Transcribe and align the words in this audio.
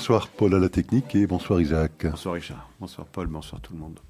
Bonsoir 0.00 0.28
Paul 0.28 0.54
à 0.54 0.58
la 0.58 0.70
technique 0.70 1.14
et 1.14 1.26
bonsoir 1.26 1.60
Isaac. 1.60 2.06
Bonsoir 2.06 2.32
Richard, 2.32 2.70
bonsoir 2.80 3.06
Paul, 3.06 3.26
bonsoir 3.26 3.60
tout 3.60 3.74
le 3.74 3.80
monde. 3.80 4.00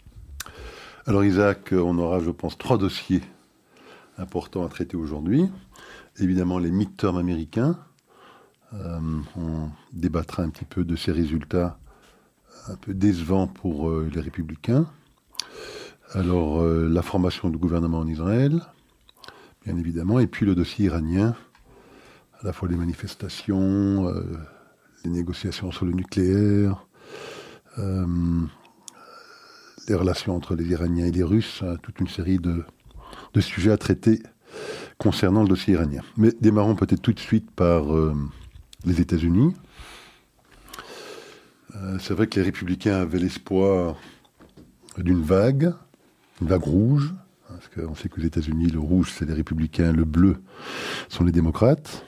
Alors 1.05 1.25
Isaac, 1.25 1.71
on 1.73 1.99
aura 1.99 2.21
je 2.21 2.31
pense 2.31 2.57
trois 2.57 2.79
dossiers 2.79 3.23
importants 4.17 4.65
à 4.65 4.69
traiter 4.69 4.97
aujourd'hui. 4.97 5.51
Évidemment 6.21 6.61
les 6.61 6.71
midterms 6.71 7.17
américains. 7.17 7.77
Euh, 8.73 9.01
on 9.37 9.71
débattra 9.93 10.45
un 10.45 10.51
petit 10.51 10.65
peu 10.65 10.85
de 10.85 10.95
ces 10.95 11.11
résultats 11.11 11.77
un 12.69 12.77
peu 12.77 12.95
décevants 12.95 13.49
pour 13.49 13.91
euh, 13.91 14.09
les 14.15 14.21
républicains. 14.21 14.87
Alors 16.13 16.63
euh, 16.63 16.89
la 16.89 17.03
formation 17.03 17.51
du 17.51 17.59
gouvernement 17.59 17.99
en 17.99 18.07
Israël, 18.07 18.63
bien 19.67 19.77
évidemment, 19.77 20.21
et 20.21 20.29
puis 20.29 20.47
le 20.47 20.55
dossier 20.55 20.85
iranien, 20.85 21.35
à 22.41 22.47
la 22.47 22.53
fois 22.53 22.69
les 22.69 22.77
manifestations, 22.77 24.09
les 25.05 25.11
négociations 25.11 25.71
sur 25.73 25.85
le 25.87 25.93
nucléaire, 25.93 26.87
les 29.91 29.97
relations 29.97 30.37
entre 30.37 30.55
les 30.55 30.67
Iraniens 30.67 31.07
et 31.07 31.11
les 31.11 31.23
Russes, 31.23 31.63
hein, 31.67 31.77
toute 31.83 31.99
une 32.01 32.09
série 32.09 32.39
de, 32.39 32.65
sujets 33.41 33.73
à 33.73 33.77
traiter 33.77 34.23
concernant 34.99 35.43
le 35.43 35.49
dossier 35.49 35.75
iranien. 35.75 36.03
Mais 36.17 36.31
démarrons 36.41 36.77
peut-être 36.77 37.03
tout 37.03 37.13
de 37.13 37.21
suite 37.21 37.51
par 37.51 37.95
euh, 37.95 38.15
les 38.85 39.01
États-Unis. 39.01 39.55
Euh, 41.75 41.99
c'est 41.99 42.15
vrai 42.15 42.29
que 42.29 42.39
les 42.39 42.45
républicains 42.45 43.01
avaient 43.01 43.19
l'espoir 43.19 43.97
d'une 44.99 45.23
vague, 45.23 45.75
une 46.41 46.49
vague 46.49 46.63
rouge, 46.63 47.13
hein, 47.49 47.55
parce 47.55 47.69
qu'on 47.69 47.95
sait 47.95 48.09
qu'aux 48.09 48.21
États-Unis, 48.21 48.69
le 48.69 48.79
rouge, 48.79 49.13
c'est 49.17 49.25
les 49.25 49.35
républicains, 49.35 49.93
le 49.93 50.05
bleu 50.05 50.37
sont 51.09 51.25
les 51.25 51.33
démocrates. 51.33 52.05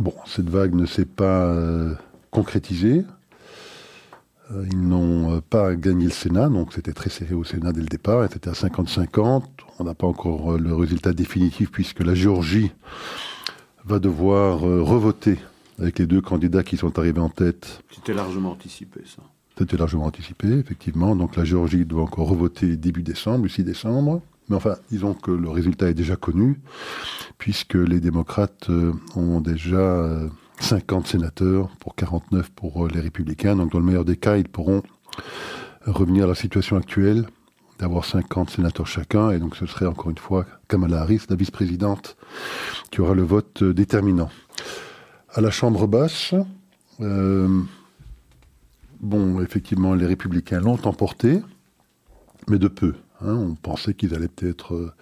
Euh, 0.00 0.02
bon, 0.02 0.14
cette 0.26 0.48
vague 0.48 0.74
ne 0.74 0.86
s'est 0.86 1.04
pas 1.04 1.54
concrétisée. 2.30 3.04
Euh, 4.52 4.64
ils 4.70 4.80
n'ont 4.80 5.36
euh, 5.36 5.40
pas 5.40 5.74
gagné 5.74 6.04
le 6.04 6.10
Sénat, 6.10 6.48
donc 6.48 6.72
c'était 6.72 6.92
très 6.92 7.10
serré 7.10 7.34
au 7.34 7.44
Sénat 7.44 7.72
dès 7.72 7.80
le 7.80 7.86
départ, 7.86 8.26
c'était 8.32 8.50
à 8.50 8.52
50-50. 8.52 9.42
On 9.78 9.84
n'a 9.84 9.94
pas 9.94 10.06
encore 10.06 10.54
euh, 10.54 10.58
le 10.58 10.74
résultat 10.74 11.12
définitif 11.12 11.70
puisque 11.70 12.00
la 12.00 12.14
Géorgie 12.14 12.72
va 13.84 13.98
devoir 13.98 14.60
revoter 14.60 15.38
avec 15.78 15.98
les 15.98 16.06
deux 16.06 16.20
candidats 16.20 16.62
qui 16.62 16.76
sont 16.76 16.98
arrivés 16.98 17.20
en 17.20 17.30
tête. 17.30 17.82
C'était 17.90 18.12
largement 18.12 18.52
anticipé, 18.52 19.00
ça. 19.06 19.22
C'était 19.56 19.76
largement 19.76 20.04
anticipé, 20.04 20.48
effectivement. 20.48 21.16
Donc 21.16 21.36
la 21.36 21.44
Géorgie 21.44 21.84
doit 21.84 22.02
encore 22.02 22.28
revoter 22.28 22.76
début 22.76 23.02
décembre, 23.02 23.48
6 23.48 23.64
décembre. 23.64 24.20
Mais 24.50 24.56
enfin, 24.56 24.76
disons 24.90 25.14
que 25.14 25.30
le 25.30 25.48
résultat 25.48 25.88
est 25.88 25.94
déjà 25.94 26.16
connu, 26.16 26.60
puisque 27.38 27.74
les 27.74 28.00
démocrates 28.00 28.68
ont 29.16 29.40
déjà 29.40 30.28
50 30.60 31.06
sénateurs 31.06 31.68
pour 31.80 31.94
49 31.94 32.50
pour 32.50 32.84
euh, 32.84 32.88
les 32.88 33.00
républicains. 33.00 33.56
Donc 33.56 33.72
dans 33.72 33.78
le 33.78 33.84
meilleur 33.84 34.04
des 34.04 34.16
cas, 34.16 34.36
ils 34.36 34.48
pourront 34.48 34.82
revenir 35.86 36.24
à 36.24 36.26
la 36.28 36.34
situation 36.34 36.76
actuelle 36.76 37.26
d'avoir 37.78 38.04
50 38.04 38.50
sénateurs 38.50 38.86
chacun. 38.86 39.30
Et 39.30 39.38
donc 39.38 39.56
ce 39.56 39.66
serait 39.66 39.86
encore 39.86 40.10
une 40.10 40.18
fois 40.18 40.46
Kamala 40.68 41.00
Harris, 41.00 41.22
la 41.28 41.36
vice-présidente, 41.36 42.16
qui 42.90 43.00
aura 43.00 43.14
le 43.14 43.22
vote 43.22 43.62
euh, 43.62 43.74
déterminant. 43.74 44.30
À 45.32 45.40
la 45.40 45.50
Chambre 45.50 45.86
basse, 45.86 46.34
euh, 47.00 47.62
bon, 49.00 49.40
effectivement, 49.40 49.94
les 49.94 50.06
républicains 50.06 50.60
l'ont 50.60 50.86
emporté, 50.86 51.40
mais 52.48 52.58
de 52.58 52.68
peu. 52.68 52.94
Hein. 53.22 53.34
On 53.34 53.54
pensait 53.54 53.94
qu'ils 53.94 54.14
allaient 54.14 54.28
peut-être 54.28 54.94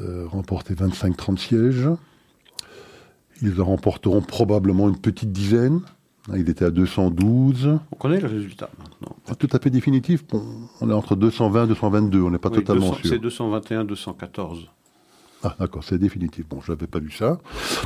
remporter 0.00 0.74
25-30 0.74 1.38
sièges. 1.38 1.88
Ils 3.42 3.60
en 3.60 3.64
remporteront 3.64 4.22
probablement 4.22 4.88
une 4.88 4.98
petite 4.98 5.32
dizaine. 5.32 5.80
Il 6.34 6.48
était 6.48 6.64
à 6.64 6.70
212. 6.70 7.78
On 7.92 7.96
connaît 7.96 8.20
le 8.20 8.28
résultat 8.28 8.70
maintenant. 8.78 9.14
C'est 9.26 9.36
tout 9.36 9.48
à 9.52 9.58
fait 9.58 9.70
définitif. 9.70 10.24
on 10.80 10.88
est 10.88 10.92
entre 10.94 11.16
220 11.16 11.64
et 11.64 11.68
222. 11.68 12.22
On 12.22 12.30
n'est 12.30 12.38
pas 12.38 12.50
totalement 12.50 12.94
sûr. 12.94 13.10
C'est 13.10 13.18
221, 13.18 13.84
214. 13.84 14.70
Ah, 15.42 15.54
d'accord, 15.60 15.84
c'est 15.84 15.98
définitif. 15.98 16.48
Bon, 16.48 16.62
je 16.62 16.72
n'avais 16.72 16.86
pas 16.86 16.98
vu 16.98 17.10
ça. 17.10 17.38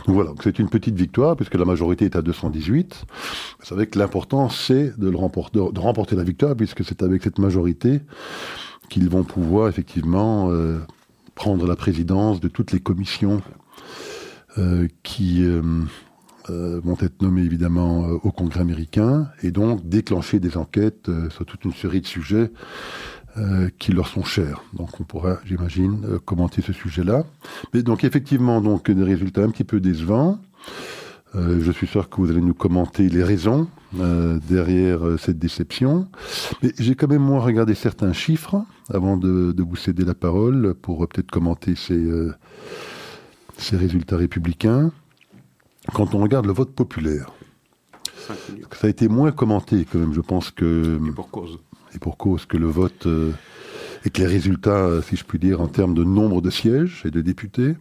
Donc 0.06 0.14
voilà, 0.14 0.31
c'est 0.44 0.60
une 0.60 0.69
petite 0.69 0.94
victoire, 0.94 1.34
puisque 1.34 1.56
la 1.56 1.64
majorité 1.64 2.04
est 2.04 2.14
à 2.14 2.22
218. 2.22 3.04
Vous 3.58 3.66
savez 3.66 3.88
que 3.88 3.98
l'important, 3.98 4.48
c'est 4.48 4.97
de 4.97 5.12
remporter 5.12 6.14
la 6.14 6.22
victoire, 6.22 6.54
puisque 6.54 6.84
c'est 6.84 7.02
avec 7.02 7.25
cette 7.25 7.41
majorité 7.41 8.02
qu'ils 8.88 9.09
vont 9.09 9.25
pouvoir 9.25 9.69
effectivement 9.69 10.50
euh, 10.50 10.78
prendre 11.34 11.66
la 11.66 11.76
présidence 11.76 12.41
de 12.41 12.49
toutes 12.49 12.72
les 12.72 12.81
commissions 12.81 13.43
euh, 14.56 14.88
qui 15.03 15.44
euh, 15.44 15.60
vont 16.49 16.97
être 17.00 17.21
nommés 17.22 17.43
évidemment 17.43 18.06
au 18.09 18.32
Congrès 18.32 18.60
américain 18.60 19.28
et 19.43 19.50
donc 19.50 19.87
déclencher 19.87 20.41
des 20.41 20.56
enquêtes 20.56 21.10
sur 21.31 21.44
toute 21.44 21.65
une 21.66 21.75
série 21.75 22.00
de 22.00 22.06
sujets 22.06 22.50
qui 23.78 23.93
leur 23.93 24.09
sont 24.09 24.25
chers. 24.25 24.62
Donc 24.72 24.99
on 24.99 25.05
pourra, 25.05 25.38
j'imagine, 25.44 26.19
commenter 26.25 26.62
ce 26.62 26.72
sujet-là. 26.72 27.25
Mais 27.75 27.82
donc 27.82 28.03
effectivement, 28.03 28.62
donc 28.62 28.91
des 28.91 29.05
résultats 29.05 29.43
un 29.43 29.50
petit 29.50 29.62
peu 29.62 29.78
décevants. 29.78 30.41
Je 31.34 31.70
suis 31.72 31.86
sûr 31.86 32.08
que 32.08 32.16
vous 32.16 32.30
allez 32.30 32.40
nous 32.40 32.54
commenter 32.54 33.08
les 33.08 33.22
raisons 33.22 33.68
derrière 33.92 35.00
cette 35.18 35.38
déception. 35.38 36.08
Mais 36.62 36.72
j'ai 36.78 36.94
quand 36.94 37.08
même 37.08 37.22
moi 37.22 37.40
regardé 37.40 37.74
certains 37.74 38.12
chiffres 38.12 38.64
avant 38.88 39.16
de, 39.16 39.52
de 39.52 39.62
vous 39.62 39.76
céder 39.76 40.04
la 40.04 40.14
parole 40.14 40.74
pour 40.74 41.06
peut-être 41.08 41.30
commenter 41.30 41.74
ces 41.74 42.02
ces 43.58 43.76
résultats 43.76 44.16
républicains, 44.16 44.92
quand 45.92 46.14
on 46.14 46.18
regarde 46.18 46.46
le 46.46 46.52
vote 46.52 46.70
populaire, 46.70 47.30
ça 48.72 48.86
a 48.86 48.88
été 48.88 49.08
moins 49.08 49.32
commenté 49.32 49.84
quand 49.90 49.98
même, 49.98 50.14
je 50.14 50.20
pense 50.20 50.50
que... 50.50 50.98
Et 51.06 51.12
pour 51.12 51.30
cause. 51.30 51.58
Et 51.94 51.98
pour 51.98 52.16
cause 52.16 52.46
que 52.46 52.56
le 52.56 52.66
vote... 52.66 53.06
Et 54.04 54.10
que 54.10 54.20
les 54.20 54.26
résultats, 54.26 54.70
euh, 54.70 55.02
si 55.02 55.16
je 55.16 55.24
puis 55.24 55.38
dire, 55.38 55.60
en 55.60 55.68
termes 55.68 55.94
de 55.94 56.04
nombre 56.04 56.40
de 56.40 56.50
sièges 56.50 57.02
et 57.04 57.10
de 57.10 57.20
députés. 57.20 57.74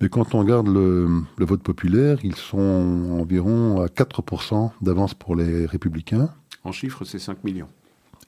Mais 0.00 0.08
quand 0.08 0.34
on 0.34 0.40
regarde 0.40 0.68
le, 0.68 1.24
vote 1.38 1.62
populaire, 1.62 2.18
ils 2.22 2.36
sont 2.36 3.16
environ 3.18 3.80
à 3.80 3.86
4% 3.86 4.70
d'avance 4.80 5.14
pour 5.14 5.36
les 5.36 5.66
républicains. 5.66 6.30
En 6.64 6.72
chiffres, 6.72 7.04
c'est 7.04 7.18
5 7.18 7.44
millions. 7.44 7.68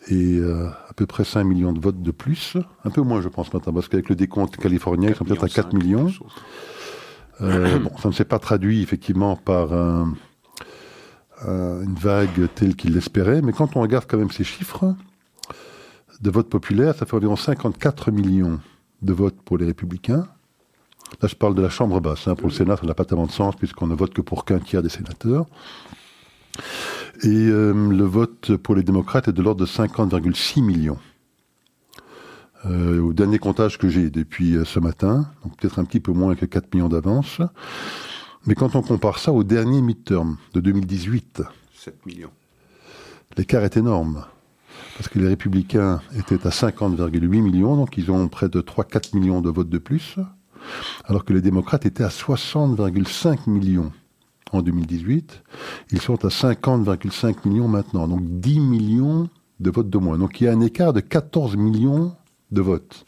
Et 0.08 0.38
euh, 0.38 0.68
à 0.88 0.92
peu 0.94 1.06
près 1.06 1.24
5 1.24 1.44
millions 1.44 1.72
de 1.72 1.80
votes 1.80 2.02
de 2.02 2.10
plus. 2.10 2.56
Un 2.84 2.90
peu 2.90 3.02
moins, 3.02 3.20
je 3.20 3.28
pense, 3.28 3.52
maintenant, 3.52 3.72
parce 3.72 3.88
qu'avec 3.88 4.08
le 4.08 4.14
décompte 4.14 4.56
californien, 4.56 5.10
ils 5.10 5.16
sont 5.16 5.24
peut-être 5.24 5.44
à 5.44 5.48
4 5.48 5.74
millions. 5.74 6.10
Euh, 7.40 7.78
bon, 7.78 7.90
ça 8.00 8.08
ne 8.08 8.14
s'est 8.14 8.24
pas 8.24 8.38
traduit 8.38 8.82
effectivement 8.82 9.36
par 9.36 9.72
une 11.44 11.94
vague 11.94 12.48
telle 12.54 12.74
qu'il 12.74 12.94
l'espérait, 12.94 13.42
mais 13.42 13.52
quand 13.52 13.76
on 13.76 13.80
regarde 13.80 14.06
quand 14.08 14.18
même 14.18 14.30
ces 14.30 14.44
chiffres 14.44 14.94
de 16.20 16.30
vote 16.30 16.48
populaire, 16.48 16.94
ça 16.94 17.06
fait 17.06 17.14
environ 17.14 17.36
54 17.36 18.10
millions 18.10 18.60
de 19.02 19.12
votes 19.12 19.40
pour 19.44 19.58
les 19.58 19.66
républicains. 19.66 20.26
Là, 21.22 21.28
je 21.28 21.34
parle 21.34 21.54
de 21.54 21.62
la 21.62 21.70
Chambre 21.70 22.00
basse. 22.00 22.28
Hein. 22.28 22.34
Pour 22.34 22.48
le 22.48 22.52
Sénat, 22.52 22.76
ça 22.76 22.86
n'a 22.86 22.94
pas 22.94 23.04
tellement 23.04 23.26
de 23.26 23.32
sens 23.32 23.56
puisqu'on 23.56 23.86
ne 23.86 23.94
vote 23.94 24.12
que 24.12 24.20
pour 24.20 24.44
qu'un 24.44 24.58
tiers 24.58 24.82
des 24.82 24.88
sénateurs. 24.88 25.46
Et 27.22 27.28
euh, 27.28 27.72
le 27.72 28.04
vote 28.04 28.56
pour 28.56 28.74
les 28.74 28.82
démocrates 28.82 29.28
est 29.28 29.32
de 29.32 29.42
l'ordre 29.42 29.60
de 29.60 29.66
50,6 29.66 30.62
millions. 30.62 30.98
Euh, 32.66 33.00
au 33.00 33.12
dernier 33.12 33.38
comptage 33.38 33.78
que 33.78 33.88
j'ai 33.88 34.10
depuis 34.10 34.56
euh, 34.56 34.64
ce 34.64 34.80
matin, 34.80 35.30
donc 35.44 35.56
peut-être 35.56 35.78
un 35.78 35.84
petit 35.84 36.00
peu 36.00 36.12
moins 36.12 36.34
que 36.34 36.44
4 36.44 36.74
millions 36.74 36.88
d'avance. 36.88 37.40
Mais 38.46 38.54
quand 38.54 38.74
on 38.74 38.82
compare 38.82 39.18
ça 39.18 39.32
au 39.32 39.44
dernier 39.44 39.80
midterm 39.80 40.36
de 40.54 40.60
2018, 40.60 41.42
7 41.72 42.06
millions. 42.06 42.32
L'écart 43.36 43.62
est 43.62 43.76
énorme. 43.76 44.24
Parce 44.98 45.08
que 45.08 45.20
les 45.20 45.28
républicains 45.28 46.00
étaient 46.18 46.44
à 46.44 46.50
50,8 46.50 47.20
millions, 47.40 47.76
donc 47.76 47.96
ils 47.96 48.10
ont 48.10 48.26
près 48.26 48.48
de 48.48 48.60
3-4 48.60 49.16
millions 49.16 49.40
de 49.40 49.48
votes 49.48 49.68
de 49.68 49.78
plus, 49.78 50.16
alors 51.04 51.24
que 51.24 51.32
les 51.32 51.40
démocrates 51.40 51.86
étaient 51.86 52.02
à 52.02 52.08
60,5 52.08 53.48
millions 53.48 53.92
en 54.50 54.60
2018. 54.60 55.44
Ils 55.92 56.00
sont 56.00 56.24
à 56.24 56.28
50,5 56.28 57.48
millions 57.48 57.68
maintenant, 57.68 58.08
donc 58.08 58.22
10 58.24 58.58
millions 58.58 59.28
de 59.60 59.70
votes 59.70 59.88
de 59.88 59.98
moins. 59.98 60.18
Donc 60.18 60.40
il 60.40 60.44
y 60.44 60.48
a 60.48 60.52
un 60.52 60.60
écart 60.60 60.92
de 60.92 61.00
14 61.00 61.56
millions 61.56 62.16
de 62.50 62.60
vote 62.60 63.04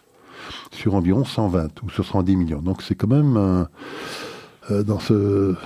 sur 0.70 0.94
environ 0.94 1.24
120 1.24 1.82
ou 1.82 1.90
110 1.90 2.36
millions. 2.36 2.62
Donc 2.62 2.82
c'est 2.82 2.94
quand 2.94 3.08
même 3.08 3.36
euh, 4.70 4.84
dans 4.84 5.00
ce 5.00 5.56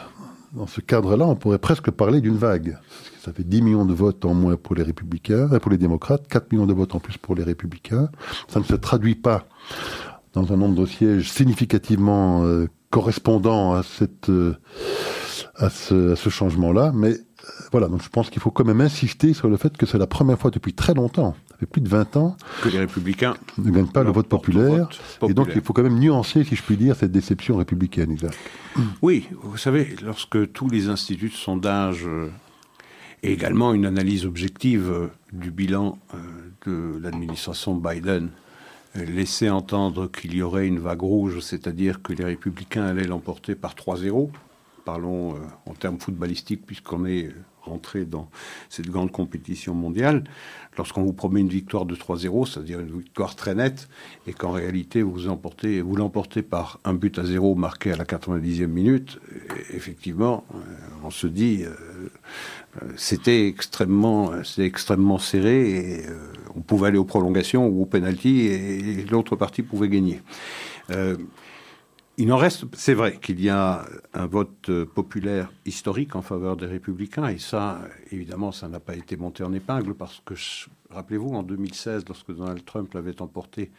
dans 0.55 0.67
ce 0.67 0.81
cadre-là, 0.81 1.27
on 1.27 1.37
pourrait 1.37 1.59
presque 1.59 1.91
parler 1.91 2.21
d'une 2.21 2.37
vague. 2.37 2.79
Ça 3.21 3.33
fait 3.33 3.45
10 3.45 3.63
millions 3.63 3.85
de 3.85 3.95
votes 3.95 4.25
en 4.25 4.35
moins 4.35 4.57
pour 4.57 4.75
les 4.75 4.83
républicains, 4.83 5.49
euh, 5.53 5.59
pour 5.59 5.71
les 5.71 5.79
démocrates, 5.79 6.27
4 6.29 6.53
millions 6.53 6.67
de 6.67 6.73
votes 6.73 6.95
en 6.95 7.01
plus 7.01 7.19
pour 7.19 7.35
les 7.35 7.43
républicains. 7.43 8.09
Ça 8.49 8.61
ne 8.61 8.65
se 8.65 8.75
traduit 8.75 9.15
pas 9.15 9.47
dans 10.33 10.53
un 10.53 10.57
nombre 10.57 10.75
de 10.75 10.87
sièges 10.87 11.31
significativement 11.31 12.45
euh, 12.45 12.69
correspondant 12.91 13.83
ce, 13.83 14.55
à 15.57 15.71
ce 15.71 16.29
changement-là, 16.29 16.93
mais 16.95 17.17
voilà, 17.73 17.89
donc 17.89 18.03
je 18.03 18.09
pense 18.09 18.31
qu'il 18.31 18.41
faut 18.41 18.51
quand 18.51 18.65
même 18.65 18.81
insister 18.81 19.35
sur 19.35 19.49
le 19.49 19.57
fait 19.57 19.77
que 19.77 19.87
c'est 19.87 19.99
la 19.99 20.07
première 20.07 20.39
fois 20.39 20.51
depuis 20.51 20.75
très 20.75 20.95
longtemps 20.95 21.35
ça 21.55 21.61
fait 21.61 21.67
plus 21.67 21.81
de 21.81 21.89
20 21.89 22.17
ans 22.17 22.37
que 22.63 22.69
les 22.69 22.79
républicains 22.79 23.37
ne 23.59 23.71
gagnent 23.71 23.87
pas 23.87 24.03
le 24.03 24.11
vote 24.11 24.27
populaire. 24.27 24.89
vote 25.21 25.31
Et 25.31 25.35
donc, 25.35 25.51
il 25.55 25.61
faut 25.61 25.73
quand 25.73 25.85
même 25.85 26.01
nuancer, 26.01 26.43
si 26.43 26.57
je 26.57 26.63
puis 26.65 26.77
dire, 26.77 26.97
cette 26.97 27.13
déception 27.13 27.57
républicaine, 27.57 28.11
Isaac. 28.11 28.35
Oui, 29.03 29.29
vous 29.41 29.57
savez, 29.57 29.95
lorsque 30.03 30.51
tous 30.53 30.69
les 30.69 30.89
instituts 30.89 31.29
de 31.29 31.35
sondage 31.35 32.07
euh, 32.07 32.29
et 33.23 33.33
également 33.33 33.73
une 33.73 33.87
analyse 33.87 34.27
objective 34.27 34.91
euh, 34.91 35.07
du 35.33 35.53
bilan 35.53 35.97
euh, 36.13 36.17
de 36.67 36.99
l'administration 37.01 37.77
Biden 37.77 38.31
laissaient 38.97 39.51
entendre 39.51 40.09
qu'il 40.09 40.35
y 40.35 40.43
aurait 40.43 40.67
une 40.67 40.81
vague 40.81 41.03
rouge, 41.03 41.39
c'est-à-dire 41.41 42.03
que 42.03 42.13
les 42.13 42.25
républicains 42.25 42.85
allaient 42.85 43.07
l'emporter 43.07 43.55
par 43.55 43.75
3-0, 43.75 44.31
parlons 44.85 45.35
en 45.67 45.75
termes 45.75 45.99
footballistiques 45.99 46.65
puisqu'on 46.65 47.05
est 47.05 47.31
rentré 47.65 48.05
dans 48.05 48.29
cette 48.69 48.89
grande 48.89 49.11
compétition 49.11 49.75
mondiale, 49.75 50.25
lorsqu'on 50.77 51.03
vous 51.03 51.13
promet 51.13 51.41
une 51.41 51.49
victoire 51.49 51.87
de 51.87 51.95
3-0, 51.95 52.47
c'est-à-dire 52.47 52.81
une 52.81 52.99
victoire 52.99 53.37
très 53.37 53.55
nette, 53.55 53.89
et 54.27 54.33
qu'en 54.33 54.51
réalité 54.51 55.03
vous 55.03 55.15
vous 55.15 55.97
l'emportez 55.97 56.43
par 56.43 56.81
un 56.85 56.95
but 56.95 57.19
à 57.19 57.25
zéro 57.25 57.55
marqué 57.55 57.93
à 57.93 57.97
la 57.97 58.05
90e 58.05 58.67
minute, 58.67 59.19
effectivement, 59.73 60.45
euh, 60.55 60.59
on 61.05 61.11
se 61.11 61.27
dit, 61.27 61.65
euh, 61.65 61.71
euh, 62.83 62.89
c'était 62.97 63.47
extrêmement, 63.47 64.33
extrêmement 64.59 65.19
serré, 65.19 66.05
euh, 66.09 66.33
on 66.57 66.61
pouvait 66.61 66.89
aller 66.89 66.99
aux 66.99 67.05
prolongations 67.05 67.67
ou 67.67 67.83
au 67.83 67.87
penalty, 67.87 68.47
et 68.47 69.05
l'autre 69.11 69.37
partie 69.37 69.63
pouvait 69.63 69.89
gagner. 69.89 70.23
Il 72.17 72.33
en 72.33 72.37
reste, 72.37 72.65
c'est 72.75 72.95
vrai 72.95 73.19
qu'il 73.19 73.41
y 73.41 73.49
a 73.49 73.85
un 74.13 74.27
vote 74.27 74.69
euh, 74.69 74.87
populaire 74.87 75.53
historique 75.67 76.15
en 76.15 76.23
faveur 76.23 76.57
des 76.57 76.67
républicains, 76.67 77.27
et 77.29 77.39
ça, 77.39 77.81
évidemment, 78.13 78.53
ça 78.53 78.69
n'a 78.69 78.79
pas 78.79 78.95
été 78.95 79.17
monté 79.17 79.43
en 79.43 79.53
épingle, 79.53 79.95
parce 79.95 80.23
que, 80.25 80.35
rappelez-vous, 80.91 81.35
en 81.35 81.43
2016, 81.43 82.05
lorsque 82.07 82.33
Donald 82.33 82.65
Trump 82.65 82.95
l'avait 82.95 83.21
emporté 83.21 83.73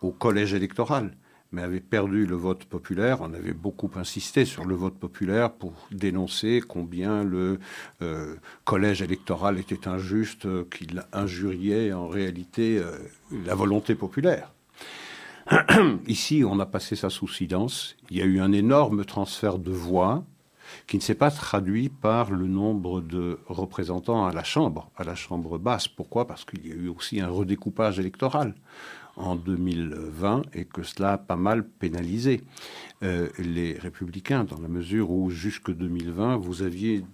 au 0.00 0.12
collège 0.12 0.54
électoral, 0.54 1.16
mais 1.50 1.62
avait 1.62 1.80
perdu 1.80 2.26
le 2.26 2.36
vote 2.36 2.66
populaire, 2.66 3.20
on 3.20 3.32
avait 3.34 3.52
beaucoup 3.52 3.90
insisté 3.96 4.44
sur 4.44 4.64
le 4.64 4.76
vote 4.76 4.98
populaire 4.98 5.52
pour 5.52 5.72
dénoncer 5.90 6.62
combien 6.66 7.24
le 7.24 7.58
euh, 8.02 8.36
collège 8.64 9.02
électoral 9.02 9.58
était 9.58 9.88
injuste, 9.88 10.46
euh, 10.46 10.64
qu'il 10.70 11.04
injuriait 11.12 11.92
en 11.92 12.06
réalité 12.06 12.80
la 13.44 13.54
volonté 13.54 13.96
populaire. 13.96 14.52
Ici, 16.08 16.42
on 16.44 16.58
a 16.58 16.66
passé 16.66 16.96
ça 16.96 17.10
sous 17.10 17.28
silence. 17.28 17.96
Il 18.10 18.16
y 18.16 18.22
a 18.22 18.24
eu 18.24 18.40
un 18.40 18.52
énorme 18.52 19.04
transfert 19.04 19.58
de 19.58 19.70
voix 19.70 20.24
qui 20.88 20.96
ne 20.96 21.02
s'est 21.02 21.14
pas 21.14 21.30
traduit 21.30 21.88
par 21.88 22.32
le 22.32 22.48
nombre 22.48 23.00
de 23.00 23.38
représentants 23.46 24.26
à 24.26 24.32
la 24.32 24.42
Chambre, 24.42 24.90
à 24.96 25.04
la 25.04 25.14
Chambre 25.14 25.58
basse. 25.58 25.86
Pourquoi? 25.86 26.26
Parce 26.26 26.44
qu'il 26.44 26.66
y 26.66 26.72
a 26.72 26.74
eu 26.74 26.88
aussi 26.88 27.20
un 27.20 27.28
redécoupage 27.28 28.00
électoral 28.00 28.54
en 29.16 29.36
2020 29.36 30.42
et 30.52 30.64
que 30.64 30.82
cela 30.82 31.12
a 31.12 31.18
pas 31.18 31.36
mal 31.36 31.64
pénalisé 31.64 32.42
euh, 33.04 33.28
les 33.38 33.74
républicains 33.74 34.42
dans 34.42 34.60
la 34.60 34.68
mesure 34.68 35.10
où 35.10 35.30
jusque 35.30 35.70
2020, 35.70 36.36
vous 36.38 36.62
aviez 36.62 37.04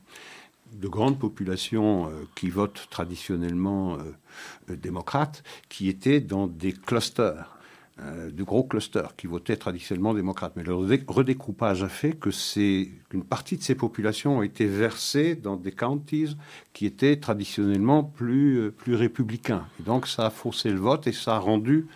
de 0.72 0.88
grandes 0.88 1.18
populations 1.18 2.08
euh, 2.08 2.24
qui 2.34 2.48
votent 2.48 2.86
traditionnellement 2.88 3.98
euh, 3.98 4.76
démocrates, 4.76 5.44
qui 5.68 5.88
étaient 5.88 6.20
dans 6.20 6.46
des 6.46 6.72
clusters, 6.72 7.58
euh, 8.00 8.30
de 8.30 8.42
gros 8.42 8.64
clusters, 8.64 9.14
qui 9.16 9.26
votaient 9.26 9.58
traditionnellement 9.58 10.14
démocrates. 10.14 10.54
Mais 10.56 10.62
le 10.62 10.72
redé- 10.72 11.04
redécoupage 11.06 11.82
a 11.82 11.90
fait 11.90 12.14
que 12.14 12.30
c'est 12.30 12.88
une 13.12 13.22
partie 13.22 13.58
de 13.58 13.62
ces 13.62 13.74
populations 13.74 14.38
ont 14.38 14.42
été 14.42 14.64
versées 14.64 15.34
dans 15.34 15.56
des 15.56 15.72
counties 15.72 16.34
qui 16.72 16.86
étaient 16.86 17.16
traditionnellement 17.16 18.02
plus, 18.02 18.60
euh, 18.60 18.70
plus 18.70 18.94
républicains. 18.94 19.66
Et 19.78 19.82
donc 19.82 20.06
ça 20.06 20.24
a 20.24 20.30
faussé 20.30 20.70
le 20.70 20.78
vote 20.78 21.06
et 21.06 21.12
ça 21.12 21.36
a 21.36 21.38
rendu 21.38 21.86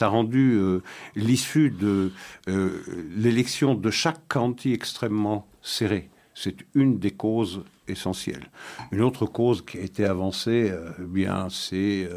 rendu 0.00 0.54
euh, 0.54 0.82
l'issue 1.16 1.70
de 1.70 2.12
euh, 2.48 2.82
l'élection 3.16 3.74
de 3.74 3.90
chaque 3.90 4.28
county 4.28 4.72
extrêmement 4.72 5.48
serrée. 5.62 6.10
C'est 6.32 6.58
une 6.74 7.00
des 7.00 7.10
causes 7.10 7.64
essentielles. 7.88 8.50
Une 8.92 9.02
autre 9.02 9.26
cause 9.26 9.64
qui 9.64 9.78
a 9.78 9.82
été 9.82 10.04
avancée, 10.04 10.72
eh 10.98 11.02
bien, 11.04 11.48
c'est 11.48 12.08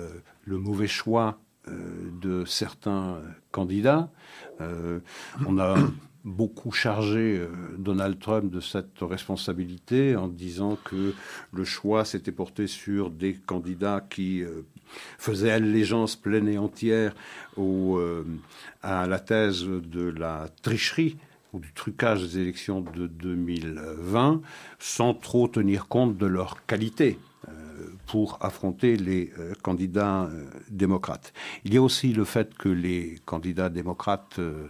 le 0.46 0.58
mauvais 0.58 0.88
choix 0.88 1.40
de 2.22 2.46
certains 2.46 3.16
euh, 3.16 3.22
candidats. 3.52 4.10
Euh, 4.62 5.00
on 5.48 5.60
a 5.60 5.76
beaucoup 6.28 6.72
chargé 6.72 7.38
euh, 7.38 7.48
Donald 7.78 8.20
Trump 8.20 8.52
de 8.52 8.60
cette 8.60 9.00
responsabilité 9.02 10.16
en 10.16 10.28
disant 10.28 10.78
que 10.84 11.14
le 11.54 11.64
choix 11.64 12.04
s'était 12.04 12.34
porté 12.34 12.68
sur 12.68 13.10
des 13.10 13.34
candidats 13.34 14.06
qui 14.10 14.44
euh, 14.44 14.66
faisaient 15.18 15.52
allégeance 15.52 16.16
pleine 16.16 16.50
et 16.50 16.58
entière 16.58 17.16
euh, 17.58 18.24
à 18.84 19.08
la 19.08 19.20
thèse 19.20 19.64
de 19.64 20.10
la 20.10 20.48
tricherie 20.62 21.18
ou 21.54 21.60
du 21.60 21.72
trucage 21.72 22.22
des 22.24 22.40
élections 22.40 22.82
de 22.82 23.08
2020 23.08 24.42
sans 24.80 25.14
trop 25.14 25.48
tenir 25.48 25.88
compte 25.88 26.18
de 26.18 26.26
leur 26.26 26.66
qualité 26.66 27.18
euh, 27.18 27.37
pour 28.08 28.38
affronter 28.42 28.96
les 28.96 29.32
euh, 29.38 29.54
candidats 29.62 30.24
euh, 30.24 30.46
démocrates. 30.70 31.34
Il 31.66 31.74
y 31.74 31.78
a 31.78 31.82
aussi 31.82 32.14
le 32.14 32.24
fait 32.24 32.56
que 32.56 32.70
les 32.70 33.20
candidats 33.26 33.70
démocrates, 33.70 34.40
euh, 34.40 34.68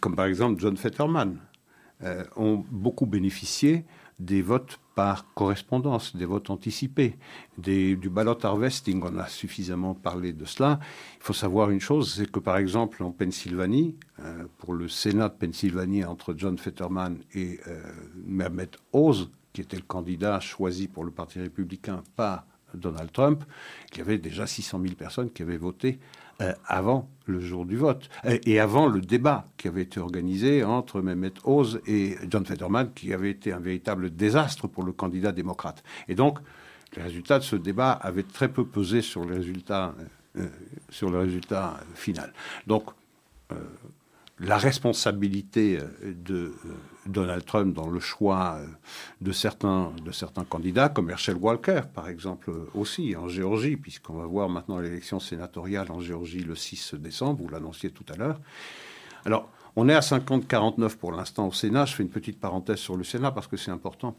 comme 0.00 0.14
par 0.14 0.26
exemple 0.26 0.60
John 0.60 0.76
Fetterman, 0.76 1.38
ont 2.36 2.64
beaucoup 2.70 3.06
bénéficié 3.06 3.84
des 4.20 4.40
votes 4.40 4.78
par 4.94 5.26
correspondance, 5.34 6.14
des 6.14 6.26
votes 6.26 6.48
anticipés, 6.48 7.16
du 7.56 8.08
ballot 8.08 8.38
harvesting. 8.40 9.02
On 9.02 9.18
a 9.18 9.26
suffisamment 9.26 9.94
parlé 9.94 10.32
de 10.32 10.44
cela. 10.44 10.78
Il 11.16 11.24
faut 11.24 11.32
savoir 11.32 11.70
une 11.70 11.80
chose, 11.80 12.14
c'est 12.14 12.30
que 12.30 12.38
par 12.38 12.56
exemple 12.56 13.02
en 13.02 13.10
Pennsylvanie, 13.10 13.96
pour 14.58 14.74
le 14.74 14.86
Sénat 14.86 15.28
de 15.28 15.34
Pennsylvanie 15.34 16.04
entre 16.04 16.34
John 16.36 16.56
Fetterman 16.56 17.18
et 17.34 17.58
Mehmet 18.24 18.70
Oz, 18.92 19.28
qui 19.58 19.62
était 19.62 19.76
le 19.76 19.82
candidat 19.82 20.38
choisi 20.38 20.86
pour 20.86 21.02
le 21.02 21.10
Parti 21.10 21.40
républicain 21.40 22.04
par 22.14 22.46
Donald 22.74 23.10
Trump, 23.10 23.42
il 23.90 23.98
y 23.98 24.00
avait 24.00 24.18
déjà 24.18 24.46
600 24.46 24.80
000 24.82 24.94
personnes 24.94 25.32
qui 25.32 25.42
avaient 25.42 25.56
voté 25.56 25.98
euh, 26.40 26.52
avant 26.64 27.10
le 27.24 27.40
jour 27.40 27.66
du 27.66 27.76
vote 27.76 28.08
euh, 28.24 28.38
et 28.46 28.60
avant 28.60 28.86
le 28.86 29.00
débat 29.00 29.48
qui 29.56 29.66
avait 29.66 29.82
été 29.82 29.98
organisé 29.98 30.62
entre 30.62 31.00
Mehmet 31.00 31.32
Oz 31.42 31.80
et 31.88 32.14
John 32.30 32.46
Fetterman, 32.46 32.92
qui 32.94 33.12
avait 33.12 33.32
été 33.32 33.52
un 33.52 33.58
véritable 33.58 34.14
désastre 34.14 34.68
pour 34.68 34.84
le 34.84 34.92
candidat 34.92 35.32
démocrate. 35.32 35.82
Et 36.06 36.14
donc, 36.14 36.38
les 36.94 37.02
résultats 37.02 37.40
de 37.40 37.44
ce 37.44 37.56
débat 37.56 37.90
avaient 37.90 38.22
très 38.22 38.52
peu 38.52 38.64
pesé 38.64 39.02
sur 39.02 39.24
les 39.24 39.38
résultats, 39.38 39.92
euh, 40.36 40.46
sur 40.88 41.10
le 41.10 41.18
résultat 41.18 41.80
final. 41.96 42.32
Donc, 42.68 42.84
la 44.40 44.56
responsabilité 44.56 45.78
euh, 45.78 46.14
de 46.14 46.34
euh, 46.34 46.74
Donald 47.06 47.44
Trump 47.44 47.74
dans 47.74 47.88
le 47.88 48.00
choix 48.00 48.58
euh, 48.58 48.66
de 49.20 49.32
certains, 49.32 49.92
de 50.04 50.44
candidats, 50.44 50.88
comme 50.88 51.10
Herschel 51.10 51.36
Walker, 51.36 51.82
par 51.92 52.08
exemple, 52.08 52.52
aussi 52.74 53.16
en 53.16 53.28
Géorgie, 53.28 53.76
puisqu'on 53.76 54.14
va 54.14 54.26
voir 54.26 54.48
maintenant 54.48 54.78
l'élection 54.78 55.18
sénatoriale 55.18 55.90
en 55.90 56.00
Géorgie 56.00 56.40
le 56.40 56.54
6 56.54 56.94
décembre, 56.94 57.42
vous 57.42 57.48
l'annonciez 57.48 57.90
tout 57.90 58.04
à 58.12 58.16
l'heure. 58.16 58.40
Alors, 59.24 59.50
on 59.76 59.88
est 59.88 59.94
à 59.94 60.00
50-49 60.00 60.96
pour 60.96 61.12
l'instant 61.12 61.48
au 61.48 61.52
Sénat. 61.52 61.84
Je 61.84 61.94
fais 61.94 62.02
une 62.02 62.08
petite 62.08 62.40
parenthèse 62.40 62.78
sur 62.78 62.96
le 62.96 63.04
Sénat 63.04 63.30
parce 63.30 63.46
que 63.46 63.56
c'est 63.56 63.70
important. 63.70 64.16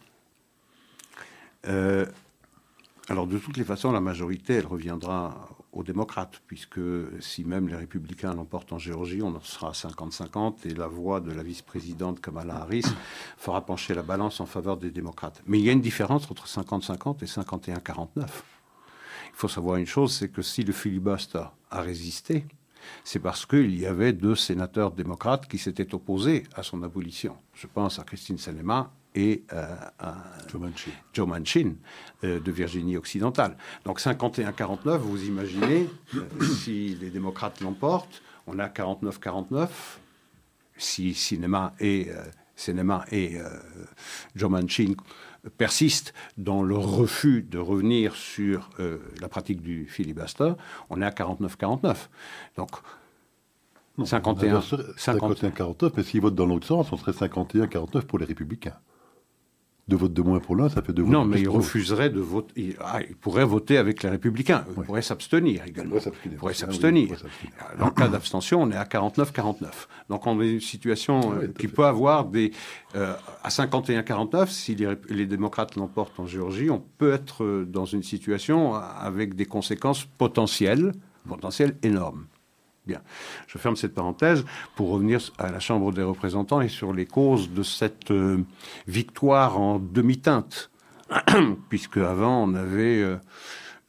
Alors, 1.64 3.28
de 3.28 3.38
toutes 3.40 3.58
les 3.58 3.64
façons, 3.64 3.92
la 3.92 4.00
majorité, 4.00 4.54
elle 4.54 4.68
reviendra 4.68 5.50
aux 5.72 5.84
démocrates, 5.84 6.42
puisque 6.48 6.80
si 7.20 7.44
même 7.44 7.68
les 7.68 7.76
républicains 7.76 8.34
l'emportent 8.34 8.74
en 8.74 8.80
Géorgie, 8.80 9.22
on 9.22 9.36
en 9.36 9.42
sera 9.42 9.70
à 9.70 9.72
50-50, 9.72 10.68
et 10.68 10.74
la 10.74 10.88
voix 10.88 11.22
de 11.22 11.32
la 11.32 11.44
vice-présidente 11.44 12.22
Kamala 12.22 12.56
Harris 12.56 12.86
fera 13.38 13.66
pencher 13.66 13.94
la 13.94 14.04
balance 14.04 14.40
en 14.40 14.46
faveur 14.46 14.78
des 14.78 14.92
démocrates. 14.92 15.42
Mais 15.46 15.60
il 15.60 15.66
y 15.66 15.70
a 15.70 15.74
une 15.74 15.82
différence 15.82 16.30
entre 16.32 16.48
50-50 16.48 17.24
et 17.24 17.28
51-49. 17.28 18.08
Il 18.18 18.26
faut 19.34 19.48
savoir 19.48 19.78
une 19.78 19.86
chose, 19.86 20.14
c'est 20.14 20.30
que 20.30 20.42
si 20.42 20.64
le 20.64 20.74
filibuster 20.74 21.44
a 21.70 21.82
résisté, 21.82 22.46
c'est 23.04 23.20
parce 23.20 23.46
qu'il 23.46 23.80
y 23.80 23.86
avait 23.86 24.14
deux 24.14 24.36
sénateurs 24.36 24.92
démocrates 24.92 25.48
qui 25.48 25.58
s'étaient 25.58 25.94
opposés 25.94 26.44
à 26.56 26.64
son 26.64 26.84
abolition. 26.84 27.36
Je 27.54 27.68
pense 27.68 28.00
à 28.00 28.04
Christine 28.04 28.38
Sinema 28.38 28.92
et 29.20 29.44
euh, 29.54 29.76
Joe 30.50 30.62
Manchin. 30.62 30.92
Joe 31.14 31.28
Manchin 31.28 31.74
euh, 32.24 32.40
de 32.40 32.52
Virginie 32.52 32.96
occidentale. 32.96 33.58
Donc 33.86 34.00
51-49, 34.00 34.98
vous 34.98 35.26
imaginez, 35.26 35.90
euh, 36.16 36.22
si 36.64 36.96
les 37.02 37.10
démocrates 37.10 37.60
l'emportent, 37.60 38.22
on 38.48 38.58
a 38.60 38.68
49-49. 38.68 39.68
Si 40.78 41.14
Cinema 41.14 41.74
et, 41.82 42.08
Sinema 42.56 43.04
et 43.12 43.38
Joe 44.34 44.50
Manchin 44.50 44.94
persistent 45.58 46.14
dans 46.38 46.64
leur 46.64 46.84
refus 46.84 47.42
de 47.42 47.58
revenir 47.58 48.16
sur 48.16 48.70
euh, 48.80 49.00
la 49.20 49.28
pratique 49.28 49.62
du 49.62 49.86
filibuster, 49.88 50.54
on 50.90 51.02
est 51.02 51.06
à 51.06 51.10
49-49. 51.10 51.96
Donc 52.56 52.70
Non, 53.98 54.06
51, 54.06 54.58
on 54.58 54.62
serait 54.62 54.84
51-49, 54.98 55.92
mais 55.98 56.04
s'ils 56.04 56.22
votent 56.22 56.36
dans 56.36 56.46
l'autre 56.46 56.68
sens, 56.68 56.92
on 56.94 56.98
serait 56.98 57.12
51-49 57.12 58.02
pour 58.04 58.20
les 58.20 58.26
républicains. 58.26 58.78
Deux 59.90 59.98
votes 59.98 60.14
de 60.14 60.22
moins 60.22 60.40
pour 60.40 60.56
l'un, 60.56 60.70
ça 60.70 60.82
fait 60.82 60.94
deux 60.94 61.02
votes 61.02 61.12
Non, 61.12 61.24
de 61.26 61.30
mais 61.32 61.36
plus 61.38 61.44
il 61.44 61.50
refuserait 61.50 62.10
de 62.10 62.22
voter. 62.22 62.54
Il, 62.56 62.76
ah, 62.80 63.00
il 63.08 63.16
pourrait 63.16 63.44
voter 63.44 63.78
avec 63.78 64.02
les 64.04 64.10
Républicains. 64.10 64.64
Il 64.72 64.80
Ouais. 64.80 64.86
pourrait 64.86 65.02
s'abstenir 65.02 65.66
également. 65.66 65.96
Il 66.26 66.32
pourrait 66.38 66.54
oui, 66.54 66.58
s'abstenir. 66.58 67.08
pourrait 67.08 67.20
s'abstenir. 67.20 67.54
Dans 67.78 67.86
le 67.88 67.92
cas 67.92 68.08
d'abstention, 68.08 68.62
on 68.62 68.72
est 68.72 68.78
à 68.78 68.86
49-49. 68.86 69.66
Donc 70.10 70.26
on 70.28 70.40
est 70.42 70.46
dans 70.46 70.54
une 70.54 70.62
situation 70.62 71.34
euh, 71.34 71.40
oui, 71.48 71.54
qui 71.60 71.68
peut 71.68 71.86
avoir 71.86 72.24
des. 72.26 72.52
euh, 72.96 73.14
à 73.44 73.50
51-49, 73.50 74.48
si 74.48 74.76
les, 74.76 74.88
les 75.10 75.26
démocrates 75.26 75.76
l'emportent 75.76 76.20
en 76.20 76.26
Géorgie, 76.28 76.70
on 76.70 76.82
peut 76.98 77.12
être 77.12 77.44
euh, 77.44 77.66
dans 77.66 77.86
une 77.86 78.04
situation 78.04 78.76
avec 78.76 79.34
des 79.36 79.46
conséquences 79.46 80.06
potentielles, 80.06 80.94
potentielles 81.28 81.76
énormes. 81.84 82.26
Bien. 82.86 83.02
Je 83.48 83.58
ferme 83.58 83.76
cette 83.76 83.94
parenthèse 83.94 84.46
pour 84.76 84.90
revenir 84.90 85.20
à 85.38 85.52
la 85.52 85.60
Chambre 85.60 85.92
des 85.92 86.02
représentants 86.02 86.62
et 86.62 86.70
sur 86.70 86.94
les 86.94 87.06
causes 87.06 87.52
de 87.52 87.62
cette 87.62 88.12
euh, 88.12 88.44
victoire 88.88 89.60
en 89.60 89.80
demi-teinte. 89.80 90.72
Puisque 91.70 91.98
avant, 91.98 92.44
on 92.44 92.56
avait, 92.56 93.02
euh, 93.02 93.18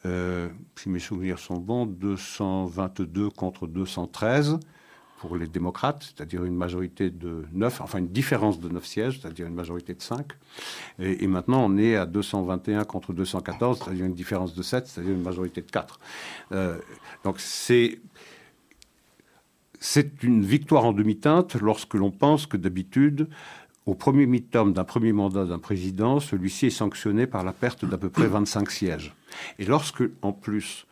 euh, 0.07 0.49
si 0.77 0.89
mes 0.89 0.99
souvenirs 0.99 1.39
sont 1.39 1.59
bons, 1.59 1.87
222 1.87 3.31
contre 3.31 3.67
213 3.67 4.59
pour 5.19 5.37
les 5.37 5.47
démocrates, 5.47 6.03
c'est-à-dire 6.03 6.45
une 6.45 6.57
majorité 6.57 7.11
de 7.11 7.45
9, 7.53 7.83
enfin 7.83 7.99
une 7.99 8.09
différence 8.09 8.59
de 8.59 8.71
9 8.71 8.87
sièges, 8.87 9.21
c'est-à-dire 9.21 9.47
une 9.47 9.55
majorité 9.55 9.93
de 9.93 10.01
5. 10.01 10.27
Et, 10.99 11.25
et 11.25 11.27
maintenant, 11.27 11.63
on 11.63 11.77
est 11.77 11.95
à 11.95 12.07
221 12.07 12.85
contre 12.85 13.13
214, 13.13 13.81
c'est-à-dire 13.85 14.07
une 14.07 14.15
différence 14.15 14.55
de 14.55 14.63
7, 14.63 14.87
c'est-à-dire 14.87 15.13
une 15.13 15.23
majorité 15.23 15.61
de 15.61 15.71
4. 15.71 16.01
Euh, 16.53 16.79
donc 17.23 17.39
c'est 17.39 18.01
c'est 19.81 20.23
une 20.23 20.45
victoire 20.45 20.85
en 20.85 20.93
demi-teinte 20.93 21.57
lorsque 21.57 21.95
l'on 21.95 22.11
pense 22.11 22.47
que 22.47 22.57
d'habitude, 22.57 23.29
au 23.87 23.95
premier 23.95 24.27
mi-terme 24.27 24.73
d'un 24.73 24.85
premier 24.85 25.13
mandat 25.13 25.47
d'un 25.47 25.59
président, 25.59 26.21
celui-ci 26.21 26.67
est 26.67 26.71
sanctionné 26.71 27.27
par 27.27 27.43
la 27.43 27.53
perte 27.53 27.85
d'à 27.87 27.97
peu 27.97 28.11
près 28.11 28.27
25 28.27 28.71
sièges. 28.71 29.15
Et 29.59 29.65
lorsque, 29.65 30.05
en 30.21 30.33
plus, 30.33 30.87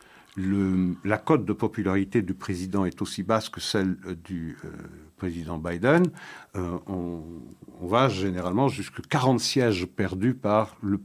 la 1.04 1.18
cote 1.18 1.44
de 1.44 1.52
popularité 1.52 2.22
du 2.22 2.32
président 2.34 2.86
est 2.86 3.02
aussi 3.02 3.22
basse 3.22 3.50
que 3.50 3.60
celle 3.60 3.96
euh, 4.06 4.14
du 4.24 4.56
euh, 4.64 4.68
président 5.18 5.58
Biden, 5.58 6.06
euh, 6.56 6.78
on, 6.86 7.22
va 7.80 8.08
généralement 8.08 8.68
jusqu'à 8.68 9.02
40 9.08 9.38
sièges 9.40 9.86
perdus 9.86 10.34
par 10.34 10.76
le, 10.82 10.98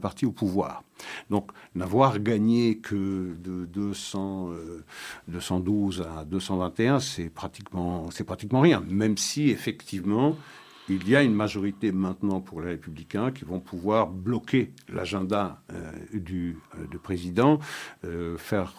parti 0.00 0.26
au 0.26 0.30
pouvoir. 0.30 0.84
Donc, 1.28 1.50
n'avoir 1.74 2.20
gagné 2.20 2.78
que 2.78 3.34
de 3.42 3.64
200, 3.64 4.50
euh, 4.50 4.84
212 5.28 6.06
à 6.16 6.24
221, 6.24 7.00
c'est 7.00 7.30
pratiquement, 7.30 8.10
c'est 8.10 8.24
pratiquement 8.24 8.60
rien. 8.60 8.82
Même 8.88 9.18
si, 9.18 9.50
effectivement, 9.50 10.36
il 10.88 11.08
y 11.08 11.16
a 11.16 11.22
une 11.22 11.34
majorité 11.34 11.92
maintenant 11.92 12.40
pour 12.40 12.60
les 12.60 12.70
républicains 12.70 13.30
qui 13.32 13.44
vont 13.44 13.60
pouvoir 13.60 14.08
bloquer 14.08 14.72
l'agenda 14.92 15.62
euh, 15.72 15.92
du, 16.12 16.58
euh, 16.78 16.86
du 16.86 16.98
président, 16.98 17.58
euh, 18.04 18.36
faire 18.36 18.74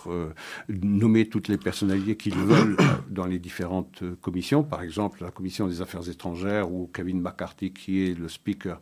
nommer 0.69 1.27
toutes 1.27 1.47
les 1.47 1.57
personnalités 1.57 2.15
qu'ils 2.15 2.35
veulent 2.35 2.77
dans 3.09 3.25
les 3.25 3.39
différentes 3.39 4.03
commissions, 4.21 4.63
par 4.63 4.83
exemple 4.83 5.23
la 5.23 5.31
commission 5.31 5.67
des 5.67 5.81
affaires 5.81 6.07
étrangères 6.07 6.71
ou 6.71 6.89
Kevin 6.93 7.21
McCarthy 7.21 7.71
qui 7.71 8.07
est 8.07 8.13
le 8.17 8.29
speaker 8.29 8.79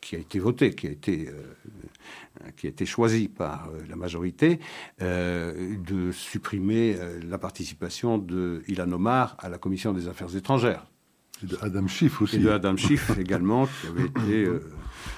qui 0.00 0.16
a 0.16 0.18
été 0.18 0.38
voté, 0.38 0.74
qui 0.74 0.86
a 0.86 0.90
été, 0.90 2.84
choisi 2.84 3.28
par 3.28 3.70
la 3.88 3.96
majorité, 3.96 4.60
de 5.00 6.12
supprimer 6.12 6.98
la 7.26 7.38
participation 7.38 8.18
de 8.18 8.62
Ilan 8.68 8.92
Omar 8.92 9.34
à 9.38 9.48
la 9.48 9.56
commission 9.56 9.94
des 9.94 10.06
affaires 10.06 10.36
étrangères. 10.36 10.84
Et 11.42 11.46
de 11.46 11.58
Adam 11.62 11.86
Schiff 11.88 12.22
aussi. 12.22 12.36
Et 12.36 12.38
de 12.40 12.50
Adam 12.50 12.76
Schiff 12.76 13.10
également, 13.18 13.66
qui 13.66 13.86
avait 13.88 14.04
été 14.06 14.44
euh, 14.44 14.60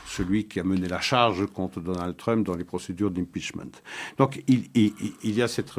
celui 0.06 0.46
qui 0.46 0.61
a 0.61 0.64
mené 0.64 0.88
la 0.88 1.00
charge 1.00 1.46
contre 1.46 1.80
Donald 1.80 2.16
Trump 2.16 2.46
dans 2.46 2.56
les 2.56 2.64
procédures 2.64 3.11
d'impeachment. 3.11 3.70
Donc 4.18 4.42
il, 4.49 4.64
il- 4.75 4.94
y 5.35 5.42
a 5.42 5.49
cette, 5.49 5.70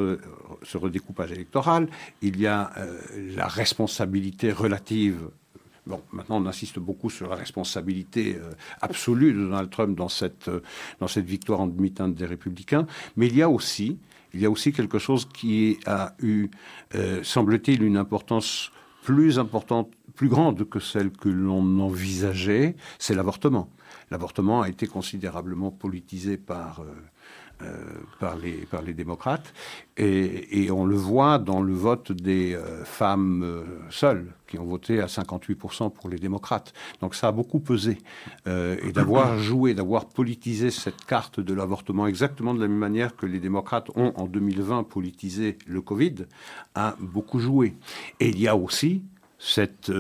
ce 0.63 0.77
redécoupage 0.77 1.32
électoral, 1.32 1.89
il 2.22 2.39
y 2.39 2.46
a 2.48 2.72
euh, 2.77 3.00
la 3.36 3.48
responsabilité 3.48 4.51
relative. 4.51 5.29
Bon, 5.88 6.01
maintenant 6.12 6.41
on 6.41 6.46
insiste 6.46 6.79
beaucoup 6.79 7.10
sur 7.10 7.29
la 7.29 7.36
responsabilité 7.36 8.36
euh, 8.36 8.51
absolue 8.82 9.34
de 9.34 9.39
Donald 9.41 9.70
Trump 9.70 9.98
dans 9.98 10.10
cette, 10.10 10.50
dans 11.00 11.08
cette 11.08 11.25
victoire 11.25 11.62
en 11.62 11.67
demi-teinte 11.67 12.13
des 12.13 12.25
républicains, 12.25 12.86
mais 13.15 13.27
il 13.27 13.36
y 13.38 13.41
a 13.41 13.50
aussi, 13.50 13.98
il 14.34 14.41
y 14.41 14.46
a 14.46 14.50
aussi 14.51 14.72
quelque 14.74 15.00
chose 15.00 15.27
qui 15.34 15.79
a 15.86 16.13
eu, 16.22 16.50
semble-t-il, 17.24 17.82
une 17.84 17.96
importance 17.98 18.72
plus 19.08 19.40
importante, 19.40 19.94
plus 20.16 20.28
grande 20.28 20.68
que 20.68 20.82
celle 20.82 21.12
que 21.12 21.30
l'on 21.30 21.80
envisageait, 21.80 22.76
c'est 23.00 23.16
l'avortement. 23.16 23.70
L'avortement 24.12 24.64
a 24.64 24.68
été 24.68 24.86
considérablement 24.86 25.72
politisé 25.72 26.36
par, 26.36 26.82
euh, 26.82 26.94
euh, 27.64 27.74
par, 28.20 28.38
les, 28.38 28.68
par 28.68 28.84
les 28.84 28.94
démocrates, 28.94 29.52
et, 29.98 30.64
et 30.66 30.70
on 30.70 30.86
le 30.86 30.96
voit 30.96 31.40
dans 31.40 31.60
le 31.60 31.74
vote 31.74 32.12
des 32.12 32.54
euh, 32.54 32.86
femmes 32.86 33.42
euh, 33.44 33.64
seules, 33.90 34.32
qui 34.48 34.60
ont 34.60 34.66
voté 34.66 35.02
à 35.02 35.08
58% 35.08 35.92
pour 35.92 36.08
les 36.08 36.20
démocrates. 36.20 36.72
Donc 37.02 37.16
ça 37.16 37.30
a 37.30 37.32
beaucoup 37.32 37.60
pesé. 37.60 37.98
Et 38.46 38.92
d'avoir 38.92 39.40
joué, 39.40 39.74
d'avoir 39.74 40.06
politisé 40.06 40.70
cette 40.70 41.04
carte 41.06 41.40
de 41.40 41.54
l'avortement 41.56 42.06
exactement 42.06 42.54
de 42.54 42.62
la 42.62 42.68
même 42.68 42.78
manière 42.78 43.16
que 43.16 43.26
les 43.26 43.40
démocrates 43.40 43.90
ont 43.96 44.14
en 44.16 44.28
2020 44.28 44.84
politisé 44.84 45.58
le 45.66 45.82
Covid, 45.82 46.28
a 46.76 46.96
beaucoup 47.00 47.40
joué. 47.40 47.74
Et 48.20 48.30
il 48.30 48.40
y 48.40 48.48
a 48.48 48.56
aussi 48.56 49.02
cette, 49.40 49.92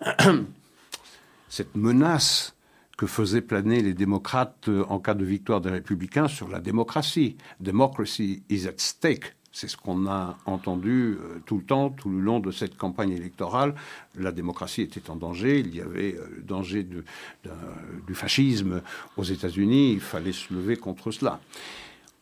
cette 1.48 1.76
menace 1.76 2.55
que 2.96 3.06
faisaient 3.06 3.42
planer 3.42 3.82
les 3.82 3.94
démocrates 3.94 4.68
euh, 4.68 4.84
en 4.88 4.98
cas 4.98 5.14
de 5.14 5.24
victoire 5.24 5.60
des 5.60 5.70
républicains 5.70 6.28
sur 6.28 6.48
la 6.48 6.60
démocratie. 6.60 7.36
Democracy 7.60 8.42
is 8.48 8.66
at 8.66 8.78
stake. 8.78 9.34
C'est 9.52 9.68
ce 9.68 9.76
qu'on 9.76 10.06
a 10.06 10.36
entendu 10.44 11.18
euh, 11.18 11.40
tout 11.46 11.58
le 11.58 11.62
temps, 11.62 11.90
tout 11.90 12.10
le 12.10 12.20
long 12.20 12.40
de 12.40 12.50
cette 12.50 12.76
campagne 12.76 13.12
électorale. 13.12 13.74
La 14.14 14.32
démocratie 14.32 14.82
était 14.82 15.10
en 15.10 15.16
danger. 15.16 15.60
Il 15.60 15.74
y 15.74 15.80
avait 15.80 16.14
euh, 16.14 16.26
le 16.36 16.42
danger 16.42 16.84
du 16.84 18.14
fascisme 18.14 18.82
aux 19.16 19.24
États-Unis. 19.24 19.92
Il 19.92 20.00
fallait 20.00 20.32
se 20.32 20.52
lever 20.52 20.76
contre 20.76 21.10
cela. 21.10 21.40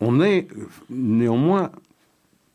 On 0.00 0.21
est 0.21 0.49
néanmoins 0.90 1.71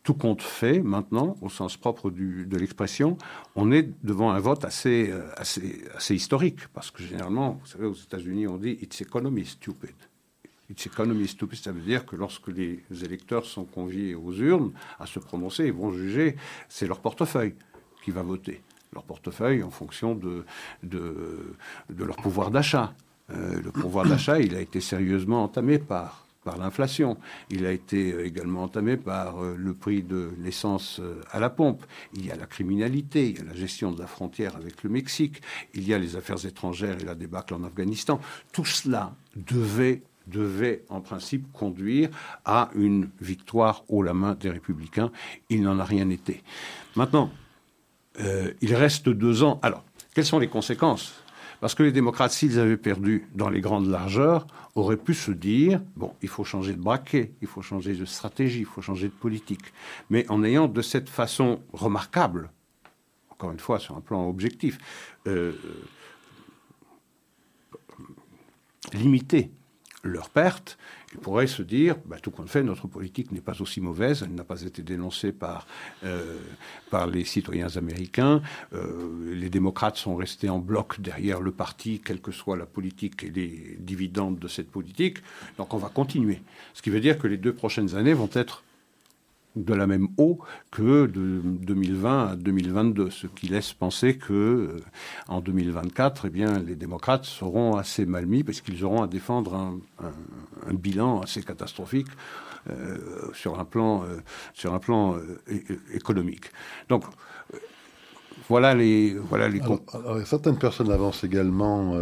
tout 0.03 0.13
compte 0.13 0.41
fait 0.41 0.79
maintenant, 0.79 1.35
au 1.41 1.49
sens 1.49 1.77
propre 1.77 2.09
de 2.09 2.57
l'expression, 2.57 3.17
on 3.55 3.71
est 3.71 3.89
devant 4.03 4.31
un 4.31 4.39
vote 4.39 4.65
assez, 4.65 5.09
euh, 5.11 5.29
assez, 5.35 5.83
assez 5.95 6.15
historique. 6.15 6.67
Parce 6.73 6.91
que 6.91 7.03
généralement, 7.03 7.59
vous 7.61 7.67
savez, 7.67 7.85
aux 7.85 7.93
États-Unis, 7.93 8.47
on 8.47 8.57
dit 8.57 8.77
It's 8.81 9.01
economy 9.01 9.45
stupid. 9.45 9.95
It's 10.69 10.85
economy 10.85 11.27
stupid, 11.27 11.57
ça 11.57 11.71
veut 11.71 11.81
dire 11.81 12.05
que 12.05 12.15
lorsque 12.15 12.47
les 12.47 12.83
électeurs 13.03 13.45
sont 13.45 13.65
conviés 13.65 14.13
aux 14.13 14.33
urnes 14.33 14.71
à 14.99 15.07
se 15.07 15.17
prononcer, 15.17 15.65
ils 15.65 15.73
vont 15.73 15.91
juger, 15.91 16.35
c'est 16.69 16.85
leur 16.85 16.99
portefeuille 16.99 17.55
qui 18.03 18.11
va 18.11 18.21
voter. 18.21 18.61
Leur 18.93 19.03
portefeuille 19.03 19.63
en 19.63 19.71
fonction 19.71 20.13
de, 20.13 20.45
de, 20.83 21.55
de 21.89 22.03
leur 22.03 22.17
pouvoir 22.17 22.51
d'achat. 22.51 22.93
Euh, 23.31 23.61
le 23.61 23.71
pouvoir 23.71 24.05
d'achat, 24.05 24.39
il 24.39 24.55
a 24.55 24.61
été 24.61 24.79
sérieusement 24.79 25.43
entamé 25.43 25.79
par 25.79 26.28
par 26.43 26.57
l'inflation. 26.57 27.17
Il 27.49 27.65
a 27.65 27.71
été 27.71 28.13
euh, 28.13 28.25
également 28.25 28.63
entamé 28.63 28.97
par 28.97 29.43
euh, 29.43 29.55
le 29.57 29.73
prix 29.73 30.03
de 30.03 30.31
l'essence 30.39 30.99
euh, 30.99 31.21
à 31.31 31.39
la 31.39 31.49
pompe. 31.49 31.85
Il 32.15 32.25
y 32.25 32.31
a 32.31 32.35
la 32.35 32.45
criminalité, 32.45 33.29
il 33.29 33.37
y 33.37 33.41
a 33.41 33.43
la 33.43 33.55
gestion 33.55 33.91
de 33.91 33.99
la 33.99 34.07
frontière 34.07 34.55
avec 34.55 34.83
le 34.83 34.89
Mexique, 34.89 35.41
il 35.73 35.87
y 35.87 35.93
a 35.93 35.99
les 35.99 36.15
affaires 36.15 36.45
étrangères 36.45 36.97
et 36.99 37.05
la 37.05 37.15
débâcle 37.15 37.53
en 37.53 37.63
Afghanistan. 37.63 38.19
Tout 38.51 38.65
cela 38.65 39.13
devait 39.35 40.03
devait 40.27 40.83
en 40.89 41.01
principe 41.01 41.51
conduire 41.51 42.09
à 42.45 42.69
une 42.75 43.09
victoire 43.19 43.83
haut 43.87 44.03
la 44.03 44.13
main 44.13 44.35
des 44.35 44.51
républicains. 44.51 45.11
Il 45.49 45.63
n'en 45.63 45.79
a 45.79 45.83
rien 45.83 46.07
été. 46.11 46.43
Maintenant, 46.95 47.31
il 48.61 48.75
reste 48.75 49.09
deux 49.09 49.41
ans. 49.41 49.59
Alors, 49.63 49.83
quelles 50.13 50.25
sont 50.25 50.37
les 50.37 50.47
conséquences? 50.47 51.15
Parce 51.61 51.75
que 51.75 51.83
les 51.83 51.91
démocrates, 51.91 52.31
s'ils 52.31 52.59
avaient 52.59 52.77
perdu 52.77 53.27
dans 53.35 53.49
les 53.49 53.59
grandes 53.59 53.87
largeurs, 53.87 54.47
auraient 54.75 54.97
pu 54.97 55.13
se 55.13 55.31
dire 55.31 55.81
bon, 55.95 56.13
il 56.21 56.29
faut 56.29 56.43
changer 56.43 56.73
de 56.73 56.81
braquet, 56.81 57.33
il 57.41 57.47
faut 57.47 57.61
changer 57.61 57.93
de 57.93 58.05
stratégie, 58.05 58.59
il 58.59 58.65
faut 58.65 58.81
changer 58.81 59.07
de 59.07 59.13
politique. 59.13 59.73
Mais 60.09 60.25
en 60.29 60.43
ayant 60.43 60.67
de 60.67 60.81
cette 60.81 61.09
façon 61.09 61.61
remarquable, 61.73 62.51
encore 63.29 63.51
une 63.51 63.59
fois 63.59 63.79
sur 63.79 63.97
un 63.97 64.01
plan 64.01 64.27
objectif, 64.27 64.77
euh, 65.27 65.53
limité 68.93 69.51
leurs 70.03 70.29
pertes, 70.29 70.77
ils 71.13 71.19
pourraient 71.19 71.47
se 71.47 71.61
dire, 71.61 71.95
bah, 72.05 72.17
tout 72.21 72.31
compte 72.31 72.49
fait, 72.49 72.63
notre 72.63 72.87
politique 72.87 73.31
n'est 73.31 73.41
pas 73.41 73.61
aussi 73.61 73.81
mauvaise, 73.81 74.23
elle 74.23 74.33
n'a 74.33 74.43
pas 74.43 74.61
été 74.61 74.81
dénoncée 74.81 75.31
par, 75.31 75.67
euh, 76.03 76.37
par 76.89 77.07
les 77.07 77.25
citoyens 77.25 77.75
américains, 77.75 78.41
euh, 78.73 79.33
les 79.33 79.49
démocrates 79.49 79.97
sont 79.97 80.15
restés 80.15 80.49
en 80.49 80.59
bloc 80.59 81.01
derrière 81.01 81.41
le 81.41 81.51
parti, 81.51 81.99
quelle 81.99 82.21
que 82.21 82.31
soit 82.31 82.57
la 82.57 82.65
politique 82.65 83.23
et 83.23 83.29
les 83.29 83.77
dividendes 83.79 84.39
de 84.39 84.47
cette 84.47 84.69
politique, 84.69 85.17
donc 85.57 85.73
on 85.73 85.77
va 85.77 85.89
continuer. 85.89 86.41
Ce 86.73 86.81
qui 86.81 86.89
veut 86.89 87.01
dire 87.01 87.17
que 87.17 87.27
les 87.27 87.37
deux 87.37 87.53
prochaines 87.53 87.95
années 87.95 88.13
vont 88.13 88.29
être 88.33 88.63
de 89.55 89.73
la 89.73 89.87
même 89.87 90.07
eau 90.17 90.39
que 90.71 91.07
de 91.07 91.41
2020 91.43 92.27
à 92.27 92.35
2022, 92.35 93.09
ce 93.09 93.27
qui 93.27 93.47
laisse 93.47 93.73
penser 93.73 94.17
que 94.17 94.33
euh, 94.33 94.79
en 95.27 95.41
2024, 95.41 96.25
eh 96.27 96.29
bien, 96.29 96.59
les 96.59 96.75
démocrates 96.75 97.25
seront 97.25 97.75
assez 97.75 98.05
mal 98.05 98.25
mis 98.25 98.43
parce 98.43 98.61
qu'ils 98.61 98.85
auront 98.85 99.01
à 99.01 99.07
défendre 99.07 99.55
un, 99.55 100.73
bilan 100.73 101.21
assez 101.21 101.41
catastrophique 101.41 102.07
euh, 102.69 102.97
sur 103.33 103.59
un 103.59 103.65
plan, 103.65 104.03
euh, 104.03 104.19
sur 104.53 104.73
un 104.73 104.79
plan 104.79 105.17
économique. 105.93 106.51
Donc 106.87 107.05
voilà 108.47 108.75
les 108.75 109.15
voilà 109.15 109.49
les. 109.49 109.61
certaines 110.25 110.57
personnes 110.57 110.91
avancent 110.91 111.23
également 111.23 111.95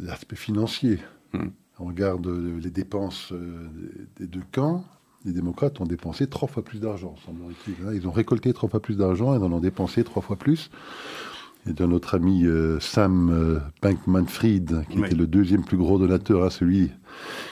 l'aspect 0.00 0.36
financier. 0.36 0.98
Hmm. 1.32 1.48
On 1.78 1.86
regarde 1.86 2.26
les 2.26 2.70
dépenses 2.70 3.32
des 4.16 4.26
deux 4.26 4.42
camps 4.52 4.84
les 5.24 5.32
démocrates 5.32 5.80
ont 5.80 5.86
dépensé 5.86 6.26
trois 6.26 6.48
fois 6.48 6.64
plus 6.64 6.80
d'argent, 6.80 7.14
semble-t-il. 7.26 7.74
Hein. 7.86 7.92
Ils 7.94 8.08
ont 8.08 8.12
récolté 8.12 8.52
trois 8.52 8.68
fois 8.68 8.80
plus 8.80 8.96
d'argent 8.96 9.34
et 9.34 9.38
en 9.38 9.52
ont 9.52 9.60
dépensé 9.60 10.04
trois 10.04 10.22
fois 10.22 10.36
plus. 10.36 10.70
Et 11.68 11.74
de 11.74 11.84
notre 11.84 12.14
ami 12.14 12.46
euh, 12.46 12.80
Sam 12.80 13.28
euh, 13.30 13.58
Bankman-Fried, 13.82 14.86
qui 14.88 14.98
était 14.98 15.14
le 15.14 15.26
deuxième 15.26 15.62
plus 15.62 15.76
gros 15.76 15.98
donateur, 15.98 16.44
à 16.44 16.50
celui 16.50 16.90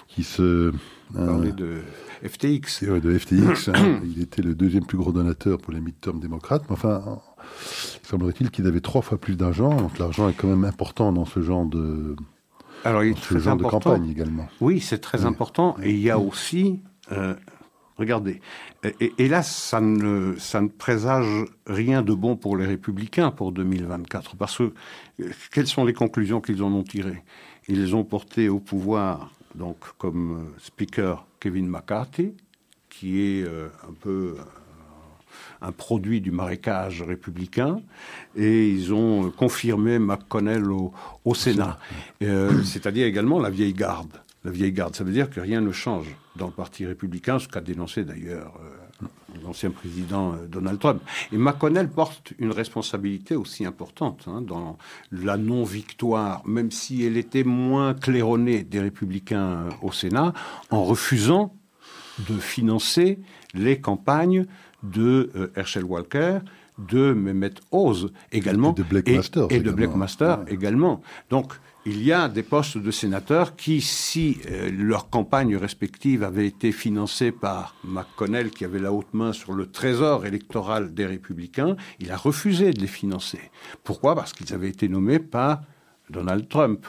qui 0.06 0.22
se... 0.22 0.72
Parlait 1.14 1.52
de 1.52 1.80
FTX. 2.22 2.84
de 2.84 3.18
FTX. 3.18 3.68
Hein. 3.68 4.00
il 4.04 4.22
était 4.22 4.42
le 4.42 4.54
deuxième 4.54 4.84
plus 4.84 4.98
gros 4.98 5.12
donateur 5.12 5.58
pour 5.58 5.72
les 5.72 5.80
mid-term 5.80 6.20
démocrates. 6.20 6.64
Mais 6.68 6.72
enfin, 6.72 7.20
semblerait-il 8.02 8.50
qu'il 8.50 8.66
avait 8.66 8.80
trois 8.80 9.02
fois 9.02 9.18
plus 9.18 9.36
d'argent. 9.36 9.74
Donc 9.74 9.98
l'argent 9.98 10.28
est 10.28 10.34
quand 10.34 10.48
même 10.48 10.64
important 10.64 11.12
dans 11.12 11.24
ce 11.26 11.40
genre 11.40 11.66
de... 11.66 12.16
Alors, 12.84 13.04
il 13.04 13.10
est 13.10 13.20
très 13.20 13.40
genre 13.40 13.56
de 13.56 13.64
campagne 13.64 14.08
également. 14.08 14.48
Oui, 14.60 14.80
c'est 14.80 14.98
très 14.98 15.24
important. 15.26 15.76
Et 15.82 15.92
il 15.92 16.00
y 16.00 16.10
a 16.10 16.18
aussi 16.18 16.80
euh, 17.12 17.34
Regardez. 17.98 18.40
Et, 19.00 19.28
là, 19.28 19.42
ça 19.42 19.80
ne, 19.80 20.36
ça 20.38 20.60
ne 20.60 20.68
présage 20.68 21.44
rien 21.66 22.02
de 22.02 22.14
bon 22.14 22.36
pour 22.36 22.56
les 22.56 22.64
républicains 22.64 23.32
pour 23.32 23.50
2024. 23.50 24.36
Parce 24.36 24.58
que 24.58 24.72
euh, 25.20 25.30
quelles 25.52 25.66
sont 25.66 25.84
les 25.84 25.92
conclusions 25.92 26.40
qu'ils 26.40 26.62
en 26.62 26.72
ont 26.72 26.84
tirées? 26.84 27.24
Ils 27.66 27.96
ont 27.96 28.04
porté 28.04 28.48
au 28.48 28.60
pouvoir, 28.60 29.32
donc 29.56 29.78
comme 29.98 30.32
euh, 30.32 30.60
speaker, 30.60 31.26
Kevin 31.40 31.66
McCarthy, 31.66 32.34
qui 32.88 33.20
est 33.20 33.42
euh, 33.42 33.68
un 33.88 33.92
peu 33.92 34.36
un 35.60 35.72
produit 35.72 36.20
du 36.20 36.30
marécage 36.30 37.02
républicain, 37.02 37.80
et 38.36 38.68
ils 38.68 38.94
ont 38.94 39.30
confirmé 39.30 39.98
McConnell 39.98 40.70
au, 40.70 40.92
au 41.24 41.34
Sénat. 41.34 41.78
C'est-à-dire 42.20 43.06
également 43.06 43.40
la 43.40 43.50
vieille 43.50 43.74
garde 43.74 44.20
la 44.44 44.50
vieille 44.50 44.72
garde. 44.72 44.94
Ça 44.94 45.04
veut 45.04 45.12
dire 45.12 45.30
que 45.30 45.40
rien 45.40 45.60
ne 45.60 45.72
change 45.72 46.06
dans 46.38 46.46
le 46.46 46.52
Parti 46.52 46.86
républicain, 46.86 47.38
ce 47.38 47.48
qu'a 47.48 47.60
dénoncé 47.60 48.04
d'ailleurs 48.04 48.54
euh, 48.62 49.06
l'ancien 49.44 49.70
président 49.70 50.32
euh, 50.32 50.46
Donald 50.46 50.78
Trump. 50.78 51.02
Et 51.32 51.36
McConnell 51.36 51.88
porte 51.88 52.32
une 52.38 52.52
responsabilité 52.52 53.36
aussi 53.36 53.66
importante 53.66 54.24
hein, 54.26 54.40
dans 54.40 54.78
la 55.12 55.36
non-victoire, 55.36 56.42
même 56.46 56.70
si 56.70 57.04
elle 57.04 57.18
était 57.18 57.44
moins 57.44 57.92
claironnée 57.92 58.62
des 58.62 58.80
républicains 58.80 59.66
euh, 59.66 59.70
au 59.82 59.92
Sénat, 59.92 60.32
en 60.70 60.84
refusant 60.84 61.54
de 62.28 62.38
financer 62.38 63.18
les 63.54 63.80
campagnes 63.80 64.46
de 64.82 65.30
Herschel 65.54 65.84
Walker, 65.84 66.38
de 66.78 67.12
Mehmet 67.12 67.54
Oz 67.70 68.12
également, 68.32 68.72
et 68.72 68.74
de 68.74 68.82
Black 68.82 69.08
Master, 69.08 69.46
et, 69.50 69.60
de 69.60 69.70
Black 69.70 69.94
Master 69.94 70.40
également. 70.48 71.00
Donc 71.30 71.54
il 71.86 72.02
y 72.02 72.12
a 72.12 72.28
des 72.28 72.42
postes 72.42 72.76
de 72.76 72.90
sénateurs 72.90 73.56
qui, 73.56 73.80
si 73.80 74.38
euh, 74.50 74.70
leurs 74.70 75.08
campagnes 75.10 75.56
respectives 75.56 76.22
avaient 76.22 76.46
été 76.46 76.72
financées 76.72 77.32
par 77.32 77.74
McConnell, 77.84 78.50
qui 78.50 78.64
avait 78.64 78.78
la 78.78 78.92
haute 78.92 79.14
main 79.14 79.32
sur 79.32 79.52
le 79.52 79.70
trésor 79.70 80.26
électoral 80.26 80.92
des 80.92 81.06
républicains, 81.06 81.76
il 82.00 82.10
a 82.10 82.16
refusé 82.16 82.72
de 82.72 82.80
les 82.80 82.88
financer. 82.88 83.40
Pourquoi? 83.84 84.14
Parce 84.14 84.32
qu'ils 84.32 84.52
avaient 84.52 84.68
été 84.68 84.88
nommés 84.88 85.18
par 85.18 85.62
Donald 86.10 86.48
Trump. 86.48 86.86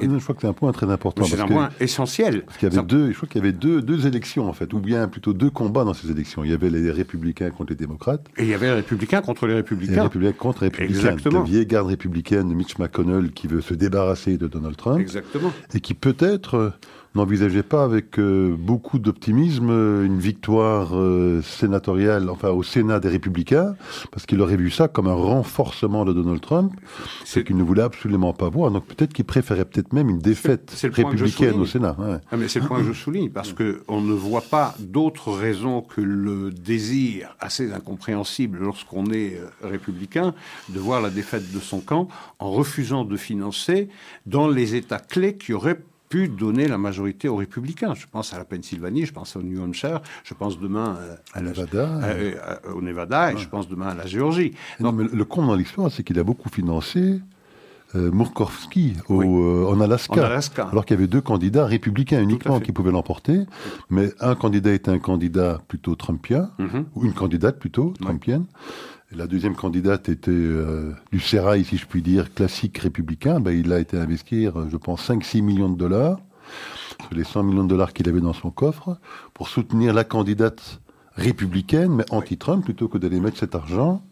Et 0.00 0.08
je 0.08 0.18
crois 0.18 0.34
que 0.34 0.42
c'est 0.42 0.46
un 0.46 0.52
point 0.52 0.72
très 0.72 0.90
important. 0.90 1.24
C'est 1.24 1.40
un 1.40 1.46
point 1.46 1.70
essentiel. 1.80 2.44
Parce 2.44 2.58
qu'il 2.58 2.72
y 2.72 2.76
avait 2.76 2.86
deux, 2.86 3.10
je 3.10 3.16
crois 3.16 3.28
qu'il 3.28 3.40
y 3.40 3.44
avait 3.44 3.52
deux, 3.52 3.82
deux 3.82 4.06
élections 4.06 4.48
en 4.48 4.52
fait, 4.52 4.72
ou 4.72 4.80
bien 4.80 5.08
plutôt 5.08 5.32
deux 5.32 5.50
combats 5.50 5.84
dans 5.84 5.94
ces 5.94 6.10
élections. 6.10 6.44
Il 6.44 6.50
y 6.50 6.54
avait 6.54 6.70
les 6.70 6.90
républicains 6.90 7.50
contre 7.50 7.70
les 7.70 7.76
démocrates. 7.76 8.26
Et 8.36 8.42
il 8.42 8.48
y 8.48 8.54
avait 8.54 8.66
les 8.66 8.74
républicains 8.74 9.20
contre 9.20 9.46
les 9.46 9.54
républicains. 9.54 9.94
les 9.94 10.00
républicains 10.00 10.38
contre 10.38 10.62
les 10.62 10.68
républicains. 10.68 10.94
Exactement. 10.94 11.40
La 11.40 11.44
vieille 11.44 11.66
garde 11.66 11.88
républicaine 11.88 12.48
de 12.48 12.54
Mitch 12.54 12.78
McConnell 12.78 13.32
qui 13.32 13.46
veut 13.46 13.60
se 13.60 13.74
débarrasser 13.74 14.38
de 14.38 14.46
Donald 14.46 14.76
Trump. 14.76 15.00
Exactement. 15.00 15.52
Et 15.74 15.80
qui 15.80 15.94
peut-être 15.94 16.72
n'envisageait 17.14 17.62
pas 17.62 17.84
avec 17.84 18.18
euh, 18.18 18.54
beaucoup 18.58 18.98
d'optimisme 18.98 19.70
euh, 19.70 20.04
une 20.04 20.18
victoire 20.18 20.96
euh, 20.96 21.42
sénatoriale, 21.42 22.30
enfin 22.30 22.50
au 22.50 22.62
Sénat 22.62 23.00
des 23.00 23.08
Républicains, 23.08 23.74
parce 24.10 24.24
qu'il 24.24 24.40
aurait 24.40 24.56
vu 24.56 24.70
ça 24.70 24.88
comme 24.88 25.08
un 25.08 25.14
renforcement 25.14 26.04
de 26.04 26.12
Donald 26.12 26.40
Trump, 26.40 26.72
ce 27.24 27.40
qu'il 27.40 27.56
ne 27.56 27.62
voulait 27.62 27.82
absolument 27.82 28.32
pas 28.32 28.48
voir. 28.48 28.70
Donc 28.70 28.86
peut-être 28.86 29.12
qu'il 29.12 29.24
préférait 29.24 29.64
peut-être 29.64 29.92
même 29.92 30.08
une 30.08 30.20
défaite 30.20 30.72
républicaine 30.82 31.60
au 31.60 31.66
Sénat. 31.66 31.96
Ah, 32.30 32.36
mais 32.36 32.48
c'est 32.48 32.60
le 32.60 32.66
point 32.66 32.78
que 32.78 32.86
je 32.86 32.92
souligne, 32.92 33.30
parce 33.30 33.52
qu'on 33.52 34.00
ne 34.00 34.12
voit 34.12 34.42
pas 34.42 34.74
d'autres 34.78 35.32
raisons 35.32 35.82
que 35.82 36.00
le 36.00 36.50
désir 36.50 37.36
assez 37.40 37.72
incompréhensible 37.72 38.58
lorsqu'on 38.60 39.06
est 39.12 39.38
républicain 39.62 40.34
de 40.70 40.78
voir 40.78 41.00
la 41.00 41.10
défaite 41.10 41.52
de 41.52 41.60
son 41.60 41.80
camp 41.80 42.08
en 42.38 42.50
refusant 42.50 43.04
de 43.04 43.16
financer 43.16 43.88
dans 44.26 44.48
les 44.48 44.74
États 44.74 44.98
clés 44.98 45.36
qui 45.36 45.52
auraient 45.52 45.78
pu 46.12 46.28
donner 46.28 46.68
la 46.68 46.76
majorité 46.76 47.26
aux 47.26 47.36
républicains. 47.36 47.94
Je 47.94 48.04
pense 48.06 48.34
à 48.34 48.38
la 48.38 48.44
Pennsylvanie, 48.44 49.06
je 49.06 49.14
pense 49.14 49.34
au 49.34 49.42
New 49.42 49.62
Hampshire, 49.62 50.02
je 50.24 50.34
pense 50.34 50.60
demain 50.60 50.98
euh, 51.00 51.16
à 51.32 51.40
Nevada, 51.40 51.88
euh, 52.02 52.34
euh, 52.36 52.74
au 52.74 52.82
Nevada 52.82 53.32
et 53.32 53.38
je 53.38 53.48
pense 53.48 53.66
demain 53.66 53.86
à 53.86 53.94
la 53.94 54.04
Géorgie. 54.04 54.52
Non, 54.78 54.92
mais 54.92 55.04
le 55.10 55.24
compte 55.24 55.46
dans 55.46 55.54
l'histoire, 55.54 55.90
c'est 55.90 56.02
qu'il 56.02 56.18
a 56.18 56.22
beaucoup 56.22 56.50
financé 56.50 57.22
euh, 57.94 58.10
Murkowski 58.10 58.94
en, 59.08 59.80
Alaska, 59.80 60.68
alors 60.70 60.84
qu'il 60.84 60.96
y 60.96 60.98
avait 60.98 61.06
deux 61.06 61.20
candidats 61.20 61.66
républicains 61.66 62.22
uniquement 62.22 62.60
qui 62.60 62.72
pouvaient 62.72 62.90
l'emporter, 62.90 63.40
mais 63.90 64.10
un 64.20 64.34
candidat 64.34 64.72
était 64.72 64.90
un 64.90 64.98
candidat 64.98 65.60
plutôt 65.68 65.94
trumpien, 65.94 66.50
mhm. 66.58 66.86
ou 66.94 67.04
une 67.04 67.12
candidate 67.12 67.58
plutôt 67.58 67.92
trumpienne, 68.00 68.44
la 69.14 69.26
deuxième 69.26 69.54
candidate 69.54 70.08
était 70.08 70.30
euh, 70.30 70.92
du 71.10 71.20
Sérail, 71.20 71.64
si 71.64 71.76
je 71.76 71.86
puis 71.86 72.02
dire, 72.02 72.32
classique 72.32 72.78
républicain. 72.78 73.40
Ben, 73.40 73.52
il 73.52 73.72
a 73.72 73.78
été 73.78 73.96
investir, 73.96 74.68
je 74.70 74.76
pense, 74.76 75.08
5-6 75.08 75.42
millions 75.42 75.68
de 75.68 75.76
dollars 75.76 76.18
sur 77.00 77.14
les 77.14 77.24
100 77.24 77.42
millions 77.42 77.64
de 77.64 77.68
dollars 77.68 77.92
qu'il 77.92 78.08
avait 78.08 78.20
dans 78.20 78.32
son 78.32 78.50
coffre 78.50 78.98
pour 79.34 79.48
soutenir 79.48 79.94
la 79.94 80.04
candidate 80.04 80.80
républicaine, 81.14 81.94
mais 81.94 82.04
anti-Trump, 82.10 82.64
plutôt 82.64 82.88
que 82.88 82.98
d'aller 82.98 83.20
mettre 83.20 83.38
cet 83.38 83.54
argent 83.54 84.02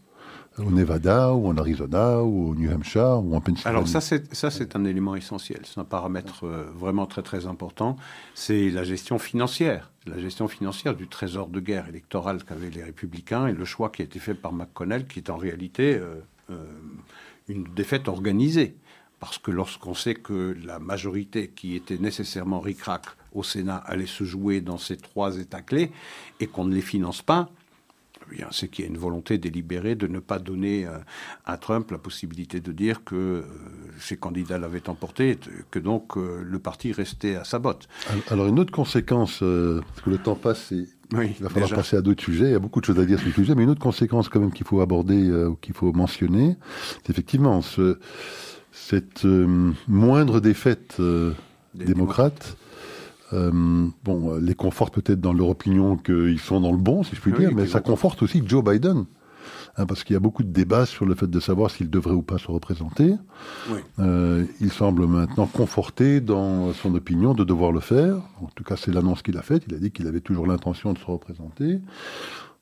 au 0.65 0.71
Nevada 0.71 1.33
ou 1.33 1.49
en 1.49 1.57
Arizona 1.57 2.23
ou 2.23 2.51
au 2.51 2.55
New 2.55 2.71
Hampshire 2.71 3.21
ou 3.23 3.35
en 3.35 3.41
Pennsylvanie. 3.41 3.77
Alors 3.77 3.89
ça 3.89 4.01
c'est 4.01 4.35
ça 4.35 4.51
c'est 4.51 4.77
un 4.77 4.85
élément 4.85 5.15
essentiel, 5.15 5.61
c'est 5.65 5.81
un 5.81 5.85
paramètre 5.85 6.45
euh, 6.45 6.71
vraiment 6.75 7.07
très 7.07 7.23
très 7.23 7.47
important, 7.47 7.97
c'est 8.35 8.71
la 8.71 8.85
gestion 8.85 9.19
financière, 9.19 9.91
la 10.07 10.19
gestion 10.19 10.49
financière 10.49 10.95
du 10.95 11.09
trésor 11.09 11.49
de 11.49 11.61
guerre 11.61 11.89
électoral 11.89 12.45
qu'avaient 12.45 12.71
les 12.71 12.85
républicains 12.85 13.47
et 13.47 13.53
le 13.53 13.65
choix 13.65 13.91
qui 13.91 14.03
a 14.03 14.05
été 14.05 14.19
fait 14.19 14.35
par 14.35 14.53
McConnell 14.53 15.07
qui 15.07 15.19
est 15.19 15.31
en 15.31 15.37
réalité 15.37 15.97
euh, 15.97 16.21
euh, 16.51 16.65
une 17.49 17.65
défaite 17.65 18.09
organisée. 18.09 18.77
Parce 19.19 19.37
que 19.37 19.51
lorsqu'on 19.51 19.93
sait 19.93 20.15
que 20.15 20.57
la 20.65 20.79
majorité 20.79 21.49
qui 21.49 21.77
était 21.77 21.99
nécessairement 21.99 22.59
ric-rac 22.59 23.03
au 23.35 23.43
Sénat 23.43 23.77
allait 23.77 24.07
se 24.07 24.25
jouer 24.25 24.63
dans 24.63 24.79
ces 24.79 24.97
trois 24.97 25.39
États 25.39 25.61
clés 25.61 25.93
et 26.41 26.47
qu'on 26.47 26.65
ne 26.65 26.75
les 26.75 26.81
finance 26.81 27.21
pas, 27.21 27.51
c'est 28.51 28.69
qu'il 28.69 28.85
y 28.85 28.89
a 28.89 28.91
une 28.91 28.99
volonté 28.99 29.39
délibérée 29.39 29.95
de 29.95 30.07
ne 30.07 30.19
pas 30.19 30.39
donner 30.39 30.87
euh, 30.87 30.99
à 31.45 31.57
Trump 31.57 31.91
la 31.91 31.99
possibilité 31.99 32.61
de 32.61 32.73
dire 32.73 33.05
que 33.05 33.15
euh, 33.15 33.43
ses 33.99 34.17
candidats 34.17 34.59
l'avaient 34.59 34.89
emporté, 34.89 35.39
que 35.71 35.79
donc 35.79 36.17
euh, 36.17 36.43
le 36.45 36.59
parti 36.59 36.93
restait 36.93 37.37
à 37.37 37.45
sa 37.45 37.59
botte. 37.59 37.89
Alors 38.29 38.47
une 38.47 38.59
autre 38.59 38.73
conséquence, 38.73 39.39
parce 39.41 40.01
que 40.05 40.11
le 40.11 40.19
temps 40.19 40.35
passe 40.35 40.73
et 40.73 40.87
il 41.13 41.43
va 41.43 41.49
falloir 41.49 41.71
passer 41.71 41.97
à 41.97 42.03
d'autres 42.03 42.23
sujets, 42.23 42.47
il 42.47 42.53
y 42.53 42.55
a 42.55 42.61
beaucoup 42.61 42.81
de 42.81 42.87
choses 42.87 42.99
à 42.99 43.05
dire 43.05 43.19
sur 43.19 43.29
le 43.29 43.35
sujet, 43.35 43.55
mais 43.55 43.65
une 43.65 43.71
autre 43.71 43.81
conséquence 43.81 44.29
quand 44.29 44.41
même 44.41 44.53
qu'il 44.53 44.67
faut 44.67 44.81
aborder, 44.81 45.31
ou 45.31 45.57
qu'il 45.57 45.75
faut 45.75 45.93
mentionner, 45.93 46.57
c'est 47.03 47.11
effectivement 47.11 47.63
ce, 47.63 47.99
cette 48.71 49.25
moindre 49.89 50.41
défaite 50.41 51.01
démocrate 51.75 52.57
euh, 53.33 53.87
bon, 54.05 54.37
les 54.37 54.55
conforte 54.55 54.95
peut-être 54.95 55.21
dans 55.21 55.33
leur 55.33 55.49
opinion 55.49 55.97
qu'ils 55.97 56.41
sont 56.41 56.61
dans 56.61 56.73
le 56.73 56.79
bon, 56.79 57.03
si 57.03 57.15
je 57.15 57.21
puis 57.21 57.33
dire, 57.33 57.53
mais 57.55 57.67
ça 57.67 57.81
conforte 57.81 58.23
aussi 58.23 58.43
Joe 58.47 58.65
Biden. 58.65 59.07
Hein, 59.77 59.87
parce 59.87 60.05
qu'il 60.05 60.15
y 60.15 60.17
a 60.17 60.21
beaucoup 60.21 60.43
de 60.43 60.53
débats 60.53 60.85
sur 60.85 61.07
le 61.07 61.15
fait 61.15 61.29
de 61.29 61.41
savoir 61.41 61.71
s'il 61.71 61.89
devrait 61.91 62.15
ou 62.15 62.23
pas 62.23 62.39
se 62.39 62.49
représenter. 62.49 63.15
Euh, 63.99 64.45
il 64.61 64.73
semble 64.73 65.07
maintenant 65.07 65.47
conforté 65.47 66.21
dans 66.21 66.73
son 66.73 66.95
opinion 66.95 67.35
de 67.35 67.45
devoir 67.45 67.71
le 67.73 67.81
faire. 67.81 68.17
En 68.43 68.49
tout 68.55 68.65
cas, 68.65 68.77
c'est 68.77 68.93
l'annonce 68.93 69.23
qu'il 69.23 69.37
a 69.39 69.43
faite. 69.43 69.63
Il 69.69 69.75
a 69.75 69.79
dit 69.79 69.91
qu'il 69.91 70.07
avait 70.07 70.21
toujours 70.21 70.47
l'intention 70.47 70.93
de 70.93 70.99
se 70.99 71.05
représenter. 71.05 71.81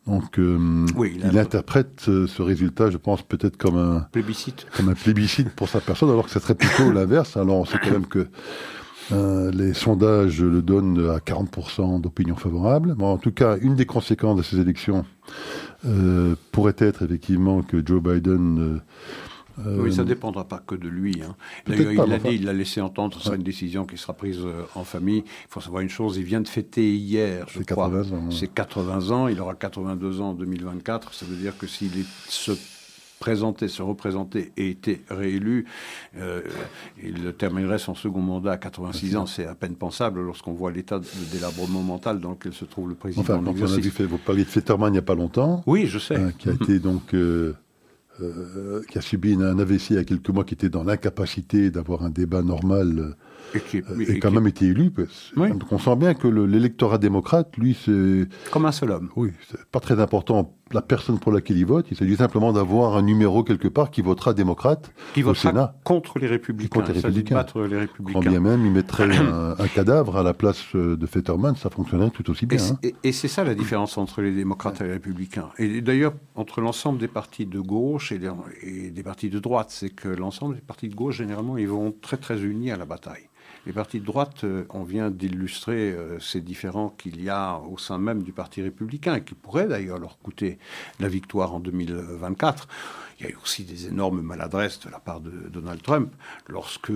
Donc, 0.06 0.38
euh, 0.38 0.86
il, 1.04 1.38
interprète 1.38 2.00
ce 2.00 2.42
résultat, 2.42 2.90
je 2.90 2.96
pense, 2.96 3.22
peut-être 3.22 3.56
comme 3.56 3.76
un 3.76 4.00
plébiscite, 4.12 4.66
comme 4.74 4.88
un 4.88 4.94
plébiscite 4.94 5.50
pour 5.50 5.68
sa 5.68 5.80
personne, 5.80 6.08
alors 6.08 6.24
que 6.24 6.30
ce 6.30 6.40
serait 6.40 6.54
plutôt 6.54 6.90
l'inverse. 6.92 7.36
Alors, 7.36 7.56
on 7.56 7.64
sait 7.64 7.78
quand 7.82 7.90
même 7.90 8.06
que 8.06 8.28
Euh, 9.10 9.50
les 9.52 9.74
sondages 9.74 10.42
le 10.42 10.60
donnent 10.60 11.10
à 11.10 11.18
40% 11.18 12.00
d'opinion 12.00 12.36
favorable. 12.36 12.94
Bon, 12.94 13.12
en 13.12 13.18
tout 13.18 13.32
cas, 13.32 13.56
une 13.60 13.74
des 13.74 13.86
conséquences 13.86 14.36
de 14.36 14.42
ces 14.42 14.60
élections 14.60 15.04
euh, 15.86 16.34
pourrait 16.52 16.76
être 16.78 17.02
effectivement 17.02 17.62
que 17.62 17.84
Joe 17.84 18.02
Biden 18.02 18.80
euh, 19.66 19.82
oui, 19.82 19.92
ça 19.92 20.02
ne 20.02 20.08
dépendra 20.08 20.46
pas 20.46 20.58
que 20.58 20.74
de 20.74 20.88
lui. 20.88 21.20
Hein. 21.22 21.34
D'ailleurs, 21.66 21.92
il 21.92 22.10
l'a 22.10 22.18
dit, 22.18 22.34
il 22.34 22.44
l'a 22.44 22.52
laissé 22.52 22.80
entendre, 22.80 23.16
ce 23.16 23.24
sera 23.24 23.36
une 23.36 23.42
décision 23.42 23.84
qui 23.84 23.96
sera 23.96 24.12
prise 24.12 24.40
euh, 24.44 24.62
en 24.74 24.84
famille. 24.84 25.24
Il 25.26 25.48
faut 25.48 25.60
savoir 25.60 25.82
une 25.82 25.88
chose, 25.88 26.16
il 26.16 26.24
vient 26.24 26.40
de 26.40 26.48
fêter 26.48 26.94
hier, 26.94 27.46
je 27.48 27.62
crois, 27.62 27.90
80 27.90 28.16
ans, 28.16 28.30
ses 28.30 28.48
80 28.48 29.10
ans. 29.10 29.28
Il 29.28 29.40
aura 29.40 29.54
82 29.54 30.20
ans 30.20 30.30
en 30.30 30.34
2024. 30.34 31.12
Ça 31.14 31.26
veut 31.26 31.36
dire 31.36 31.56
que 31.58 31.66
s'il 31.66 31.90
se 32.28 32.52
présentait, 33.18 33.68
se 33.68 33.82
représentait 33.82 34.52
et 34.56 34.70
était 34.70 35.02
réélu, 35.10 35.66
euh, 36.16 36.42
il 37.02 37.32
terminerait 37.32 37.78
son 37.78 37.94
second 37.94 38.20
mandat 38.20 38.52
à 38.52 38.56
86 38.56 39.16
ans. 39.16 39.26
C'est 39.26 39.46
à 39.46 39.54
peine 39.54 39.74
pensable 39.74 40.20
lorsqu'on 40.22 40.52
voit 40.52 40.72
l'état 40.72 40.98
de 40.98 41.06
délabrement 41.32 41.82
mental 41.82 42.20
dans 42.20 42.30
lequel 42.30 42.52
se 42.52 42.64
trouve 42.64 42.88
le 42.88 42.94
président. 42.94 43.22
Enfin, 43.22 43.40
on 43.44 43.46
a 43.46 43.52
vu, 43.52 44.04
vous 44.04 44.18
parliez 44.18 44.44
de 44.44 44.48
Fetterman 44.48 44.90
il 44.90 44.92
n'y 44.92 44.98
a 44.98 45.02
pas 45.02 45.14
longtemps. 45.14 45.62
Oui, 45.66 45.86
je 45.86 45.98
sais. 45.98 46.16
qui 46.38 46.48
a 46.48 46.52
été 46.52 46.78
donc... 46.78 47.14
Euh, 48.20 48.82
qui 48.90 48.98
a 48.98 49.00
subi 49.00 49.34
un 49.34 49.58
AVC 49.58 49.90
il 49.90 49.96
y 49.96 49.98
a 49.98 50.04
quelques 50.04 50.30
mois, 50.30 50.42
qui 50.44 50.54
était 50.54 50.68
dans 50.68 50.82
l'incapacité 50.82 51.70
d'avoir 51.70 52.02
un 52.02 52.10
débat 52.10 52.42
normal 52.42 53.14
et 53.54 53.60
qui, 53.60 53.78
euh, 53.78 54.18
quand 54.20 54.32
même 54.32 54.46
été 54.46 54.66
élu. 54.66 54.90
Donc 55.36 55.70
on 55.70 55.78
sent 55.78 55.96
bien 55.96 56.14
que 56.14 56.26
l'électorat 56.26 56.98
démocrate, 56.98 57.56
lui, 57.56 57.76
c'est... 57.80 58.26
Comme 58.50 58.66
un 58.66 58.72
seul 58.72 58.90
homme. 58.90 59.10
Oui, 59.14 59.30
c'est 59.48 59.64
pas 59.66 59.80
très 59.80 60.00
important 60.00 60.57
la 60.72 60.82
personne 60.82 61.18
pour 61.18 61.32
laquelle 61.32 61.56
il 61.56 61.66
vote. 61.66 61.86
Il 61.90 61.96
s'agit 61.96 62.16
simplement 62.16 62.52
d'avoir 62.52 62.96
un 62.96 63.02
numéro 63.02 63.42
quelque 63.42 63.68
part 63.68 63.90
qui 63.90 64.02
votera 64.02 64.34
démocrate 64.34 64.92
qui 65.14 65.22
au 65.22 65.34
Sénat. 65.34 65.74
contre 65.84 66.18
les 66.18 66.26
républicains. 66.26 66.80
Contre 66.80 66.92
les 66.92 67.00
républicains. 67.00 67.46
les 67.68 67.78
républicains. 67.78 68.20
Quand 68.20 68.28
bien 68.28 68.40
même, 68.40 68.64
il 68.64 68.72
mettrait 68.72 69.08
un, 69.58 69.68
cadavre 69.68 70.16
à 70.16 70.22
la 70.22 70.34
place 70.34 70.64
euh, 70.74 70.96
de 70.96 71.06
Fetterman, 71.06 71.56
ça 71.56 71.70
fonctionnerait 71.70 72.10
tout 72.10 72.28
aussi 72.30 72.46
bien. 72.46 72.58
Et 72.82 72.94
hein. 73.04 73.10
c'est 73.12 73.28
ça 73.28 73.44
la 73.44 73.54
différence 73.54 73.98
entre 73.98 74.22
les 74.22 74.32
démocrates 74.32 74.80
et 74.80 74.84
les 74.84 74.92
républicains. 74.92 75.48
Et 75.58 75.80
d'ailleurs, 75.80 76.14
entre 76.34 76.60
l'ensemble 76.60 76.98
des 76.98 77.08
partis 77.08 77.46
de 77.46 77.60
gauche 77.60 78.12
et, 78.12 78.20
et 78.62 78.90
des 78.90 79.02
partis 79.02 79.30
de 79.30 79.38
droite, 79.38 79.68
c'est 79.70 79.90
que 79.90 80.08
l'ensemble 80.08 80.56
des 80.56 80.60
partis 80.60 80.88
de 80.88 80.94
gauche, 80.94 81.18
généralement, 81.18 81.56
ils 81.56 81.68
vont 81.68 81.94
très 82.00 82.16
très 82.16 82.42
unis 82.42 82.70
à 82.70 82.76
la 82.76 82.84
bataille. 82.84 83.28
Les 83.66 83.72
partis 83.72 84.00
de 84.00 84.04
droite, 84.04 84.44
euh, 84.44 84.64
on 84.70 84.82
vient 84.82 85.10
d'illustrer 85.10 85.92
euh, 85.92 86.18
ces 86.20 86.40
différends 86.40 86.90
qu'il 86.90 87.22
y 87.22 87.28
a 87.28 87.58
au 87.58 87.78
sein 87.78 87.98
même 87.98 88.22
du 88.22 88.32
Parti 88.32 88.62
républicain, 88.62 89.16
et 89.16 89.22
qui 89.22 89.34
pourraient 89.34 89.68
d'ailleurs 89.68 89.98
leur 89.98 90.18
coûter 90.18 90.58
la 91.00 91.08
victoire 91.08 91.54
en 91.54 91.60
2024. 91.60 92.68
Il 93.18 93.26
y 93.26 93.30
a 93.30 93.32
eu 93.32 93.38
aussi 93.42 93.64
des 93.64 93.88
énormes 93.88 94.20
maladresses 94.20 94.78
de 94.78 94.90
la 94.90 95.00
part 95.00 95.20
de 95.20 95.30
Donald 95.48 95.82
Trump 95.82 96.12
lorsque, 96.46 96.92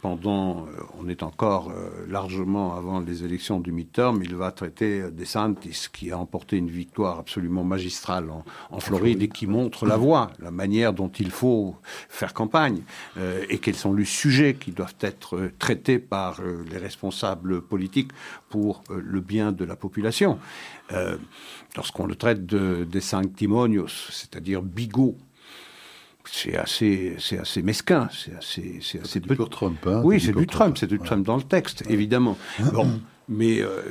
pendant, 0.00 0.60
euh, 0.60 0.70
on 0.98 1.06
est 1.06 1.22
encore 1.22 1.70
euh, 1.70 2.06
largement 2.08 2.74
avant 2.74 3.00
les 3.00 3.24
élections 3.24 3.60
du 3.60 3.72
midterm, 3.72 4.22
il 4.22 4.34
va 4.34 4.52
traiter 4.52 5.10
DeSantis, 5.10 5.88
qui 5.92 6.12
a 6.12 6.18
emporté 6.18 6.56
une 6.56 6.70
victoire 6.70 7.18
absolument 7.18 7.62
magistrale 7.62 8.30
en, 8.30 8.80
Floride 8.80 9.22
et 9.22 9.28
qui 9.28 9.46
montre 9.46 9.84
la 9.84 9.96
voie, 9.96 10.30
la 10.38 10.50
manière 10.50 10.92
dont 10.92 11.08
il 11.08 11.30
faut 11.30 11.76
faire 12.08 12.32
campagne 12.32 12.82
euh, 13.16 13.44
et 13.48 13.58
quels 13.58 13.74
sont 13.74 13.92
les 13.92 14.04
sujets 14.04 14.54
qui 14.54 14.70
doivent 14.70 14.94
être 15.00 15.50
traités 15.58 15.98
par 15.98 16.40
les 16.70 16.78
responsables 16.78 17.62
politiques 17.62 18.12
pour 18.48 18.84
le 18.90 19.20
bien 19.20 19.50
de 19.50 19.64
la 19.64 19.76
population. 19.76 20.38
lorsqu'on 21.74 22.06
le 22.06 22.14
traite 22.14 22.46
de, 22.46 22.84
des 22.84 23.00
sanctimonios, 23.00 24.10
c'est-à-dire 24.10 24.62
bigots, 24.62 25.16
c'est 26.30 26.56
assez, 26.56 27.16
c'est 27.18 27.38
assez 27.38 27.62
mesquin, 27.62 28.08
c'est 28.12 28.36
assez, 28.36 28.78
c'est 28.82 29.00
assez 29.00 29.20
peu. 29.20 29.36
Trump, 29.36 29.78
hein, 29.86 30.02
oui, 30.04 30.20
c'est 30.20 30.32
du 30.32 30.46
Trump, 30.46 30.76
c'est 30.78 30.86
du 30.86 30.98
Trump 30.98 31.24
dans 31.24 31.36
le 31.36 31.42
texte, 31.42 31.84
évidemment. 31.88 32.36
Bon, 32.72 33.00
mais 33.28 33.60
euh, 33.60 33.82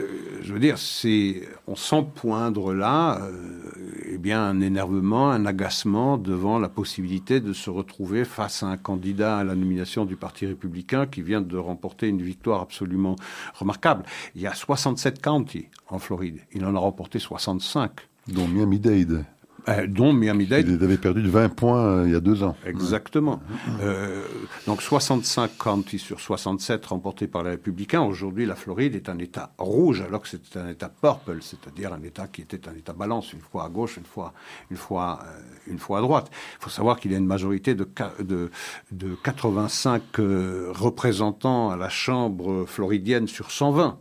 je 0.43 0.53
veux 0.53 0.59
dire, 0.59 0.77
c'est, 0.77 1.41
on 1.67 1.75
sent 1.75 2.05
poindre 2.15 2.73
là, 2.73 3.19
euh, 3.21 3.71
eh 4.11 4.17
bien, 4.17 4.41
un 4.41 4.61
énervement, 4.61 5.29
un 5.29 5.45
agacement 5.45 6.17
devant 6.17 6.57
la 6.57 6.69
possibilité 6.69 7.41
de 7.41 7.51
se 7.51 7.69
retrouver 7.69 8.23
face 8.23 8.63
à 8.63 8.67
un 8.67 8.77
candidat 8.77 9.39
à 9.39 9.43
la 9.43 9.55
nomination 9.55 10.05
du 10.05 10.15
Parti 10.15 10.45
républicain 10.45 11.05
qui 11.05 11.21
vient 11.21 11.41
de 11.41 11.57
remporter 11.57 12.07
une 12.07 12.21
victoire 12.21 12.61
absolument 12.61 13.17
remarquable. 13.53 14.03
Il 14.35 14.41
y 14.41 14.47
a 14.47 14.53
67 14.53 15.21
counties 15.21 15.67
en 15.89 15.99
Floride, 15.99 16.39
il 16.53 16.65
en 16.65 16.75
a 16.75 16.79
remporté 16.79 17.19
65. 17.19 17.91
Dont 18.27 18.47
Miami-Dade. 18.47 19.25
Euh, 19.67 19.87
dont 19.87 20.13
Miami-Dade. 20.13 20.67
Il 20.67 20.83
avait 20.83 20.97
perdu 20.97 21.23
de 21.23 21.29
20 21.29 21.49
points 21.49 21.85
euh, 21.85 22.03
il 22.05 22.13
y 22.13 22.15
a 22.15 22.19
deux 22.19 22.43
ans. 22.43 22.55
Exactement. 22.65 23.41
Euh, 23.81 24.23
donc 24.67 24.81
65 24.81 25.57
counties 25.57 25.97
sur 25.97 26.19
67 26.19 26.85
remportés 26.85 27.27
par 27.27 27.43
les 27.43 27.51
républicains. 27.51 28.01
Aujourd'hui, 28.01 28.45
la 28.45 28.55
Floride 28.55 28.95
est 28.95 29.09
un 29.09 29.17
État 29.17 29.53
rouge, 29.57 30.01
alors 30.01 30.21
que 30.21 30.27
c'était 30.27 30.59
un 30.59 30.69
État 30.69 30.89
purple, 30.89 31.37
c'est-à-dire 31.41 31.93
un 31.93 32.03
État 32.03 32.27
qui 32.27 32.41
était 32.41 32.67
un 32.69 32.73
État 32.73 32.93
balance, 32.93 33.33
une 33.33 33.39
fois 33.39 33.65
à 33.65 33.69
gauche, 33.69 33.97
une 33.97 34.05
fois, 34.05 34.33
une 34.69 34.77
fois, 34.77 35.19
une 35.67 35.79
fois 35.79 35.97
à 35.97 36.01
droite. 36.01 36.29
Il 36.59 36.63
faut 36.63 36.69
savoir 36.69 36.99
qu'il 36.99 37.11
y 37.11 37.15
a 37.15 37.17
une 37.17 37.25
majorité 37.25 37.73
de, 37.73 37.87
de, 38.19 38.51
de 38.91 39.15
85 39.23 40.03
représentants 40.17 41.71
à 41.71 41.77
la 41.77 41.89
Chambre 41.89 42.65
floridienne 42.67 43.27
sur 43.27 43.49
120 43.49 43.97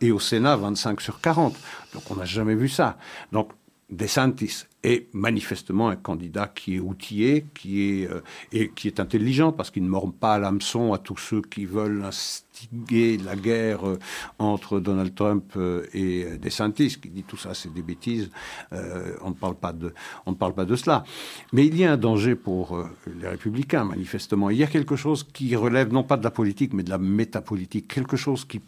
et 0.00 0.12
au 0.12 0.20
Sénat 0.20 0.56
25 0.56 1.00
sur 1.00 1.20
40. 1.20 1.56
Donc 1.94 2.02
on 2.10 2.16
n'a 2.16 2.24
jamais 2.24 2.54
vu 2.54 2.68
ça. 2.68 2.96
Donc 3.32 3.50
DeSantis 3.90 4.64
est 4.82 5.12
manifestement 5.14 5.88
un 5.88 5.96
candidat 5.96 6.46
qui 6.46 6.76
est 6.76 6.80
outillé, 6.80 7.46
qui 7.54 7.82
est, 7.82 8.10
euh, 8.10 8.20
et 8.52 8.70
qui 8.70 8.88
est 8.88 9.00
intelligent, 9.00 9.52
parce 9.52 9.70
qu'il 9.70 9.82
ne 9.82 9.88
mord 9.88 10.12
pas 10.12 10.34
à 10.34 10.38
l'hameçon 10.38 10.92
à 10.92 10.98
tous 10.98 11.16
ceux 11.16 11.42
qui 11.42 11.64
veulent 11.64 12.04
instiguer 12.04 13.18
la 13.18 13.36
guerre 13.36 13.86
euh, 13.86 13.98
entre 14.38 14.80
Donald 14.80 15.14
Trump 15.14 15.52
euh, 15.56 15.86
et 15.92 16.24
DeSantis, 16.38 16.98
qui 17.00 17.08
dit 17.10 17.24
tout 17.24 17.36
ça, 17.36 17.54
c'est 17.54 17.72
des 17.72 17.82
bêtises, 17.82 18.30
on, 18.72 19.30
ne 19.30 19.34
parle 19.34 19.54
pas 19.54 19.72
de, 19.72 19.92
on 20.26 20.32
ne 20.32 20.36
parle 20.36 20.54
pas 20.54 20.64
de 20.64 20.76
cela. 20.76 21.04
Mais 21.52 21.66
il 21.66 21.76
y 21.76 21.84
a 21.84 21.92
un 21.92 21.96
danger 21.96 22.34
pour 22.34 22.86
les 23.20 23.28
républicains, 23.28 23.84
manifestement. 23.84 24.50
Il 24.50 24.58
y 24.58 24.64
a 24.64 24.66
quelque 24.66 24.96
chose 24.96 25.24
qui 25.24 25.54
relève 25.56 25.92
non 25.92 26.02
pas 26.02 26.16
de 26.16 26.24
la 26.24 26.30
politique, 26.30 26.72
mais 26.72 26.82
de 26.82 26.90
la 26.90 26.98
métapolitique, 26.98 27.88
quelque 27.88 28.16
chose 28.16 28.44
qui 28.44 28.60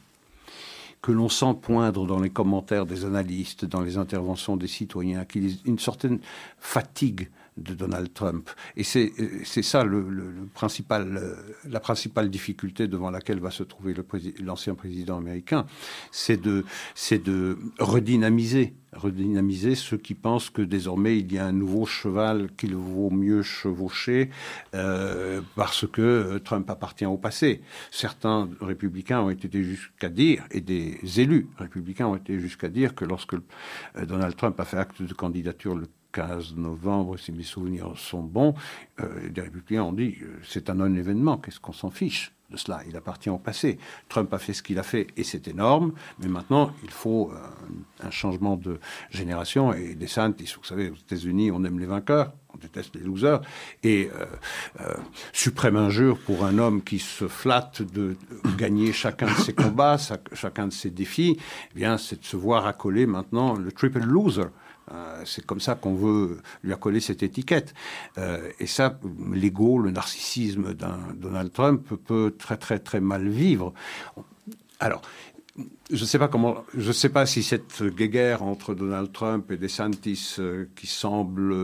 que 1.06 1.12
l'on 1.12 1.28
sent 1.28 1.54
poindre 1.62 2.04
dans 2.04 2.18
les 2.18 2.30
commentaires 2.30 2.84
des 2.84 3.04
analystes, 3.04 3.64
dans 3.64 3.80
les 3.80 3.96
interventions 3.96 4.56
des 4.56 4.66
citoyens, 4.66 5.24
qu'il 5.24 5.48
y 5.48 5.52
a 5.52 5.56
une 5.64 5.78
certaine 5.78 6.18
fatigue 6.58 7.28
de 7.56 7.74
Donald 7.74 8.12
Trump. 8.12 8.50
Et 8.76 8.84
c'est 8.84 9.62
ça 9.62 9.84
le, 9.84 10.04
principal, 10.54 11.16
euh, 11.16 11.34
la 11.68 11.80
principale 11.80 12.30
difficulté 12.30 12.86
devant 12.86 13.10
laquelle 13.10 13.40
va 13.40 13.50
se 13.50 13.62
trouver 13.62 13.94
l'ancien 14.40 14.74
président 14.74 15.18
américain, 15.18 15.66
c'est 16.10 16.40
de, 16.40 16.64
de 17.10 17.58
redynamiser 17.78 18.74
redynamiser 18.92 19.74
ceux 19.74 19.98
qui 19.98 20.14
pensent 20.14 20.48
que 20.48 20.62
désormais 20.62 21.18
il 21.18 21.30
y 21.30 21.38
a 21.38 21.44
un 21.44 21.52
nouveau 21.52 21.84
cheval 21.84 22.48
qu'il 22.56 22.74
vaut 22.74 23.10
mieux 23.10 23.42
chevaucher 23.42 24.30
euh, 24.74 25.42
parce 25.54 25.86
que 25.86 26.00
euh, 26.00 26.38
Trump 26.38 26.68
appartient 26.70 27.04
au 27.04 27.18
passé. 27.18 27.60
Certains 27.90 28.48
républicains 28.60 29.20
ont 29.20 29.30
été 29.30 29.62
jusqu'à 29.62 30.08
dire, 30.08 30.44
et 30.50 30.62
des 30.62 30.98
élus 31.20 31.48
républicains 31.58 32.06
ont 32.06 32.16
été 32.16 32.38
jusqu'à 32.38 32.68
dire 32.68 32.94
que 32.94 33.04
lorsque 33.04 33.36
Donald 34.06 34.34
Trump 34.36 34.58
a 34.60 34.64
fait 34.64 34.78
acte 34.78 35.02
de 35.02 35.12
candidature 35.12 35.74
le 35.74 35.86
15 36.16 36.54
novembre, 36.56 37.18
si 37.18 37.30
mes 37.30 37.42
souvenirs 37.42 37.92
sont 37.96 38.22
bons, 38.22 38.54
euh, 39.00 39.28
les 39.34 39.42
républicains 39.42 39.82
ont 39.82 39.92
dit 39.92 40.16
euh, 40.22 40.38
c'est 40.48 40.70
un 40.70 40.74
non-événement, 40.74 41.36
qu'est-ce 41.36 41.60
qu'on 41.60 41.74
s'en 41.74 41.90
fiche 41.90 42.32
de 42.50 42.56
cela? 42.56 42.80
Il 42.88 42.96
appartient 42.96 43.28
au 43.28 43.36
passé. 43.36 43.78
Trump 44.08 44.32
a 44.32 44.38
fait 44.38 44.54
ce 44.54 44.62
qu'il 44.62 44.78
a 44.78 44.82
fait 44.82 45.08
et 45.18 45.24
c'est 45.24 45.46
énorme, 45.46 45.92
mais 46.18 46.28
maintenant 46.28 46.72
il 46.82 46.90
faut 46.90 47.30
euh, 47.34 47.36
un 48.02 48.10
changement 48.10 48.56
de 48.56 48.80
génération. 49.10 49.74
Et 49.74 49.88
des 49.88 50.06
DeSantis, 50.06 50.54
vous 50.56 50.64
savez, 50.64 50.88
aux 50.88 50.94
États-Unis, 50.94 51.50
on 51.50 51.62
aime 51.64 51.78
les 51.78 51.84
vainqueurs, 51.84 52.32
on 52.54 52.56
déteste 52.56 52.94
les 52.94 53.02
losers. 53.02 53.42
Et 53.82 54.08
suprême 55.34 55.76
injure 55.76 56.18
pour 56.18 56.46
un 56.46 56.56
homme 56.56 56.82
qui 56.82 56.98
se 56.98 57.28
flatte 57.28 57.82
de 57.82 58.16
gagner 58.56 58.94
chacun 58.94 59.26
de 59.26 59.38
ses 59.42 59.52
combats, 59.52 59.98
chacun 60.32 60.68
de 60.68 60.72
ses 60.72 60.88
défis, 60.88 61.36
eh 61.72 61.74
bien, 61.74 61.98
c'est 61.98 62.20
de 62.20 62.24
se 62.24 62.38
voir 62.38 62.66
accoler 62.66 63.04
maintenant 63.04 63.54
le 63.54 63.70
triple 63.70 64.00
loser. 64.00 64.48
Euh, 64.92 65.22
c'est 65.24 65.44
comme 65.44 65.60
ça 65.60 65.74
qu'on 65.74 65.94
veut 65.94 66.38
lui 66.62 66.72
accoler 66.72 67.00
cette 67.00 67.22
étiquette. 67.22 67.74
Euh, 68.18 68.50
et 68.60 68.66
ça, 68.66 68.98
l'ego, 69.32 69.78
le 69.78 69.90
narcissisme 69.90 70.74
d'un 70.74 70.98
Donald 71.14 71.52
Trump 71.52 71.86
peut 72.04 72.34
très 72.38 72.56
très 72.56 72.78
très 72.78 73.00
mal 73.00 73.28
vivre. 73.28 73.72
Alors, 74.78 75.02
je 75.90 76.00
ne 76.00 76.06
sais 76.06 76.18
pas 76.18 76.28
comment, 76.28 76.64
je 76.76 76.92
sais 76.92 77.08
pas 77.08 77.26
si 77.26 77.42
cette 77.42 77.82
guéguerre 77.82 78.42
entre 78.42 78.74
Donald 78.74 79.12
Trump 79.12 79.50
et 79.50 79.56
DeSantis 79.56 80.36
euh, 80.38 80.66
qui 80.76 80.86
semble, 80.86 81.54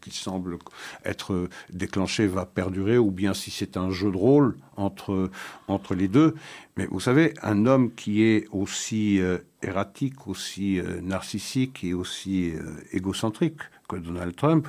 qui 0.00 0.10
semble 0.10 0.58
être 1.04 1.48
déclenchée 1.70 2.26
va 2.26 2.46
perdurer 2.46 2.98
ou 2.98 3.10
bien 3.10 3.34
si 3.34 3.50
c'est 3.50 3.76
un 3.76 3.90
jeu 3.90 4.10
de 4.10 4.16
rôle 4.16 4.56
entre, 4.76 5.30
entre 5.68 5.94
les 5.94 6.08
deux. 6.08 6.34
Mais 6.76 6.86
vous 6.86 7.00
savez, 7.00 7.34
un 7.42 7.66
homme 7.66 7.94
qui 7.94 8.22
est 8.22 8.46
aussi 8.52 9.20
euh, 9.20 9.38
erratique, 9.64 10.26
aussi 10.28 10.78
euh, 10.78 11.00
narcissique 11.00 11.84
et 11.84 11.94
aussi 11.94 12.52
égocentrique 12.92 13.60
que 13.88 13.96
Donald 13.96 14.34
Trump, 14.34 14.68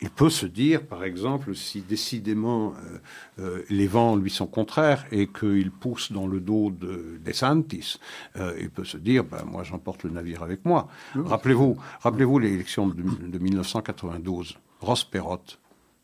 il 0.00 0.10
peut 0.10 0.30
se 0.30 0.46
dire, 0.46 0.82
par 0.82 1.04
exemple, 1.04 1.54
si 1.54 1.80
décidément 1.82 2.74
euh, 2.74 2.98
euh, 3.38 3.62
les 3.70 3.86
vents 3.86 4.16
lui 4.16 4.30
sont 4.30 4.46
contraires 4.46 5.04
et 5.12 5.28
qu'il 5.28 5.70
pousse 5.70 6.12
dans 6.12 6.26
le 6.26 6.40
dos 6.40 6.70
de 6.70 7.18
DeSantis, 7.24 7.98
euh, 8.36 8.56
il 8.60 8.70
peut 8.70 8.84
se 8.84 8.96
dire, 8.96 9.24
ben, 9.24 9.44
moi 9.46 9.62
j'emporte 9.62 10.02
le 10.04 10.10
navire 10.10 10.42
avec 10.42 10.64
moi. 10.64 10.88
Rappelez-vous, 11.14 11.76
rappelez-vous 12.00 12.38
l'élection 12.38 12.88
de, 12.88 12.94
de 12.94 13.38
1992, 13.38 14.58
Ross 14.80 15.04
Perot, 15.04 15.38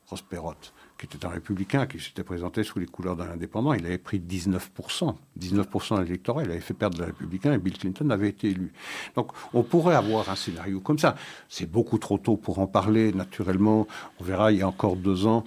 Ross 0.09 0.23
Perot 0.23 0.55
qui 1.07 1.17
était 1.17 1.27
un 1.27 1.31
républicain, 1.31 1.87
qui 1.87 1.99
s'était 1.99 2.23
présenté 2.23 2.63
sous 2.63 2.79
les 2.79 2.87
couleurs 2.87 3.17
d'un 3.17 3.31
indépendant, 3.31 3.73
il 3.73 3.85
avait 3.87 3.99
pris 3.99 4.21
19%. 4.21 5.15
19% 5.41 5.99
de 5.99 6.03
l'électorat, 6.05 6.45
il 6.45 6.51
avait 6.51 6.61
fait 6.61 6.75
perdre 6.75 6.99
le 6.99 7.07
républicain 7.07 7.53
et 7.53 7.59
Bill 7.59 7.77
Clinton 7.77 8.11
avait 8.11 8.29
été 8.29 8.51
élu. 8.51 8.73
Donc 9.17 9.33
on 9.53 9.63
pourrait 9.63 9.95
avoir 9.95 10.31
un 10.31 10.37
scénario 10.37 10.81
comme 10.81 10.99
ça. 10.99 11.17
C'est 11.49 11.71
beaucoup 11.71 11.99
trop 11.99 12.19
tôt 12.19 12.37
pour 12.37 12.59
en 12.59 12.67
parler, 12.67 13.13
naturellement. 13.13 13.87
On 14.21 14.25
verra, 14.25 14.53
il 14.53 14.59
y 14.59 14.63
a 14.63 14.69
encore 14.69 14.97
deux 14.97 15.27
ans. 15.27 15.45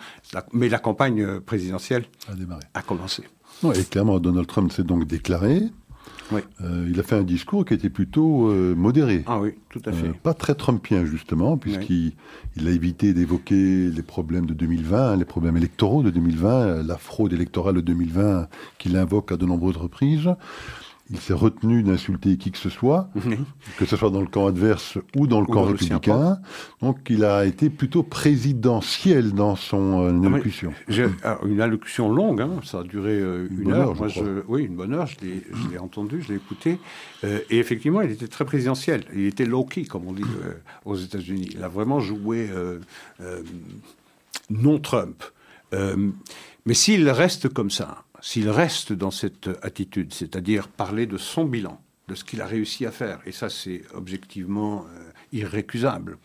Mais 0.51 0.69
la 0.69 0.79
campagne 0.79 1.39
présidentielle 1.39 2.05
a, 2.27 2.33
démarré. 2.33 2.63
a 2.73 2.81
commencé. 2.81 3.23
et 3.73 3.83
clairement, 3.85 4.19
Donald 4.19 4.47
Trump 4.47 4.71
s'est 4.71 4.83
donc 4.83 5.05
déclaré. 5.05 5.61
Euh, 6.33 6.87
il 6.89 6.99
a 6.99 7.03
fait 7.03 7.15
un 7.15 7.23
discours 7.23 7.65
qui 7.65 7.73
était 7.73 7.89
plutôt 7.89 8.49
euh, 8.49 8.75
modéré. 8.75 9.23
Ah 9.27 9.39
oui, 9.39 9.51
tout 9.69 9.81
à 9.85 9.91
fait. 9.91 10.07
Euh, 10.07 10.13
pas 10.23 10.33
très 10.33 10.55
trumpien, 10.55 11.05
justement, 11.05 11.57
puisqu'il 11.57 12.13
a 12.65 12.69
évité 12.69 13.13
d'évoquer 13.13 13.89
les 13.89 14.01
problèmes 14.01 14.45
de 14.45 14.53
2020, 14.53 15.17
les 15.17 15.25
problèmes 15.25 15.57
électoraux 15.57 16.03
de 16.03 16.09
2020, 16.09 16.83
la 16.83 16.97
fraude 16.97 17.33
électorale 17.33 17.75
de 17.75 17.81
2020 17.81 18.47
qu'il 18.77 18.97
invoque 18.97 19.31
à 19.31 19.37
de 19.37 19.45
nombreuses 19.45 19.77
reprises 19.77 20.29
il 21.11 21.19
s'est 21.19 21.33
retenu 21.33 21.83
d'insulter 21.83 22.37
qui 22.37 22.51
que 22.51 22.57
ce 22.57 22.69
soit, 22.69 23.09
que 23.77 23.85
ce 23.85 23.95
soit 23.95 24.09
dans 24.09 24.21
le 24.21 24.27
camp 24.27 24.47
adverse 24.47 24.97
ou 25.15 25.27
dans 25.27 25.39
le 25.39 25.45
camp 25.45 25.63
républicain. 25.63 26.39
Donc 26.81 26.97
il 27.09 27.23
a 27.23 27.45
été 27.45 27.69
plutôt 27.69 28.01
présidentiel 28.01 29.33
dans 29.33 29.55
son 29.55 30.03
euh, 30.03 30.21
ah, 30.23 30.27
allocution. 30.27 30.73
une 31.45 31.61
allocution 31.61 32.11
longue, 32.11 32.41
hein, 32.41 32.59
ça 32.63 32.79
a 32.79 32.83
duré 32.83 33.19
euh, 33.19 33.47
une, 33.55 33.71
heure. 33.71 33.95
Moi, 33.95 34.07
je, 34.07 34.41
oui, 34.47 34.63
une 34.63 34.75
bonne 34.75 34.93
heure, 34.93 35.05
je 35.05 35.17
l'ai 35.69 35.77
entendu, 35.77 36.23
je 36.23 36.29
l'ai 36.29 36.35
écouté. 36.35 36.79
Euh, 37.23 37.39
et 37.51 37.59
effectivement, 37.59 38.01
il 38.01 38.11
était 38.11 38.27
très 38.27 38.45
présidentiel. 38.45 39.03
Il 39.13 39.25
était 39.25 39.45
low-key, 39.45 39.85
comme 39.85 40.07
on 40.07 40.13
dit 40.13 40.23
aux 40.85 40.95
États-Unis. 40.95 41.49
Il 41.53 41.63
a 41.63 41.67
vraiment 41.67 41.99
joué 41.99 42.49
non 44.49 44.79
Trump. 44.79 45.23
mais 45.71 46.73
s'il 46.73 47.07
reste 47.09 47.49
comme 47.49 47.69
ça, 47.69 48.05
s'il 48.25 48.49
reste 48.49 48.91
dans 48.91 49.11
cette 49.11 49.51
attitude, 49.61 50.11
c'est-à-dire 50.11 50.67
parler 50.67 51.05
de 51.05 51.15
son 51.15 51.45
bilan, 51.45 51.79
de 52.07 52.15
ce 52.15 52.23
qu'il 52.23 52.41
a 52.41 52.47
réussi 52.47 52.83
à 52.87 52.91
faire, 52.91 53.19
et 53.27 53.31
ça 53.31 53.51
c'est 53.51 53.83
objectivement 53.93 54.87
euh, 54.97 55.11
irrécusable, 55.31 56.17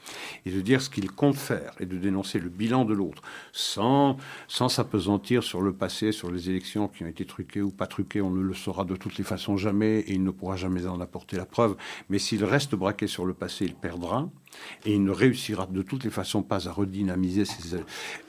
et 0.46 0.50
de 0.50 0.62
dire 0.62 0.80
ce 0.80 0.88
qu'il 0.88 1.10
compte 1.10 1.36
faire, 1.36 1.74
et 1.78 1.84
de 1.84 1.98
dénoncer 1.98 2.38
le 2.38 2.48
bilan 2.48 2.86
de 2.86 2.94
l'autre, 2.94 3.20
sans, 3.52 4.16
sans 4.48 4.70
s'apesantir 4.70 5.42
sur 5.42 5.60
le 5.60 5.74
passé, 5.74 6.10
sur 6.10 6.30
les 6.30 6.48
élections 6.48 6.88
qui 6.88 7.04
ont 7.04 7.06
été 7.06 7.26
truquées 7.26 7.60
ou 7.60 7.70
pas 7.70 7.86
truquées, 7.86 8.22
on 8.22 8.30
ne 8.30 8.40
le 8.40 8.54
saura 8.54 8.86
de 8.86 8.96
toutes 8.96 9.18
les 9.18 9.24
façons 9.24 9.58
jamais, 9.58 10.00
et 10.00 10.14
il 10.14 10.24
ne 10.24 10.30
pourra 10.30 10.56
jamais 10.56 10.86
en 10.86 11.02
apporter 11.02 11.36
la 11.36 11.44
preuve, 11.44 11.76
mais 12.08 12.18
s'il 12.18 12.46
reste 12.46 12.74
braqué 12.74 13.08
sur 13.08 13.26
le 13.26 13.34
passé, 13.34 13.66
il 13.66 13.74
perdra, 13.74 14.30
et 14.84 14.94
il 14.94 15.04
ne 15.04 15.10
réussira 15.10 15.66
de 15.66 15.82
toutes 15.82 16.04
les 16.04 16.10
façons 16.10 16.42
pas 16.42 16.68
à 16.68 16.72
redynamiser 16.72 17.44
ces, 17.44 17.76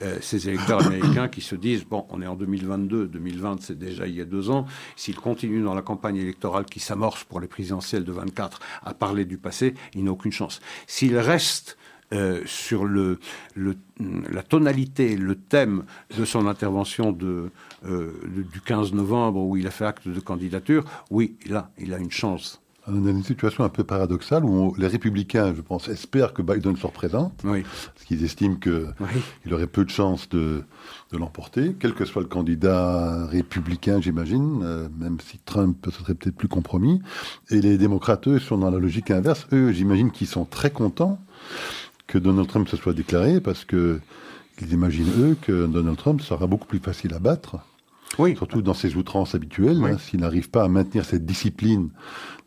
euh, 0.02 0.38
électeurs 0.48 0.86
américains 0.86 1.28
qui 1.28 1.40
se 1.40 1.54
disent 1.54 1.84
bon, 1.84 2.06
on 2.10 2.22
est 2.22 2.26
en 2.26 2.36
2022, 2.36 3.06
2020, 3.06 3.62
c'est 3.62 3.78
déjà 3.78 4.06
il 4.06 4.14
y 4.14 4.20
a 4.20 4.24
deux 4.24 4.50
ans. 4.50 4.66
S'il 4.96 5.16
continue 5.16 5.62
dans 5.62 5.74
la 5.74 5.82
campagne 5.82 6.16
électorale 6.16 6.64
qui 6.64 6.80
s'amorce 6.80 7.24
pour 7.24 7.40
les 7.40 7.48
présidentielles 7.48 8.04
de 8.04 8.12
24 8.12 8.60
à 8.84 8.94
parler 8.94 9.24
du 9.24 9.38
passé, 9.38 9.74
il 9.94 10.04
n'a 10.04 10.12
aucune 10.12 10.32
chance. 10.32 10.60
S'il 10.86 11.16
reste 11.18 11.76
euh, 12.12 12.42
sur 12.44 12.84
la 12.86 14.42
tonalité, 14.42 15.16
le 15.16 15.34
thème 15.34 15.84
de 16.16 16.24
son 16.26 16.46
intervention 16.46 17.16
euh, 17.22 17.50
du 18.52 18.60
15 18.60 18.92
novembre 18.92 19.40
où 19.40 19.56
il 19.56 19.66
a 19.66 19.70
fait 19.70 19.86
acte 19.86 20.08
de 20.08 20.20
candidature, 20.20 20.84
oui, 21.10 21.36
là, 21.46 21.70
il 21.78 21.94
a 21.94 21.98
une 21.98 22.10
chance 22.10 22.61
on 22.88 23.06
a 23.06 23.10
une 23.10 23.22
situation 23.22 23.64
un 23.64 23.68
peu 23.68 23.84
paradoxale 23.84 24.44
où 24.44 24.74
les 24.76 24.88
républicains, 24.88 25.54
je 25.54 25.60
pense, 25.60 25.88
espèrent 25.88 26.32
que 26.32 26.42
Biden 26.42 26.76
se 26.76 26.86
représente, 26.86 27.32
parce 27.42 28.04
qu'ils 28.06 28.24
estiment 28.24 28.56
qu'il 28.56 29.54
aurait 29.54 29.66
peu 29.66 29.84
de 29.84 29.90
chances 29.90 30.28
de, 30.28 30.64
l'emporter, 31.12 31.76
quel 31.78 31.92
que 31.92 32.04
soit 32.06 32.22
le 32.22 32.28
candidat 32.28 33.26
républicain, 33.26 34.00
j'imagine, 34.00 34.62
euh, 34.64 34.88
même 34.98 35.18
si 35.20 35.38
Trump 35.38 35.86
serait 35.90 36.14
peut-être 36.14 36.36
plus 36.36 36.48
compromis. 36.48 37.02
Et 37.50 37.60
les 37.60 37.76
démocrates, 37.76 38.26
eux, 38.28 38.38
sont 38.38 38.56
dans 38.56 38.70
la 38.70 38.78
logique 38.78 39.10
inverse. 39.10 39.46
Eux, 39.52 39.72
j'imagine 39.72 40.10
qu'ils 40.10 40.26
sont 40.26 40.46
très 40.46 40.70
contents 40.70 41.18
que 42.06 42.16
Donald 42.16 42.48
Trump 42.48 42.66
se 42.66 42.78
soit 42.78 42.94
déclaré, 42.94 43.42
parce 43.42 43.66
que 43.66 44.00
ils 44.62 44.72
imaginent, 44.72 45.12
eux, 45.18 45.36
que 45.40 45.66
Donald 45.66 45.98
Trump 45.98 46.20
sera 46.22 46.46
beaucoup 46.46 46.66
plus 46.66 46.78
facile 46.78 47.12
à 47.14 47.18
battre. 47.18 47.58
Surtout 48.36 48.62
dans 48.62 48.74
ses 48.74 48.96
outrances 48.96 49.34
habituelles, 49.34 49.82
hein, 49.82 49.98
s'il 49.98 50.20
n'arrive 50.20 50.50
pas 50.50 50.64
à 50.64 50.68
maintenir 50.68 51.04
cette 51.04 51.24
discipline 51.24 51.90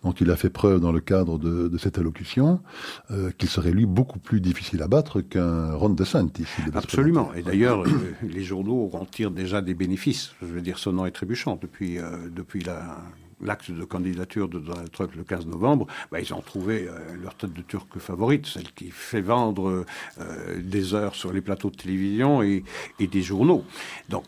dont 0.04 0.12
il 0.12 0.30
a 0.30 0.36
fait 0.36 0.51
preuve 0.51 0.80
dans 0.80 0.91
le 0.91 0.99
cadre 0.99 1.39
de, 1.39 1.78
cette 1.80 1.97
allocution, 1.97 2.62
euh, 3.10 3.32
qu'il 3.38 3.49
serait 3.49 3.71
lui 3.71 3.88
beaucoup 3.88 4.19
plus 4.19 4.39
difficile 4.39 4.84
à 4.84 4.88
battre 4.88 5.21
qu'un 5.21 5.73
Ron 5.73 5.89
DeSantis. 5.89 6.45
Absolument. 6.75 7.34
Et 7.34 7.41
d'ailleurs, 7.41 7.82
euh, 7.82 7.89
les 8.21 8.43
journaux 8.43 8.91
en 8.93 9.06
tirent 9.06 9.32
déjà 9.32 9.63
des 9.63 9.73
bénéfices. 9.73 10.36
Je 10.41 10.47
veux 10.47 10.62
dire, 10.62 10.78
sonnant 10.78 11.06
et 11.08 11.12
trébuchant 11.12 11.58
depuis 11.60 11.97
euh, 11.97 12.30
depuis 12.30 12.62
la 12.62 13.01
l'acte 13.41 13.71
de 13.71 13.84
candidature 13.84 14.48
de 14.48 14.60
Donald 14.60 14.91
Trump 14.91 15.12
le 15.15 15.24
15 15.24 15.48
novembre, 15.48 15.88
bah, 16.12 16.19
ils 16.19 16.34
ont 16.34 16.41
trouvé 16.41 16.88
leur 17.21 17.36
tête 17.36 17.54
de 17.54 17.62
turc 17.62 17.98
favorite, 18.00 18.45
celle 18.45 18.71
qui 18.74 18.89
fait 18.91 19.21
vendre 19.21 19.86
des 20.58 20.93
heures 20.93 21.15
sur 21.15 21.34
les 21.34 21.41
plateaux 21.41 21.69
de 21.69 21.76
télévision 21.76 22.41
et, 22.41 22.63
des 23.00 23.21
journaux. 23.21 23.63
Donc, 24.10 24.28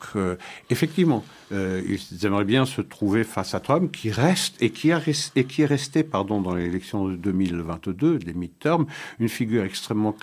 effectivement, 0.70 1.24
euh, 1.52 1.82
ils 1.88 2.26
aimeraient 2.26 2.46
bien 2.46 2.66
se 2.66 2.82
trouver 2.82 3.24
face 3.24 3.56
à 3.56 3.60
Trump, 3.60 3.92
qui 3.92 4.12
reste 4.12 4.62
et 4.62 4.72
qui, 4.72 4.90
est 4.90 5.66
resté, 5.66 6.04
pardon, 6.04 6.42
dans 6.42 6.56
l'élection 6.56 7.08
de 7.08 7.16
2022, 7.16 8.20
des 8.20 8.34
midterms, 8.34 8.86
une 9.20 9.30
figure 9.30 9.64
extrêmement 9.64 10.14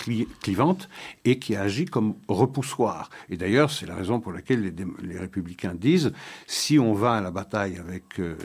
clivante 0.43 0.89
et 1.25 1.39
qui 1.39 1.57
agit 1.57 1.87
comme 1.87 2.15
repoussoir. 2.29 3.11
Et 3.31 3.37
d'ailleurs, 3.37 3.71
c'est 3.71 3.87
la 3.87 3.95
raison 3.95 4.21
pour 4.21 4.33
laquelle 4.33 4.75
les, 5.03 5.19
républicains 5.19 5.75
disent 5.75 6.13
si 6.47 6.79
on 6.79 6.93
va 6.93 7.15
à 7.15 7.21
la 7.21 7.31
bataille 7.31 7.79
avec, 7.79 8.19
euh, 8.19 8.37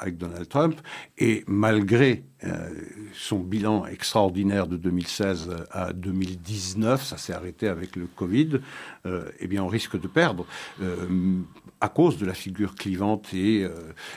avec 0.00 0.16
Donald 0.16 0.48
Trump 0.48 0.80
et 1.18 1.44
malgré 1.46 2.24
euh, 2.44 2.68
son 3.14 3.38
bilan 3.38 3.86
extraordinaire 3.86 4.66
de 4.66 4.76
2016 4.76 5.48
à 5.70 5.94
2019, 5.94 7.02
ça 7.02 7.16
s'est 7.16 7.32
arrêté 7.32 7.66
avec 7.66 7.96
le 7.96 8.06
Covid, 8.06 8.60
euh, 9.06 9.30
eh 9.40 9.46
bien 9.46 9.64
on 9.64 9.68
risque 9.68 9.98
de 9.98 10.06
perdre 10.06 10.46
euh, 10.82 11.40
à 11.80 11.88
cause 11.88 12.18
de 12.18 12.26
la 12.26 12.34
figure 12.34 12.74
clivante 12.74 13.32
et 13.32 13.66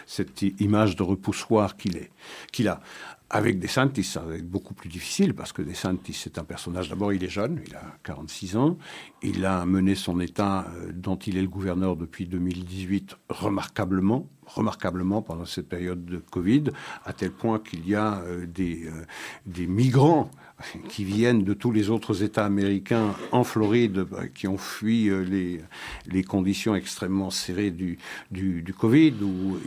cette 0.05 0.41
image 0.41 0.95
de 0.95 1.03
repoussoir 1.03 1.75
qu'il 1.77 1.97
est, 1.97 2.67
a. 2.67 2.81
Avec 3.29 3.59
DeSantis, 3.59 4.05
ça 4.05 4.21
va 4.21 4.35
être 4.35 4.49
beaucoup 4.49 4.73
plus 4.73 4.89
difficile 4.89 5.35
parce 5.35 5.53
que 5.53 5.61
DeSantis, 5.61 6.13
c'est 6.13 6.39
un 6.39 6.43
personnage. 6.43 6.89
D'abord, 6.89 7.13
il 7.13 7.23
est 7.23 7.29
jeune, 7.29 7.61
il 7.67 7.75
a 7.75 7.83
46 8.03 8.57
ans. 8.57 8.77
Il 9.21 9.45
a 9.45 9.65
mené 9.65 9.93
son 9.93 10.19
État, 10.19 10.67
dont 10.93 11.17
il 11.17 11.37
est 11.37 11.41
le 11.41 11.47
gouverneur 11.47 11.95
depuis 11.95 12.25
2018, 12.25 13.17
remarquablement 13.29 14.27
remarquablement 14.49 15.21
pendant 15.21 15.45
cette 15.45 15.69
période 15.69 16.05
de 16.05 16.17
Covid, 16.17 16.65
à 17.05 17.13
tel 17.13 17.31
point 17.31 17.59
qu'il 17.59 17.87
y 17.87 17.95
a 17.95 18.19
euh, 18.19 18.45
des, 18.45 18.85
euh, 18.87 19.05
des 19.45 19.67
migrants 19.67 20.29
qui 20.89 21.05
viennent 21.05 21.45
de 21.45 21.53
tous 21.53 21.71
les 21.71 21.89
autres 21.89 22.21
États 22.21 22.45
américains 22.45 23.15
en 23.31 23.45
Floride, 23.45 23.99
bah, 24.11 24.27
qui 24.27 24.45
ont 24.45 24.57
fui 24.57 25.09
euh, 25.09 25.23
les, 26.05 26.23
conditions 26.23 26.75
extrêmement 26.75 27.29
serrées 27.29 27.71
du, 27.71 27.97
Covid, 28.77 29.13
où 29.21 29.57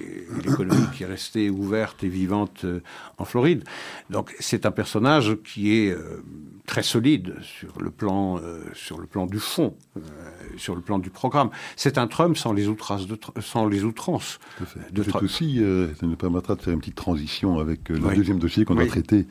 l'économie 0.45 0.87
qui 0.95 1.05
est 1.05 1.07
restée 1.07 1.49
ouverte 1.49 2.05
et 2.05 2.09
vivante 2.09 2.67
en 3.17 3.25
Floride. 3.25 3.65
Donc 4.11 4.35
c'est 4.39 4.67
un 4.67 4.71
personnage 4.71 5.37
qui 5.45 5.73
est 5.73 5.97
très 6.67 6.83
solide 6.83 7.37
sur 7.41 7.81
le 7.81 7.91
plan, 7.91 8.39
sur 8.75 9.01
le 9.01 9.07
plan 9.07 9.27
du 9.27 9.39
fond, 9.39 9.75
sur 10.57 10.77
le 10.77 10.83
plan 10.83 10.99
du 10.99 11.11
programme. 11.11 11.51
C'est 11.75 11.97
un 11.97 12.07
Trump 12.07 12.37
sans 12.37 12.53
les 12.53 12.69
outrances 12.69 13.09
c'est 14.95 15.23
aussi, 15.23 15.63
euh, 15.63 15.89
ça 15.95 16.07
nous 16.07 16.17
permettra 16.17 16.55
de 16.55 16.63
faire 16.63 16.73
une 16.73 16.81
petite 16.81 16.95
transition 16.95 17.59
avec 17.59 17.91
euh, 17.91 17.99
le 17.99 18.15
deuxième 18.15 18.39
dossier 18.39 18.65
qu'on 18.65 18.79
a 18.79 18.87
traité, 18.87 19.27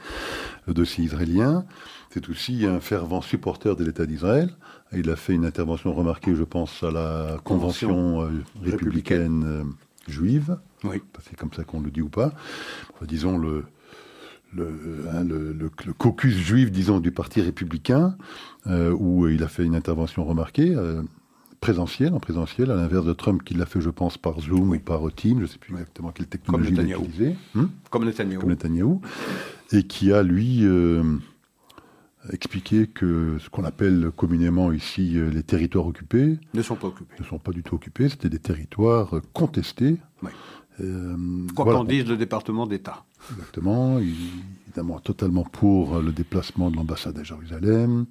le 0.68 0.74
dossier 0.74 1.04
israélien. 1.04 1.66
C'est 2.10 2.30
aussi 2.30 2.66
un 2.66 2.80
fervent 2.80 3.22
supporter 3.22 3.76
de 3.76 3.84
l'État 3.84 4.06
d'Israël. 4.06 4.52
Il 4.94 5.10
a 5.10 5.16
fait 5.16 5.34
une 5.34 5.46
intervention 5.46 5.94
remarquée, 5.94 6.36
je 6.36 6.44
pense, 6.44 6.84
à 6.84 6.92
la 6.92 7.38
Convention, 7.44 8.24
euh, 8.24 8.30
républicaine, 8.62 9.66
juive. 10.08 10.58
Oui. 10.84 11.02
C'est 11.24 11.38
comme 11.38 11.54
ça 11.54 11.64
qu'on 11.64 11.80
le 11.80 11.90
dit 11.90 12.02
ou 12.02 12.10
pas. 12.10 12.34
disons 13.04 13.38
le, 13.38 13.64
hein, 14.60 15.24
le, 15.24 15.54
le, 15.54 15.94
caucus 15.94 16.36
juif, 16.36 16.72
disons, 16.72 17.00
du 17.00 17.12
Parti 17.12 17.40
républicain, 17.42 18.18
où 18.68 19.28
il 19.28 19.44
a 19.44 19.48
fait 19.48 19.64
une 19.64 19.76
intervention 19.76 20.26
remarquée 20.26 20.76
présentiel, 21.62 22.14
en 22.14 22.20
présentiel, 22.20 22.72
à 22.72 22.76
l'inverse 22.76 23.06
de 23.06 23.14
Trump 23.14 23.44
qui 23.44 23.54
l'a 23.54 23.66
fait, 23.66 23.80
je 23.80 23.92
pense, 23.92 24.18
par 24.18 24.42
Zoom 24.42 24.72
ou 24.72 24.80
par 24.80 25.02
Teams, 25.14 25.38
je 25.38 25.44
ne 25.44 25.48
sais 25.48 25.60
plus 25.60 25.74
exactement 25.74 26.12
quelle 26.12 26.28
technologie 26.28 26.74
il 26.74 26.80
a 26.80 26.98
utilisée. 26.98 27.36
Hmm 27.54 27.68
Comme 27.90 28.04
Netanyahu. 28.04 28.40
Comme 28.40 28.50
Netanyahu. 28.50 28.96
Et 29.72 29.84
qui 29.84 30.12
a, 30.12 30.24
lui, 30.24 30.66
euh, 30.66 31.04
expliquer 32.34 32.88
que 32.88 33.38
ce 33.40 33.50
qu'on 33.50 33.64
appelle 33.64 34.12
communément 34.16 34.72
ici 34.72 35.18
euh, 35.18 35.30
les 35.30 35.44
territoires 35.44 35.86
occupés 35.86 36.40
ne 36.54 36.62
sont 36.62 36.76
pas 36.76 36.88
occupés. 36.88 37.16
Ne 37.20 37.26
sont 37.26 37.40
pas 37.40 37.52
du 37.52 37.64
tout 37.64 37.76
occupés. 37.76 38.10
C'était 38.10 38.30
des 38.30 38.40
territoires 38.40 39.22
contestés. 39.32 39.98
Oui. 40.24 40.32
Euh, 40.82 41.16
Quoi 41.56 41.66
qu'en 41.66 41.84
dise 41.84 42.08
le 42.08 42.18
département 42.18 42.68
d'État. 42.68 43.04
Exactement. 43.32 44.00
évidemment, 44.00 45.00
totalement 45.00 45.44
pour 45.44 46.00
le 46.00 46.12
déplacement 46.12 46.72
de 46.72 46.76
l'ambassade 46.76 47.18
à 47.20 47.24
Jérusalem, 47.24 48.06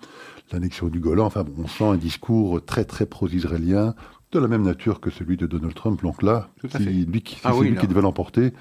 l'annexion 0.53 0.89
du 0.89 1.01
Golan. 1.01 1.27
Enfin, 1.27 1.45
bon, 1.45 1.65
on 1.65 1.69
sent 1.69 1.85
un 1.85 1.97
discours 1.97 2.65
très 2.65 2.85
très 2.85 3.07
pro-israélien, 3.07 3.95
de 4.33 4.39
la 4.39 4.47
même 4.47 4.63
nature 4.63 5.01
que 5.01 5.11
celui 5.11 5.37
de 5.37 5.47
Donald 5.47 5.75
Trump. 5.75 6.03
Donc 6.03 6.23
là, 6.23 6.49
si 6.77 7.05
lui 7.05 7.21
qui, 7.21 7.39
ah 7.43 7.53
lui 7.61 7.77
qui 7.77 7.89
devait 7.89 8.01
l'emporter, 8.01 8.53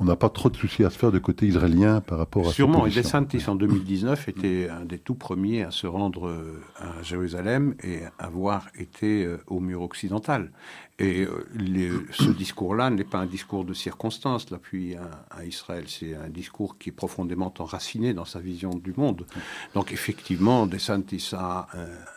on 0.00 0.04
n'a 0.04 0.16
pas 0.16 0.30
trop 0.30 0.48
de 0.48 0.56
soucis 0.56 0.84
à 0.84 0.90
se 0.90 0.98
faire 0.98 1.12
de 1.12 1.18
côté 1.18 1.46
israélien 1.46 2.00
par 2.00 2.18
rapport 2.18 2.48
à 2.48 2.52
Sûrement, 2.52 2.86
et 2.86 2.90
DeSantis 2.90 3.44
en 3.46 3.54
2019 3.54 4.28
était 4.28 4.68
un 4.70 4.84
des 4.86 4.98
tout 4.98 5.14
premiers 5.14 5.64
à 5.64 5.70
se 5.70 5.86
rendre 5.86 6.28
euh, 6.28 6.62
à 6.78 7.02
Jérusalem 7.02 7.74
et 7.82 8.00
avoir 8.18 8.68
été 8.78 9.24
euh, 9.24 9.38
au 9.48 9.60
mur 9.60 9.82
occidental. 9.82 10.50
Et 10.98 11.22
euh, 11.24 12.06
ce 12.12 12.30
discours-là 12.30 12.90
n'est 12.90 13.04
pas 13.04 13.18
un 13.18 13.26
discours 13.26 13.64
de 13.64 13.74
circonstance, 13.74 14.50
l'appui 14.50 14.94
à, 15.30 15.44
Israël. 15.44 15.84
C'est 15.88 16.14
un 16.14 16.28
discours 16.28 16.78
qui 16.78 16.90
est 16.90 16.92
profondément 16.92 17.52
enraciné 17.58 18.14
dans 18.14 18.24
sa 18.24 18.40
vision 18.40 18.70
du 18.70 18.92
monde. 18.96 19.26
Donc 19.74 19.92
effectivement, 19.92 20.66
DeSantis 20.66 21.30
a 21.32 21.66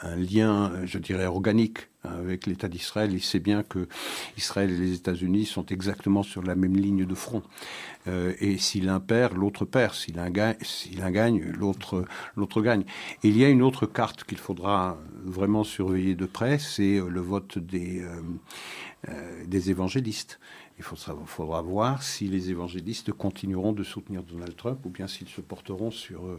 un 0.01 0.15
lien, 0.15 0.85
je 0.85 0.99
dirais, 0.99 1.25
organique 1.25 1.87
avec 2.05 2.45
l'État 2.45 2.67
d'Israël. 2.67 3.13
Il 3.13 3.21
sait 3.21 3.39
bien 3.39 3.63
que 3.63 3.87
Israël 4.37 4.71
et 4.71 4.77
les 4.77 4.93
États-Unis 4.93 5.45
sont 5.45 5.65
exactement 5.67 6.23
sur 6.23 6.43
la 6.43 6.55
même 6.55 6.75
ligne 6.75 7.05
de 7.05 7.15
front. 7.15 7.43
Euh, 8.07 8.33
et 8.39 8.57
si 8.57 8.81
l'un 8.81 8.99
perd, 8.99 9.35
l'autre 9.35 9.65
perd. 9.65 9.93
S'il 9.93 10.19
un 10.19 10.29
gagne, 10.29 10.55
gagne, 11.11 11.41
l'autre 11.57 12.05
l'autre 12.35 12.61
gagne. 12.61 12.83
Il 13.23 13.37
y 13.37 13.43
a 13.43 13.49
une 13.49 13.61
autre 13.61 13.85
carte 13.85 14.23
qu'il 14.23 14.37
faudra 14.37 14.97
vraiment 15.23 15.63
surveiller 15.63 16.15
de 16.15 16.25
près, 16.25 16.59
c'est 16.59 16.99
le 16.99 17.21
vote 17.21 17.57
des 17.57 18.01
euh, 18.03 18.21
euh, 19.09 19.43
des 19.45 19.69
évangélistes. 19.69 20.39
Il 20.77 20.83
faudra, 20.83 21.61
voir 21.61 22.03
si 22.03 22.27
les 22.27 22.51
évangélistes 22.51 23.13
continueront 23.13 23.71
de 23.71 23.83
soutenir 23.83 24.23
Donald 24.23 24.55
Trump 24.57 24.79
ou 24.85 24.89
bien 24.89 25.07
s'ils 25.07 25.29
se 25.29 25.39
porteront 25.39 25.89
sur, 25.89 26.25
euh, 26.25 26.37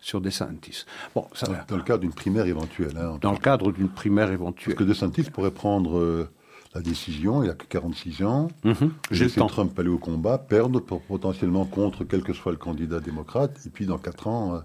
sur 0.00 0.20
DeSantis. 0.20 0.84
Bon, 1.14 1.26
ça 1.32 1.64
dans, 1.66 1.76
le 1.76 1.82
cadre 1.82 2.00
d'une 2.00 2.12
primaire 2.12 2.44
éventuelle. 2.44 2.96
Hein, 2.98 3.18
dans 3.22 3.32
le 3.32 3.38
cadre 3.38 3.72
d'une 3.72 3.88
primaire 3.88 4.30
éventuelle. 4.30 4.74
Parce 4.74 4.86
que 4.86 4.90
DeSantis 4.92 5.30
pourrait 5.30 5.52
prendre 5.52 5.98
euh, 5.98 6.28
la 6.74 6.80
décision, 6.80 7.42
il 7.42 7.50
a 7.50 7.52
que 7.52 7.66
46 7.66 8.22
ans. 8.24 8.48
Mmh, 8.64 8.72
J'ai 9.10 9.24
le 9.26 9.30
temps. 9.30 9.46
Trump 9.46 9.78
aller 9.78 9.90
au 9.90 9.98
combat, 9.98 10.38
perdre 10.38 10.80
pour, 10.80 11.02
potentiellement 11.02 11.66
contre 11.66 12.04
quel 12.04 12.22
que 12.22 12.32
soit 12.32 12.52
le 12.52 12.58
candidat 12.58 12.98
démocrate, 13.00 13.58
et 13.66 13.68
puis 13.68 13.84
dans 13.84 13.98
4 13.98 14.26
ans, 14.26 14.54
euh, 14.54 14.58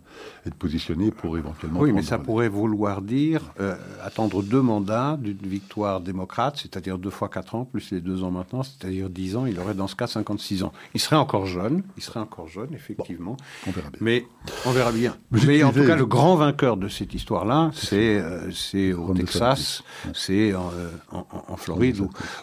être 0.45 0.55
positionné 0.55 1.11
pour 1.11 1.37
éventuellement. 1.37 1.81
Oui, 1.81 1.91
mais 1.91 2.03
ça 2.03 2.17
pourrait 2.17 2.47
vouloir 2.47 3.01
dire 3.01 3.41
euh, 3.59 3.75
attendre 4.01 4.41
deux 4.41 4.61
mandats 4.61 5.17
d'une 5.19 5.35
victoire 5.37 5.99
démocrate, 5.99 6.57
c'est-à-dire 6.57 6.97
deux 6.97 7.09
fois 7.09 7.27
4 7.27 7.55
ans, 7.55 7.65
plus 7.65 7.91
les 7.91 7.99
deux 7.99 8.23
ans 8.23 8.31
maintenant, 8.31 8.63
c'est-à-dire 8.63 9.09
10 9.09 9.35
ans, 9.35 9.45
il 9.45 9.59
aurait 9.59 9.73
dans 9.73 9.87
ce 9.87 9.95
cas 9.95 10.07
56 10.07 10.63
ans. 10.63 10.71
Il 10.93 11.01
serait 11.01 11.17
encore 11.17 11.45
jeune, 11.45 11.83
il 11.97 12.03
serait 12.03 12.21
encore 12.21 12.47
jeune, 12.47 12.73
effectivement. 12.73 13.35
on 13.67 13.71
verra 13.71 13.89
bien. 13.89 13.99
Mais 13.99 14.25
on 14.65 14.71
verra 14.71 14.93
bien. 14.93 15.17
Mais, 15.31 15.61
en 15.63 15.73
tout 15.73 15.85
cas, 15.85 15.97
le 15.97 16.05
grand 16.05 16.35
vainqueur 16.35 16.77
de 16.77 16.87
cette 16.87 17.13
histoire-là, 17.13 17.71
c'est 17.73 18.21
euh, 18.21 18.95
au 18.95 19.13
Texas, 19.13 19.83
c'est 20.13 20.53
en, 20.55 20.71
en 21.11 21.57
Floride 21.57 21.96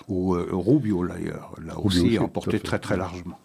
ou, 0.08 0.34
euh, 0.34 0.48
Rubio 0.52 1.06
d'ailleurs, 1.06 1.54
là 1.64 1.78
aussi, 1.78 2.18
emporté 2.18 2.60
très 2.60 2.78
très 2.78 2.96
largement. 2.96 3.38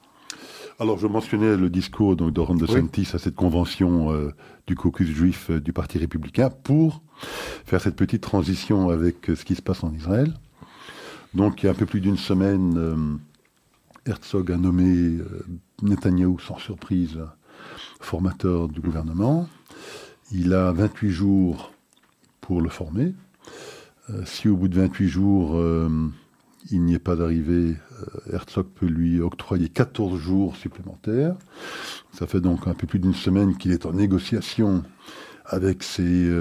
Alors, 0.80 0.98
je 0.98 1.08
mentionnais 1.08 1.58
le 1.58 1.70
discours 1.70 2.16
donc, 2.16 2.34
de 2.34 2.40
Ron 2.40 2.56
DeSantis 2.56 3.10
à 3.14 3.18
cette 3.18 3.36
convention 3.36 4.14
euh, 4.14 4.34
du 4.66 4.76
caucus 4.76 5.10
juif 5.10 5.50
euh, 5.50 5.60
du 5.60 5.74
Parti 5.74 5.98
républicain 5.98 6.50
pour 6.50 7.02
faire 7.66 7.82
cette 7.82 7.98
petite 7.98 8.22
transition 8.22 8.90
avec 8.90 9.26
ce 9.26 9.44
qui 9.44 9.56
se 9.56 9.62
passe 9.62 9.84
en 9.84 9.94
Israël. 9.94 10.34
Donc, 11.34 11.62
il 11.62 11.66
y 11.66 11.70
a 11.70 11.74
un 11.74 11.76
peu 11.76 11.86
plus 11.86 12.00
d'une 12.00 12.18
semaine, 12.18 13.20
Herzog 14.06 14.52
a 14.52 14.58
nommé 14.58 15.18
Netanyahou, 15.84 16.40
sans 16.40 16.58
surprise, 16.58 17.20
formateur 18.00 18.70
du 18.70 18.80
gouvernement. 18.80 19.48
Il 20.32 20.54
a 20.54 20.72
28 20.72 21.10
jours 21.10 21.74
pour 22.40 22.62
le 22.62 22.70
former. 22.70 23.14
Euh, 24.10 24.22
si 24.26 24.48
au 24.48 24.56
bout 24.56 24.68
de 24.68 24.76
28 24.76 25.08
jours, 25.08 25.58
euh, 25.58 25.90
il 26.72 26.84
n'y 26.84 26.96
est 26.96 27.00
pas 27.00 27.16
d'arrivée, 27.16 27.76
euh, 28.02 28.34
Herzog 28.34 28.68
peut 28.68 28.86
lui 28.86 29.22
octroyer 29.22 29.70
14 29.70 30.20
jours 30.20 30.56
supplémentaires. 30.56 31.36
Ça 32.12 32.28
fait 32.28 32.42
donc 32.42 32.68
un 32.68 32.74
peu 32.74 32.88
plus 32.88 33.00
d'une 33.00 33.14
semaine 33.14 33.58
qu'il 33.58 33.72
est 33.72 33.86
en 33.86 33.94
négociation 33.94 34.84
avec 35.46 35.82
ses 35.82 36.32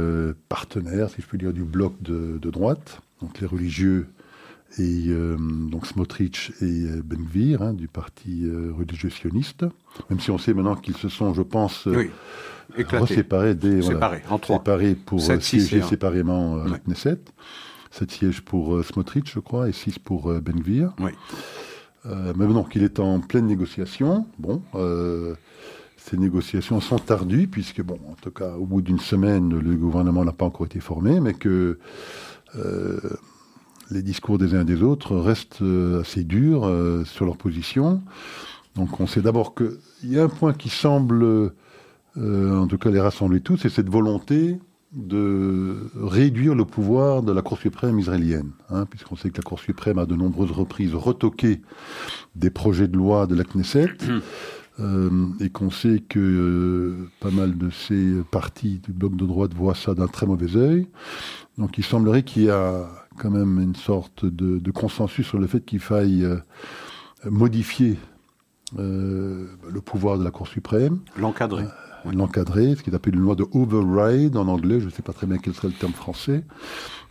partenaires, 0.51 1.09
si 1.09 1.23
je 1.23 1.27
peux 1.27 1.39
dire, 1.39 1.55
du 1.55 1.65
bloc 1.65 1.95
de, 2.03 2.51
droite, 2.51 3.01
donc 3.23 3.41
les 3.41 3.47
religieux 3.47 4.07
et 4.79 5.09
donc 5.71 5.87
Smotrich 5.87 6.53
et 6.61 6.87
Ben 7.03 7.25
Gvir, 7.25 7.63
hein, 7.63 7.73
du 7.73 7.89
parti 7.89 8.47
religieux 8.77 9.11
sioniste, 9.11 9.65
même 10.11 10.21
si 10.21 10.31
on 10.31 10.39
sait 10.39 10.53
maintenant 10.53 10.77
qu'ils 10.77 10.97
se 10.97 11.09
sont, 11.09 11.33
je 11.33 11.43
pense, 11.43 11.89
séparés 13.07 13.55
des 13.55 13.83
séparés, 13.83 14.23
en 14.29 14.39
trois. 14.39 14.59
séparés 14.59 14.95
pour 14.95 15.21
siéger 15.21 15.83
séparément 15.83 16.61
à 16.61 16.69
la 16.69 16.79
Knesset. 16.79 17.19
7 17.91 18.11
sièges 18.11 18.41
pour 18.43 18.77
euh, 18.77 18.83
Smotrich, 18.83 19.33
je 19.33 19.41
crois, 19.41 19.69
et 19.69 19.73
6 19.73 19.99
pour 19.99 20.31
euh, 20.31 20.41
Benvir. 20.41 20.93
Oui. 21.01 21.13
Euh, 22.07 22.33
mais 22.37 22.47
donc, 22.47 22.75
il 22.75 22.83
est 22.83 23.01
en 23.01 23.21
pleine 23.21 23.47
négociation. 23.47 24.27
Bon, 24.39 24.63
ces 25.97 26.17
négociations 26.17 26.81
sont 26.81 26.99
tardues, 26.99 27.49
puisque, 27.49 27.83
bon, 27.83 27.99
en 28.09 28.15
tout 28.15 28.31
cas, 28.31 28.53
au 28.53 28.65
bout 28.67 28.81
d'une 28.83 29.01
semaine, 29.01 29.59
le 29.59 29.77
gouvernement 29.77 30.25
n'a 30.25 30.33
pas 30.33 30.47
encore 30.47 30.67
été 30.67 30.81
formé, 30.81 31.21
mais 31.21 31.35
que 31.35 31.79
les 33.91 34.03
discours 34.03 34.39
des 34.39 34.55
uns 34.55 34.63
et 34.63 34.65
des 34.65 34.83
autres 34.83 35.17
restent 35.17 35.63
assez 36.01 36.25
durs 36.25 36.71
sur 37.05 37.25
leur 37.25 37.37
position. 37.37 38.03
Donc, 38.77 39.01
on 39.01 39.07
sait 39.07 39.23
d'abord 39.23 39.55
qu'il 39.55 39.79
y 40.05 40.19
a 40.19 40.25
un 40.25 40.29
point 40.29 40.53
qui 40.53 40.69
semble, 40.69 41.53
en 42.17 42.67
tout 42.67 42.79
cas, 42.79 42.91
les 42.91 43.01
rassembler 43.01 43.41
tous, 43.41 43.57
c'est 43.57 43.71
cette 43.71 43.89
volonté 43.89 44.59
de 44.93 45.91
réduire 45.95 46.55
le 46.55 46.65
pouvoir 46.65 47.23
de 47.23 47.33
la 47.33 47.43
Cour 47.43 47.59
suprême 47.59 47.99
israélienne, 47.99 48.53
hein, 48.71 48.87
puisqu'on 48.87 49.17
sait 49.17 49.31
que 49.31 49.37
la 49.37 49.43
Cour 49.43 49.61
suprême 49.61 49.99
a 49.99 50.07
de 50.07 50.15
nombreuses 50.15 50.51
reprises 50.51 50.95
retoqué 50.95 51.61
des 52.37 52.51
projets 52.51 52.89
de 52.89 52.97
loi 52.97 53.27
de 53.27 53.35
la 53.35 53.45
Knesset, 53.45 53.91
euh, 54.81 55.11
et 55.41 55.51
qu'on 55.51 55.71
sait 55.71 56.03
que 56.09 56.19
euh, 56.19 57.11
pas 57.21 57.31
mal 57.31 57.59
de 57.59 57.69
ces 57.69 58.23
partis 58.31 58.79
du 58.79 58.93
bloc 58.93 59.17
de 59.17 59.27
droite 59.27 59.53
voient 59.53 59.75
ça 59.75 59.93
d'un 59.95 60.07
très 60.07 60.25
mauvais 60.25 60.57
œil. 60.57 60.87
Donc 61.59 61.77
il 61.79 61.85
semblerait 61.85 62.23
qu'il 62.23 62.45
y 62.45 62.51
a 62.51 62.89
quand 63.19 63.31
même 63.31 63.61
une 63.61 63.75
sorte 63.75 64.25
de, 64.25 64.71
consensus 64.71 65.27
sur 65.27 65.39
le 65.39 65.47
fait 65.47 65.61
qu'il 65.65 65.81
faille 65.81 66.25
euh, 66.25 66.39
modifier 67.25 67.99
le 68.77 69.81
pouvoir 69.83 70.19
de 70.19 70.25
la 70.25 70.31
Cour 70.31 70.47
suprême. 70.47 70.99
L'encadrer. 71.17 71.65
L'encadrer, 72.05 72.75
ce 72.77 72.83
qui 72.83 72.91
est 72.91 72.95
appelé 72.95 73.17
une 73.17 73.23
loi 73.23 73.35
de 73.35 73.47
override 73.53 74.37
en 74.37 74.47
anglais, 74.49 74.81
je 74.81 74.87
ne 74.87 74.91
sais 74.91 75.03
pas 75.03 75.13
très 75.13 75.27
bien 75.27 75.39
quel 75.39 75.55
serait 75.55 75.69
le 75.69 75.75
terme 75.75 75.93
français, 75.93 76.45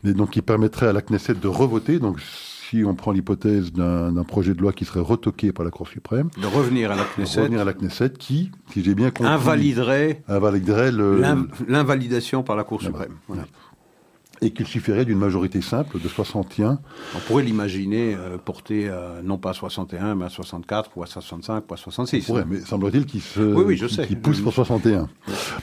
mais 0.03 0.13
donc 0.13 0.31
qui 0.31 0.41
permettrait 0.41 0.87
à 0.87 0.93
la 0.93 1.01
Knesset 1.01 1.35
de 1.35 1.47
revoter, 1.47 1.99
donc 1.99 2.19
si 2.19 2.83
on 2.85 2.95
prend 2.95 3.11
l'hypothèse 3.11 3.71
d'un 3.71 4.23
projet 4.23 4.53
de 4.53 4.61
loi 4.61 4.73
qui 4.73 4.85
serait 4.85 4.99
retoqué 4.99 5.51
par 5.51 5.65
la 5.65 5.71
Cour 5.71 5.87
suprême, 5.87 6.29
de 6.41 6.47
revenir 6.47 6.91
à 6.91 6.95
la 6.95 7.03
Knesset, 7.03 7.41
revenir 7.41 7.61
à 7.61 7.65
la 7.65 7.73
Knesset 7.73 8.11
qui, 8.11 8.51
si 8.71 8.83
j'ai 8.83 8.95
bien 8.95 9.11
compris, 9.11 9.31
invaliderait, 9.31 10.23
invaliderait 10.27 10.91
l'invalidation 11.67 12.43
par 12.43 12.55
la 12.55 12.63
Cour 12.63 12.81
suprême. 12.81 13.15
Voilà 13.27 13.43
et 14.41 14.51
qu'il 14.51 14.67
suffirait 14.67 15.05
d'une 15.05 15.17
majorité 15.17 15.61
simple 15.61 15.99
de 15.99 16.07
61. 16.07 16.79
On 17.15 17.19
pourrait 17.19 17.43
l'imaginer 17.43 18.15
euh, 18.15 18.37
porter 18.37 18.89
non 19.23 19.37
pas 19.37 19.51
à 19.51 19.53
61, 19.53 20.15
mais 20.15 20.25
à 20.25 20.29
64, 20.29 20.91
ou 20.95 21.03
à 21.03 21.05
65, 21.05 21.63
ou 21.69 21.73
à 21.73 21.77
66. 21.77 22.25
pourrait, 22.25 22.45
mais 22.47 22.59
semble-t-il 22.59 23.05
qu'il 23.05 23.21
se, 23.21 23.39
oui, 23.39 23.63
oui, 23.65 23.77
je 23.77 23.87
sais. 23.87 24.05
pousse 24.07 24.41
pour 24.41 24.53
61. 24.53 25.07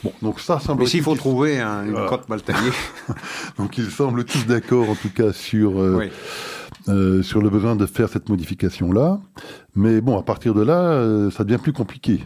Bon, 0.02 0.12
donc 0.22 0.40
ça 0.40 0.58
semble. 0.60 0.82
Mais 0.82 0.86
s'il 0.86 1.02
faut 1.02 1.14
trouver 1.14 1.60
une 1.60 2.06
cote 2.08 2.28
mal 2.28 2.42
taillée. 2.42 2.72
donc 3.58 3.78
ils 3.78 3.90
semblent 3.90 4.24
tous 4.24 4.46
d'accord, 4.46 4.90
en 4.90 4.94
tout 4.94 5.10
cas, 5.10 5.32
sur. 5.32 5.80
Euh, 5.80 6.08
euh, 6.88 7.22
sur 7.22 7.40
le 7.40 7.48
besoin 7.48 7.76
de 7.76 7.86
faire 7.86 8.10
cette 8.10 8.28
modification-là. 8.28 9.18
Mais 9.74 10.02
bon, 10.02 10.18
à 10.18 10.22
partir 10.22 10.52
de 10.52 10.60
là, 10.60 11.30
ça 11.30 11.42
devient 11.42 11.56
plus 11.56 11.72
compliqué. 11.72 12.20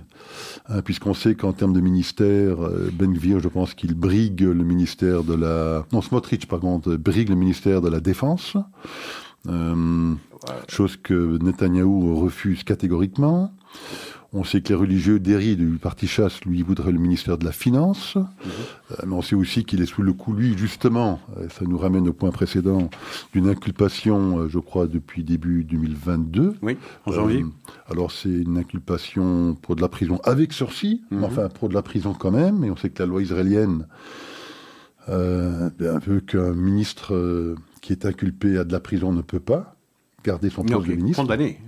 Hein, 0.69 0.83
puisqu'on 0.83 1.15
sait 1.15 1.35
qu'en 1.35 1.53
termes 1.53 1.73
de 1.73 1.81
ministère, 1.81 2.63
euh, 2.63 2.91
Ben 2.93 3.13
Gvir, 3.13 3.41
je 3.41 3.49
pense 3.49 3.75
qu'il 3.75 3.95
brigue 3.95 4.43
le 4.43 4.65
ministère 4.65 5.25
de 5.25 5.35
la... 5.35 5.85
Non, 5.93 6.03
Smotrich, 6.03 6.47
par 6.47 6.61
contre, 6.61 6.97
brigue 6.97 7.29
le 7.29 7.37
ministère 7.37 7.81
de 7.81 7.89
la 7.89 8.01
Défense, 8.01 8.57
euh, 9.47 10.15
chose 10.69 10.97
que 10.97 11.39
Netanyahou 11.43 12.21
refuse 12.21 12.65
catégoriquement. 12.65 13.53
On 14.35 14.45
sait 14.45 14.61
que 14.61 14.69
les 14.69 14.75
religieux 14.75 15.19
d'Eri 15.19 15.57
du 15.57 15.79
parti 15.79 16.07
chasse, 16.07 16.45
lui, 16.45 16.63
voudraient 16.63 16.93
le 16.93 16.99
ministère 16.99 17.39
de 17.39 17.47
la 17.47 17.53
Finance. 17.53 18.17
Mhm. 18.17 18.25
Euh, 18.91 18.95
mais 19.07 19.15
on 19.15 19.23
sait 19.23 19.35
aussi 19.35 19.65
qu'il 19.65 19.81
est 19.81 19.87
sous 19.87 20.03
le 20.03 20.13
coup, 20.13 20.35
lui, 20.35 20.57
justement, 20.57 21.19
ça 21.49 21.65
nous 21.65 21.79
ramène 21.79 22.07
au 22.09 22.13
point 22.13 22.31
précédent, 22.31 22.91
d'une 23.33 23.49
inculpation, 23.49 24.41
euh, 24.41 24.49
je 24.49 24.59
crois, 24.59 24.87
depuis 24.87 25.25
début 25.25 25.65
2022. 25.65 26.57
Oui, 26.61 26.77
en 27.07 27.13
janvier. 27.13 27.47
alors 27.91 28.13
c'est 28.13 28.29
une 28.29 28.59
inculpation 28.59 29.55
pour 29.55 29.77
de 29.77 29.81
la 29.81 29.89
prison 29.89 30.21
avec 30.25 30.53
sursis, 30.53 31.03
mhm. 31.11 31.25
enfin 31.25 31.49
pour 31.49 31.71
de 31.71 31.75
la 31.75 31.83
prison 31.83 32.13
quand 32.13 32.31
même, 32.31 32.65
et 32.65 32.71
on 32.71 32.77
sait 32.77 32.91
que 32.91 33.03
la 33.03 33.07
loi 33.07 33.23
israélienne 33.23 33.87
euh, 35.09 35.71
veut 35.79 36.21
qu'un 36.21 36.53
ministre 36.53 37.57
qui 37.81 37.93
est 37.93 38.05
inculpé 38.05 38.59
à 38.59 38.65
de 38.65 38.73
la 38.73 38.81
prison 38.81 39.13
ne 39.13 39.23
peut 39.23 39.41
pas 39.41 39.75
garder 40.23 40.51
son 40.51 40.65
poste 40.65 40.87
de 40.87 40.95
ministre. 40.95 41.23
Condamné. 41.23 41.59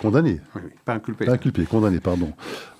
Condamné. 0.00 0.40
pas 0.84 0.94
inculpé. 0.94 1.24
Pas 1.26 1.32
inculpé, 1.32 1.64
condamné, 1.66 2.00
pardon. 2.00 2.32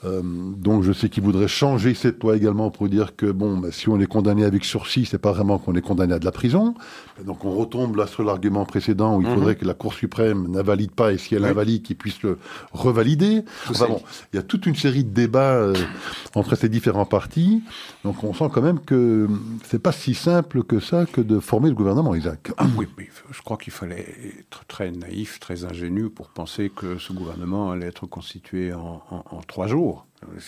Euh, 0.05 0.23
donc 0.23 0.85
je 0.85 0.93
sais 0.93 1.09
qu'il 1.09 1.25
voudrait 1.25 1.49
changer 1.49 1.95
cette 1.95 2.23
loi 2.23 2.37
également 2.37 2.71
pour 2.71 2.89
dire 2.89 3.17
que 3.17 3.27
bon, 3.27 3.59
bah, 3.59 3.69
si 3.73 3.89
on 3.89 3.99
est 3.99 4.07
condamné 4.07 4.45
avec 4.45 4.65
sursis, 4.65 5.07
c'est 5.07 5.19
pas 5.19 5.33
vraiment 5.33 5.59
qu'on 5.59 5.75
est 5.75 5.81
condamné 5.81 6.15
à 6.15 6.19
de 6.19 6.25
la 6.25 6.31
prison. 6.31 6.75
Donc 7.25 7.45
on 7.45 7.51
retombe 7.51 7.97
là 7.97 8.07
sur 8.07 8.23
l'argument 8.23 8.65
précédent 8.65 9.17
où 9.17 9.23
il 9.23 9.29
mhm. 9.29 9.35
faudrait 9.35 9.57
que 9.57 9.65
la 9.65 9.75
Cour 9.75 9.95
suprême 9.95 10.47
n'invalide 10.49 10.93
pas 10.93 11.13
et 11.13 11.19
si 11.19 11.35
elle 11.35 11.45
invalide, 11.45 11.83
qu'il 11.83 11.97
puisse 11.97 12.23
le 12.23 12.39
revalider. 12.73 13.45
bon, 13.79 14.01
il 14.33 14.37
y 14.37 14.39
a 14.39 14.43
toute 14.43 14.67
une 14.67 14.77
série 14.77 15.05
de 15.05 15.11
débats 15.11 15.57
euh, 15.57 15.75
entre 16.35 16.55
ces 16.55 16.69
différents 16.69 17.07
partis. 17.07 17.63
Donc 18.05 18.23
on 18.23 18.33
sent 18.33 18.49
quand 18.53 18.63
même 18.63 18.81
que 18.81 19.29
c'est 19.65 19.83
pas 19.83 19.93
si 19.93 20.15
simple 20.15 20.63
que 20.63 20.79
ça 20.79 21.07
que 21.07 21.21
de 21.21 21.41
former 21.41 21.71
le 21.71 21.75
gouvernement, 21.75 22.15
Isaac. 22.15 22.53
Oui, 22.77 22.87
oui 22.97 23.09
je 23.31 23.43
crois 23.43 23.57
qu'il 23.57 23.73
fallait 23.73 24.07
être 24.39 24.65
très 24.67 24.91
naïf, 24.91 25.41
très 25.41 25.65
ingénu 25.65 26.09
pour 26.09 26.29
penser 26.29 26.71
que 26.75 26.99
ce 26.99 27.13
gouvernement 27.13 27.73
allait 27.73 27.87
être 27.87 28.07
constitué 28.07 28.73
en, 28.73 29.03
en 29.11 29.41
trois 29.47 29.67
jours. 29.67 29.88
Euh, 30.25 30.39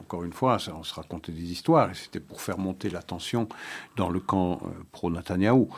encore 0.00 0.24
une 0.24 0.32
fois, 0.32 0.58
on 0.76 0.82
se 0.82 0.94
racontait 0.94 1.32
des 1.32 1.52
histoires, 1.52 1.90
et 1.90 1.94
c'était 1.94 2.20
pour 2.20 2.40
faire 2.40 2.58
monter 2.58 2.90
la 2.90 3.02
tension 3.02 3.48
dans 3.96 4.10
le 4.10 4.20
camp 4.20 4.60
euh, 4.64 4.68
pro-Netanyahou. 4.92 5.68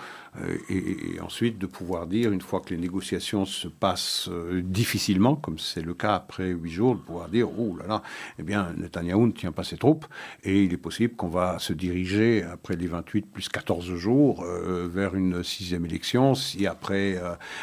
Euh, 0.42 0.56
et, 0.68 1.20
ensuite 1.20 1.58
de 1.58 1.66
pouvoir 1.66 2.06
dire, 2.06 2.32
une 2.32 2.40
fois 2.40 2.60
que 2.60 2.70
les 2.70 2.76
négociations 2.76 3.44
se 3.44 3.68
passent 3.68 4.28
euh, 4.28 4.62
difficilement, 4.62 5.36
comme 5.36 5.58
c'est 5.58 5.80
le 5.80 5.94
cas 5.94 6.14
après 6.14 6.48
huit 6.48 6.72
jours, 6.72 6.96
de 6.96 7.00
pouvoir 7.00 7.28
dire, 7.28 7.48
oh 7.58 7.76
là 7.76 7.86
là, 7.86 8.02
eh 8.38 8.42
bien, 8.42 8.72
Netanyahou 8.76 9.26
ne 9.26 9.32
tient 9.32 9.52
pas 9.52 9.64
ses 9.64 9.76
troupes, 9.76 10.06
et 10.42 10.64
il 10.64 10.72
est 10.72 10.78
possible 10.78 11.14
qu'on 11.14 11.28
va 11.28 11.58
se 11.58 11.72
diriger, 11.72 12.42
après 12.42 12.76
les 12.76 12.88
28 12.88 13.26
plus 13.26 13.48
14 13.48 13.94
jours, 13.94 14.42
euh, 14.42 14.88
vers 14.92 15.14
une 15.14 15.44
sixième 15.44 15.86
élection, 15.86 16.34
si 16.34 16.66
après 16.66 17.20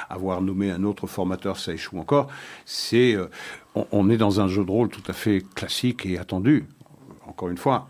avoir 0.09 0.41
nommé 0.41 0.72
un 0.72 0.84
autre 0.84 1.07
formateur, 1.07 1.57
ça 1.57 1.74
échoue 1.74 1.99
encore. 1.99 2.28
C'est, 2.65 3.17
on 3.76 4.09
est 4.09 4.17
dans 4.17 4.39
un 4.39 4.47
jeu 4.47 4.63
de 4.63 4.72
rôle 4.72 4.89
tout 4.89 5.03
à 5.07 5.13
fait 5.13 5.43
classique 5.55 6.05
et 6.05 6.17
attendu. 6.17 6.65
Encore 7.26 7.49
une 7.49 7.57
fois, 7.57 7.89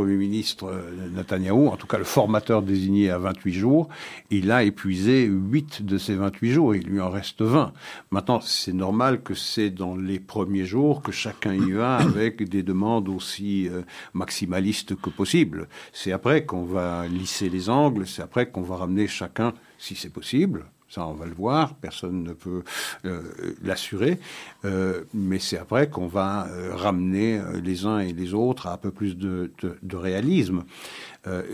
Premier 0.00 0.16
ministre 0.16 0.64
euh, 0.64 1.10
Netanyahou, 1.14 1.68
en 1.68 1.76
tout 1.76 1.86
cas 1.86 1.98
le 1.98 2.04
formateur 2.04 2.62
désigné 2.62 3.10
à 3.10 3.18
28 3.18 3.52
jours, 3.52 3.90
il 4.30 4.50
a 4.50 4.62
épuisé 4.62 5.26
8 5.26 5.84
de 5.84 5.98
ces 5.98 6.14
28 6.14 6.52
jours, 6.52 6.74
il 6.74 6.84
lui 6.84 7.02
en 7.02 7.10
reste 7.10 7.42
20. 7.42 7.74
Maintenant, 8.10 8.40
c'est 8.40 8.72
normal 8.72 9.22
que 9.22 9.34
c'est 9.34 9.68
dans 9.68 9.96
les 9.96 10.18
premiers 10.18 10.64
jours 10.64 11.02
que 11.02 11.12
chacun 11.12 11.52
y 11.52 11.72
va 11.72 11.96
avec 11.98 12.48
des 12.48 12.62
demandes 12.62 13.10
aussi 13.10 13.68
euh, 13.68 13.82
maximalistes 14.14 14.98
que 14.98 15.10
possible. 15.10 15.68
C'est 15.92 16.12
après 16.12 16.46
qu'on 16.46 16.64
va 16.64 17.06
lisser 17.06 17.50
les 17.50 17.68
angles, 17.68 18.06
c'est 18.06 18.22
après 18.22 18.50
qu'on 18.50 18.62
va 18.62 18.76
ramener 18.76 19.06
chacun, 19.06 19.52
si 19.76 19.96
c'est 19.96 20.08
possible, 20.08 20.64
ça, 20.90 21.06
on 21.06 21.12
va 21.12 21.24
le 21.24 21.34
voir, 21.34 21.74
personne 21.76 22.24
ne 22.24 22.32
peut 22.32 22.64
euh, 23.04 23.22
l'assurer. 23.62 24.18
Euh, 24.64 25.04
mais 25.14 25.38
c'est 25.38 25.56
après 25.56 25.88
qu'on 25.88 26.08
va 26.08 26.48
euh, 26.48 26.74
ramener 26.74 27.40
les 27.62 27.86
uns 27.86 28.00
et 28.00 28.12
les 28.12 28.34
autres 28.34 28.66
à 28.66 28.72
un 28.72 28.76
peu 28.76 28.90
plus 28.90 29.16
de, 29.16 29.52
réalisme. 29.92 30.64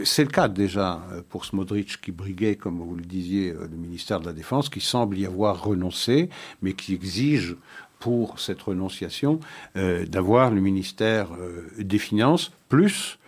c'est 0.04 0.22
le 0.22 0.30
cas 0.30 0.48
déjà 0.48 1.02
pour 1.28 1.44
Smodrich 1.44 2.00
qui 2.00 2.12
briguait, 2.12 2.54
comme 2.54 2.78
vous 2.78 2.94
le 2.94 3.04
disiez, 3.04 3.52
le 3.52 3.76
ministère 3.76 4.20
de 4.20 4.26
la 4.26 4.32
Défense, 4.32 4.68
qui 4.68 4.80
semble 4.80 5.18
y 5.18 5.26
avoir 5.26 5.64
renoncé, 5.64 6.30
mais 6.62 6.72
qui 6.72 6.94
exige 6.94 7.56
pour 7.98 8.38
cette 8.38 8.62
renonciation 8.62 9.40
d'avoir 9.74 10.50
le 10.50 10.60
ministère 10.60 11.30
des 11.78 11.98
Finances, 11.98 12.52
plus 12.68 13.18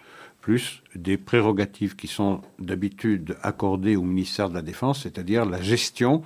des 0.95 1.17
prérogatives 1.17 1.97
qui 1.97 2.07
sont 2.07 2.41
d'habitude 2.59 3.37
accordées 3.43 3.97
au 3.97 4.03
ministère 4.03 4.49
de 4.49 4.55
la 4.55 4.63
Défense, 4.63 5.03
c'est-à-dire 5.03 5.45
la 5.45 5.61
gestion 5.61 6.23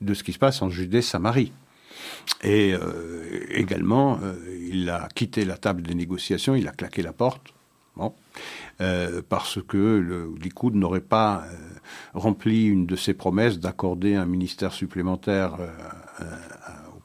de 0.00 0.14
ce 0.14 0.22
qui 0.22 0.32
se 0.32 0.38
passe 0.38 0.62
en 0.62 0.70
Judée-Samarie. 0.70 1.52
Et 2.42 2.74
euh, 2.74 3.44
également, 3.50 4.18
euh, 4.22 4.34
il 4.70 4.88
a 4.90 5.08
quitté 5.14 5.44
la 5.44 5.56
table 5.56 5.82
des 5.82 5.94
négociations, 5.94 6.54
il 6.54 6.68
a 6.68 6.72
claqué 6.72 7.02
la 7.02 7.12
porte, 7.12 7.54
euh, 8.80 9.22
parce 9.26 9.58
que 9.62 9.76
le 9.76 10.30
Likoud 10.40 10.74
n'aurait 10.74 11.00
pas 11.00 11.44
rempli 12.12 12.66
une 12.66 12.84
de 12.84 12.96
ses 12.96 13.14
promesses 13.14 13.58
d'accorder 13.58 14.16
un 14.16 14.26
ministère 14.26 14.72
supplémentaire 14.72 15.56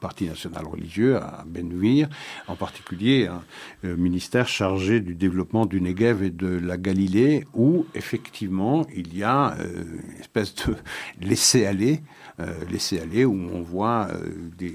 Parti 0.02 0.26
national 0.26 0.66
religieux 0.66 1.16
à 1.16 1.44
Benvir, 1.46 2.08
en 2.48 2.56
particulier 2.56 3.28
un 3.28 3.94
ministère 3.94 4.48
chargé 4.48 4.98
du 4.98 5.14
développement 5.14 5.64
du 5.64 5.80
Negev 5.80 6.24
et 6.24 6.30
de 6.30 6.48
la 6.48 6.76
Galilée, 6.76 7.46
où 7.54 7.86
effectivement 7.94 8.84
il 8.94 9.16
y 9.16 9.22
a 9.22 9.54
euh, 9.60 9.84
une 10.12 10.20
espèce 10.20 10.56
de 10.56 10.74
laisser-aller, 11.20 12.00
euh, 12.40 12.64
laisser-aller 12.70 13.24
où 13.24 13.34
on 13.34 13.62
voit 13.62 14.08
euh, 14.10 14.30
des, 14.56 14.74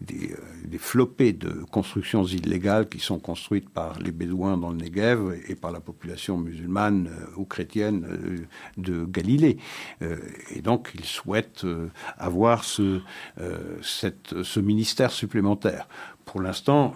des, 0.00 0.34
des, 0.64 0.78
flopées 0.78 1.32
de 1.32 1.50
constructions 1.70 2.24
illégales 2.24 2.88
qui 2.88 3.00
sont 3.00 3.18
construites 3.18 3.68
par 3.68 3.98
les 3.98 4.12
Bédouins 4.12 4.56
dans 4.56 4.70
le 4.70 4.76
Negev 4.76 5.40
et 5.48 5.54
par 5.54 5.72
la 5.72 5.80
population 5.80 6.38
musulmane 6.38 7.10
ou 7.36 7.44
chrétienne 7.44 8.46
de 8.76 9.04
Galilée. 9.04 9.58
et 10.00 10.60
donc 10.62 10.92
ils 10.94 11.04
souhaitent 11.04 11.66
avoir 12.18 12.64
ce 12.64 13.00
ministère 14.60 15.10
supplémentaire. 15.10 15.88
Pour 16.24 16.40
l'instant, 16.40 16.94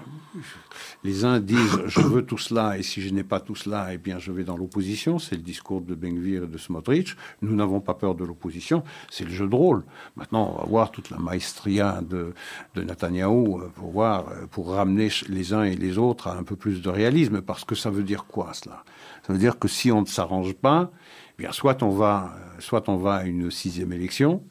les 1.05 1.25
uns 1.25 1.41
disent 1.41 1.81
je 1.87 2.01
veux 2.01 2.25
tout 2.25 2.39
cela 2.39 2.79
et 2.79 2.83
si 2.83 3.01
je 3.01 3.13
n'ai 3.13 3.25
pas 3.25 3.41
tout 3.41 3.55
cela, 3.55 3.93
eh 3.93 3.99
bien 3.99 4.19
je 4.19 4.33
vais 4.33 4.45
dans 4.45 4.57
l'opposition. 4.57 5.19
C'est 5.19 5.37
le 5.37 5.43
discours 5.43 5.81
de 5.81 5.95
Bengvir 5.95 6.45
et 6.45 6.47
de 6.47 6.59
Smotrich. 6.59 7.17
Nous 7.43 7.55
n'avons 7.55 7.81
pas 7.81 7.95
peur 7.95 8.15
de 8.15 8.25
l'opposition. 8.25 8.83
C'est 9.11 9.25
le 9.25 9.31
jeu 9.31 9.49
de 9.49 9.55
rôle. 9.55 9.85
Maintenant, 10.17 10.55
on 10.55 10.61
va 10.61 10.67
voir 10.67 10.91
toute 10.91 11.11
la 11.11 11.19
maestria 11.19 12.01
de, 12.03 12.35
de 12.75 12.83
euh, 12.83 13.69
pour 13.75 13.91
voir, 13.91 14.29
euh, 14.29 14.47
pour 14.47 14.71
ramener 14.71 15.09
les 15.29 15.53
uns 15.53 15.65
et 15.65 15.77
les 15.77 15.99
autres 15.99 16.29
à 16.29 16.37
un 16.37 16.43
peu 16.43 16.57
plus 16.57 16.83
de 16.83 16.89
réalisme. 16.89 17.41
Parce 17.41 17.65
que 17.65 17.75
ça 17.75 17.91
veut 17.91 18.05
dire 18.05 18.25
quoi 18.27 18.53
cela? 18.53 18.85
Ça 19.27 19.33
veut 19.33 19.39
dire 19.39 19.59
que 19.59 19.69
si 19.69 19.91
on 19.91 20.03
ne 20.03 20.07
s'arrange 20.07 20.55
pas, 20.55 20.91
eh 21.39 21.43
bien 21.43 21.53
soit 21.53 21.83
on 21.83 21.91
va, 21.91 22.35
euh, 22.37 22.61
soit 22.61 22.89
on 22.89 22.97
va 22.97 23.17
à 23.17 23.25
une 23.25 23.51
sixième 23.51 23.93
élection 23.93 24.43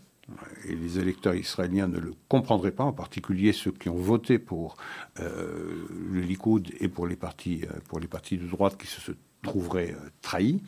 et 0.67 0.75
les 0.75 0.99
électeurs 0.99 1.35
israéliens 1.35 1.87
ne 1.87 1.99
le 1.99 2.13
comprendraient 2.27 2.71
pas, 2.71 2.83
en 2.83 2.93
particulier 2.93 3.53
ceux 3.53 3.71
qui 3.71 3.89
ont 3.89 3.95
voté 3.95 4.39
pour 4.39 4.77
euh, 5.19 5.87
le 6.11 6.21
Likoud 6.21 6.69
et 6.79 6.87
pour 6.87 7.07
les 7.07 7.15
partis, 7.15 7.63
euh, 7.63 7.79
pour 7.87 7.99
les 7.99 8.07
partis 8.07 8.37
de 8.37 8.47
droite 8.47 8.77
qui 8.77 8.87
se, 8.87 9.11
trouveraient 9.41 9.91
euh, 9.91 10.09
trahis, 10.21 10.61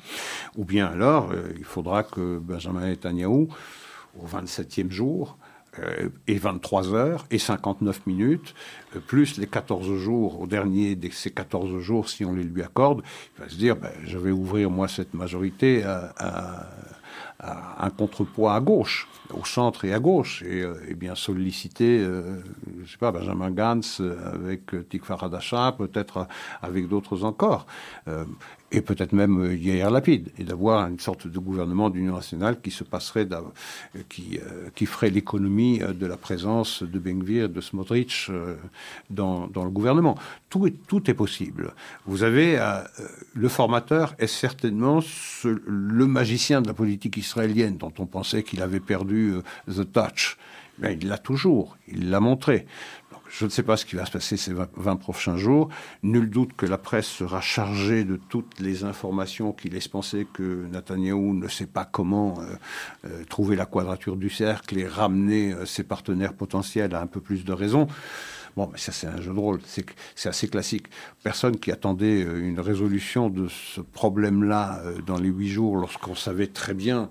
ou 0.56 0.64
bien 0.64 0.88
alors 0.88 1.34
il 1.58 1.66
faudra 1.66 2.04
que 2.04 2.40
Benjamin 2.40 2.88
Netanyahu, 2.88 3.48
au 4.20 4.28
27e 4.28 4.90
jour, 4.90 5.38
et 6.28 6.38
23 6.38 6.94
heures 6.94 7.26
et 7.32 7.38
59 7.38 8.06
minutes, 8.06 8.56
plus 9.08 9.38
les 9.38 9.48
14 9.48 9.96
jours, 9.96 10.42
au 10.42 10.46
dernier 10.46 10.98
de 10.98 11.10
ces 11.14 11.32
14 11.32 11.80
jours, 11.80 12.10
si 12.10 12.26
on 12.26 12.34
les 12.34 12.44
lui 12.44 12.62
accorde, 12.62 13.04
il 13.38 13.44
va 13.44 13.50
se 13.50 13.56
dire, 13.56 13.78
ben, 13.78 13.92
je 14.04 14.18
vais 14.18 14.32
ouvrir 14.32 14.70
moi 14.70 14.90
cette 14.90 15.14
majorité 15.14 15.84
à 15.84 16.68
un 17.44 17.90
contrepoids 17.90 18.56
à 18.56 18.60
gauche, 18.60 19.08
au 19.34 19.46
centre 19.46 19.86
et 19.86 19.94
à 19.94 20.00
gauche, 20.00 20.44
et, 20.44 20.62
euh, 20.62 20.76
bien 20.96 21.16
solliciter, 21.16 22.00
euh, 22.00 22.42
je 22.84 22.92
sais 22.92 22.98
pas, 22.98 23.12
Benjamin 23.12 23.50
Gantz 23.52 24.00
euh, 24.00 24.34
avec 24.34 24.90
Tikva 24.90 25.16
Radasha, 25.16 25.74
peut-être 25.78 26.28
avec 26.62 26.88
d'autres 26.88 27.24
encore 27.24 27.66
et 28.74 28.82
peut-être 28.82 29.12
même 29.12 29.54
Yair 29.54 29.92
Lapide, 29.92 30.30
et 30.38 30.46
d'avoir 30.46 30.88
une 30.88 31.00
sorte 31.00 31.28
de 31.28 31.40
gouvernement 31.40 31.90
d'union 31.90 32.16
nationale 32.16 32.62
qui 32.62 32.72
se 32.72 32.86
passerait, 32.86 33.28
qui, 34.08 34.40
qui 34.76 34.86
ferait 34.86 35.10
l'économie 35.10 35.80
de 35.80 36.06
la 36.06 36.16
présence 36.16 36.82
de 36.82 36.98
Bengvir, 37.00 37.50
de 37.50 37.60
Smotrich 37.60 38.32
dans, 39.10 39.48
dans, 39.48 39.66
le 39.66 39.72
gouvernement. 39.72 40.18
Tout 40.50 40.68
est, 40.68 40.88
tout 40.88 41.10
est 41.12 41.14
possible. 41.14 41.74
Vous 42.06 42.24
avez 42.24 42.58
le 43.34 43.50
formateur 43.50 44.16
est 44.20 44.28
certainement 44.28 45.02
le 45.44 46.08
magicien 46.08 46.62
de 46.62 46.68
la 46.68 46.74
politique 46.74 47.18
israélienne 47.18 47.31
dont 47.38 47.94
on 48.00 48.06
pensait 48.06 48.44
qu'il 48.44 48.62
avait 48.62 48.80
perdu 48.80 49.36
the 49.68 49.90
touch. 49.92 50.38
Mais 50.80 50.98
il 51.00 51.08
l'a 51.08 51.18
toujours, 51.18 51.78
il 51.88 52.10
l'a 52.10 52.20
montré. 52.20 52.66
Je 53.30 53.46
ne 53.46 53.50
sais 53.50 53.64
pas 53.64 53.78
ce 53.78 53.86
qui 53.86 53.96
va 53.96 54.06
se 54.06 54.12
passer 54.12 54.36
ces 54.36 54.54
20 54.54 54.98
prochains 54.98 55.38
jours. 55.38 55.70
Nul 56.04 56.30
doute 56.30 56.52
que 56.54 56.66
la 56.66 56.78
presse 56.78 57.08
sera 57.08 57.40
chargée 57.40 58.04
de 58.04 58.18
toutes 58.18 58.60
les 58.60 58.84
informations 58.84 59.54
qui 59.54 59.70
laissent 59.70 59.88
penser 59.88 60.28
que 60.34 60.66
Netanyahou 60.66 61.34
ne 61.34 61.48
sait 61.48 61.66
pas 61.66 61.86
comment 61.86 62.42
euh, 62.42 62.46
euh, 63.06 63.24
trouver 63.30 63.56
la 63.56 63.66
quadrature 63.66 64.18
du 64.18 64.30
cercle 64.30 64.78
et 64.78 64.86
ramener 64.86 65.54
euh, 65.54 65.66
ses 65.66 65.84
partenaires 65.84 66.34
potentiels 66.34 66.94
à 66.94 67.02
un 67.02 67.08
peu 67.08 67.22
plus 67.22 67.46
de 67.46 67.54
raison. 67.54 67.88
Bon, 68.58 68.70
mais 68.72 68.78
ça, 68.78 68.92
c'est 68.92 69.08
un 69.08 69.22
jeu 69.22 69.34
de 69.34 69.40
rôle. 69.40 69.60
C'est 70.16 70.30
assez 70.30 70.50
classique. 70.50 70.88
Personne 71.24 71.58
qui 71.58 71.72
attendait 71.72 72.24
euh, 72.24 72.46
une 72.46 72.60
résolution 72.60 73.30
de 73.30 73.48
ce 73.48 73.80
problème-là 73.82 74.82
euh, 74.84 75.02
dans 75.02 75.18
les 75.18 75.30
huit 75.30 75.50
jours, 75.50 75.78
lorsqu'on 75.78 76.16
savait 76.16 76.48
très 76.48 76.74
bien 76.74 77.10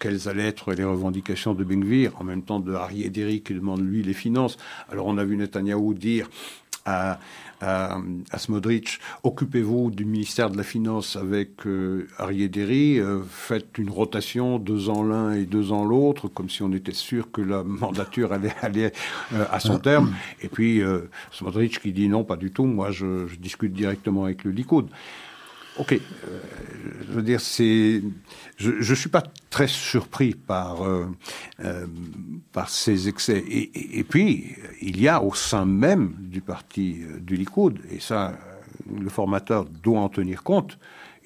quelles 0.00 0.28
allaient 0.28 0.48
être 0.48 0.72
les 0.72 0.84
revendications 0.84 1.54
de 1.54 1.62
Bengvir, 1.62 2.12
en 2.20 2.24
même 2.24 2.42
temps 2.42 2.58
de 2.58 2.72
Harry 2.74 3.04
Ederi 3.04 3.42
qui 3.42 3.54
demande 3.54 3.82
lui 3.86 4.02
les 4.02 4.14
finances. 4.14 4.56
Alors 4.90 5.06
on 5.06 5.18
a 5.18 5.24
vu 5.24 5.36
Netanyahou 5.36 5.94
dire 5.94 6.28
à, 6.86 7.20
à, 7.60 7.98
à 8.30 8.38
Smodrich, 8.38 9.00
occupez-vous 9.22 9.90
du 9.90 10.06
ministère 10.06 10.48
de 10.48 10.56
la 10.56 10.62
Finance 10.62 11.16
avec 11.16 11.66
euh, 11.66 12.08
Ariaderi, 12.16 12.98
euh, 12.98 13.20
faites 13.28 13.76
une 13.76 13.90
rotation, 13.90 14.58
deux 14.58 14.88
ans 14.88 15.04
l'un 15.04 15.32
et 15.32 15.44
deux 15.44 15.70
ans 15.70 15.84
l'autre, 15.84 16.28
comme 16.28 16.48
si 16.48 16.62
on 16.62 16.72
était 16.72 16.94
sûr 16.94 17.30
que 17.30 17.42
la 17.42 17.62
mandature 17.62 18.32
allait 18.32 18.54
aller 18.62 18.90
euh, 19.34 19.44
à 19.50 19.60
son 19.60 19.78
terme. 19.78 20.14
Et 20.40 20.48
puis 20.48 20.80
euh, 20.80 21.02
Smodrich 21.32 21.80
qui 21.80 21.92
dit 21.92 22.08
non, 22.08 22.24
pas 22.24 22.36
du 22.36 22.50
tout, 22.50 22.64
moi 22.64 22.90
je, 22.90 23.26
je 23.26 23.36
discute 23.36 23.74
directement 23.74 24.24
avec 24.24 24.44
le 24.44 24.50
Likoud. 24.50 24.88
Ok, 25.78 25.92
euh, 25.92 25.98
je 27.10 27.12
veux 27.12 27.22
dire, 27.22 27.40
c'est, 27.40 28.02
je 28.56 28.70
ne 28.70 28.94
suis 28.94 29.08
pas 29.08 29.22
très 29.50 29.66
surpris 29.66 30.34
par 30.34 30.82
euh, 30.82 31.06
euh, 31.64 31.86
par 32.52 32.68
ces 32.68 33.08
excès. 33.08 33.38
Et, 33.38 33.70
et, 33.78 33.98
et, 34.00 34.04
puis, 34.04 34.56
il 34.80 35.00
y 35.00 35.08
a 35.08 35.22
au 35.22 35.34
sein 35.34 35.64
même 35.64 36.14
du 36.18 36.40
parti 36.40 37.00
euh, 37.02 37.18
du 37.20 37.36
Likoud, 37.36 37.78
et 37.90 38.00
ça, 38.00 38.38
le 39.00 39.08
formateur 39.08 39.64
doit 39.64 40.00
en 40.00 40.08
tenir 40.08 40.42
compte, 40.42 40.78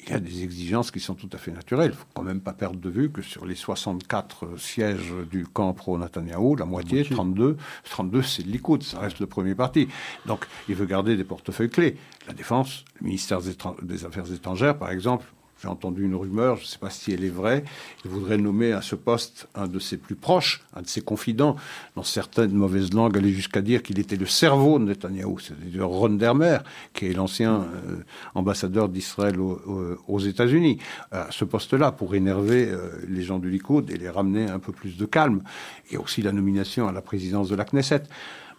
il 0.06 0.12
y 0.12 0.16
a 0.16 0.20
des 0.20 0.42
exigences 0.42 0.90
qui 0.90 1.00
sont 1.00 1.14
tout 1.14 1.30
à 1.32 1.38
fait 1.38 1.50
naturelles. 1.50 1.90
Il 1.90 1.94
ne 1.94 1.98
faut 1.98 2.06
quand 2.14 2.22
même 2.22 2.40
pas 2.40 2.52
perdre 2.52 2.78
de 2.78 2.90
vue 2.90 3.10
que 3.10 3.22
sur 3.22 3.46
les 3.46 3.54
64 3.54 4.58
sièges 4.58 5.12
du 5.30 5.46
camp 5.46 5.72
pro-Netanyahou, 5.72 6.56
la 6.56 6.64
moitié, 6.64 7.04
32, 7.04 7.56
32 7.90 8.22
c'est 8.22 8.44
le 8.44 8.52
Likoud, 8.52 8.82
ça 8.82 9.00
reste 9.00 9.20
le 9.20 9.26
premier 9.26 9.54
parti. 9.54 9.88
Donc 10.26 10.46
il 10.68 10.74
veut 10.74 10.86
garder 10.86 11.16
des 11.16 11.24
portefeuilles 11.24 11.70
clés. 11.70 11.96
La 12.26 12.34
défense, 12.34 12.84
le 13.00 13.06
ministère 13.06 13.40
des 13.82 14.04
Affaires 14.04 14.30
étrangères, 14.32 14.78
par 14.78 14.90
exemple, 14.90 15.26
j'ai 15.62 15.68
entendu 15.68 16.04
une 16.04 16.14
rumeur, 16.14 16.56
je 16.56 16.62
ne 16.62 16.66
sais 16.66 16.78
pas 16.78 16.90
si 16.90 17.12
elle 17.12 17.24
est 17.24 17.30
vraie, 17.30 17.64
il 18.04 18.10
voudrait 18.10 18.36
nommer 18.36 18.72
à 18.72 18.82
ce 18.82 18.94
poste 18.94 19.48
un 19.54 19.66
de 19.66 19.78
ses 19.78 19.96
plus 19.96 20.14
proches, 20.14 20.62
un 20.74 20.82
de 20.82 20.86
ses 20.86 21.00
confidents. 21.00 21.56
Dans 21.96 22.02
certaines 22.02 22.52
mauvaises 22.52 22.92
langues, 22.92 23.16
aller 23.16 23.32
jusqu'à 23.32 23.62
dire 23.62 23.82
qu'il 23.82 23.98
était 23.98 24.16
le 24.16 24.26
cerveau 24.26 24.78
de 24.78 24.84
Netanyahou, 24.84 25.38
c'est-à-dire 25.38 25.86
Ron 25.86 26.10
Dermer, 26.10 26.58
qui 26.92 27.06
est 27.06 27.12
l'ancien 27.12 27.62
euh, 27.62 28.04
ambassadeur 28.34 28.88
d'Israël 28.88 29.38
aux, 29.40 30.18
États-Unis. 30.18 30.78
À 31.12 31.28
ce 31.30 31.44
poste-là, 31.44 31.92
pour 31.92 32.14
énerver 32.14 32.68
euh, 32.68 32.90
les 33.08 33.22
gens 33.22 33.38
du 33.38 33.50
Likoud 33.50 33.90
et 33.90 33.96
les 33.96 34.08
ramener 34.08 34.48
un 34.48 34.58
peu 34.58 34.72
plus 34.72 34.96
de 34.96 35.06
calme. 35.06 35.42
Et 35.90 35.96
aussi 35.96 36.22
la 36.22 36.32
nomination 36.32 36.88
à 36.88 36.92
la 36.92 37.02
présidence 37.02 37.48
de 37.48 37.56
la 37.56 37.64
Knesset. 37.64 38.02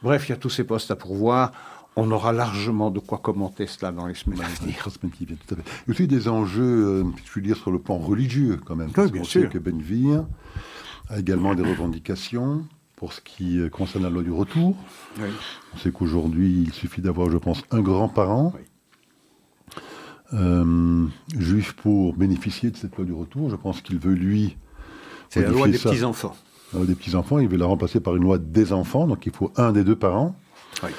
Bref, 0.03 0.27
il 0.27 0.31
y 0.31 0.33
a 0.33 0.37
tous 0.37 0.49
ces 0.49 0.63
postes 0.63 0.91
à 0.91 0.95
pourvoir 0.95 1.51
on 1.95 2.11
aura 2.11 2.33
largement 2.33 2.91
de 2.91 2.99
quoi 2.99 3.17
commenter 3.19 3.67
cela 3.67 3.91
dans 3.91 4.05
les 4.07 4.15
semaines 4.15 4.41
à 4.41 4.47
venir. 4.61 4.75
tout 4.83 4.89
à 4.89 4.91
fait. 4.91 5.07
Il 5.17 5.29
y 5.29 5.33
a 5.33 5.91
aussi 5.91 6.07
des 6.07 6.27
enjeux, 6.27 6.63
euh, 6.87 7.03
je 7.25 7.31
veux 7.33 7.41
dire, 7.41 7.57
sur 7.57 7.71
le 7.71 7.79
plan 7.79 7.97
religieux 7.97 8.59
quand 8.65 8.75
même. 8.75 8.89
Oui, 8.97 9.11
bien 9.11 9.23
sûr. 9.23 9.43
Sait 9.43 9.47
que 9.49 9.57
Benvir 9.59 10.25
a 11.09 11.19
également 11.19 11.55
des 11.55 11.63
revendications 11.63 12.65
pour 12.95 13.13
ce 13.13 13.21
qui 13.21 13.59
concerne 13.71 14.03
la 14.03 14.09
loi 14.09 14.23
du 14.23 14.31
retour. 14.31 14.75
Oui. 15.19 15.27
On 15.73 15.77
sait 15.77 15.91
qu'aujourd'hui, 15.91 16.63
il 16.67 16.73
suffit 16.73 17.01
d'avoir, 17.01 17.29
je 17.29 17.37
pense, 17.37 17.61
un 17.71 17.81
grand-parent 17.81 18.53
Oui. 18.55 18.61
euh, 20.33 21.05
juif 21.37 21.73
pour 21.73 22.13
bénéficier 22.15 22.71
de 22.71 22.77
cette 22.77 22.95
loi 22.95 23.05
du 23.05 23.13
retour. 23.13 23.49
Je 23.49 23.55
pense 23.55 23.81
qu'il 23.81 23.99
veut, 23.99 24.13
lui, 24.13 24.57
C'est 25.29 25.41
la 25.41 25.49
loi 25.49 25.67
des 25.67 25.77
petits-enfants. 25.77 26.35
La 26.73 26.79
loi 26.79 26.87
des 26.87 26.95
petits-enfants, 26.95 27.39
il 27.39 27.47
veut 27.47 27.57
la 27.57 27.65
remplacer 27.67 27.99
par 27.99 28.15
une 28.15 28.23
loi 28.23 28.37
des 28.37 28.73
enfants, 28.73 29.07
donc 29.07 29.25
il 29.25 29.31
faut 29.31 29.51
un 29.57 29.71
des 29.71 29.83
deux 29.83 29.95
parents 29.95 30.35
Oui. 30.83 30.89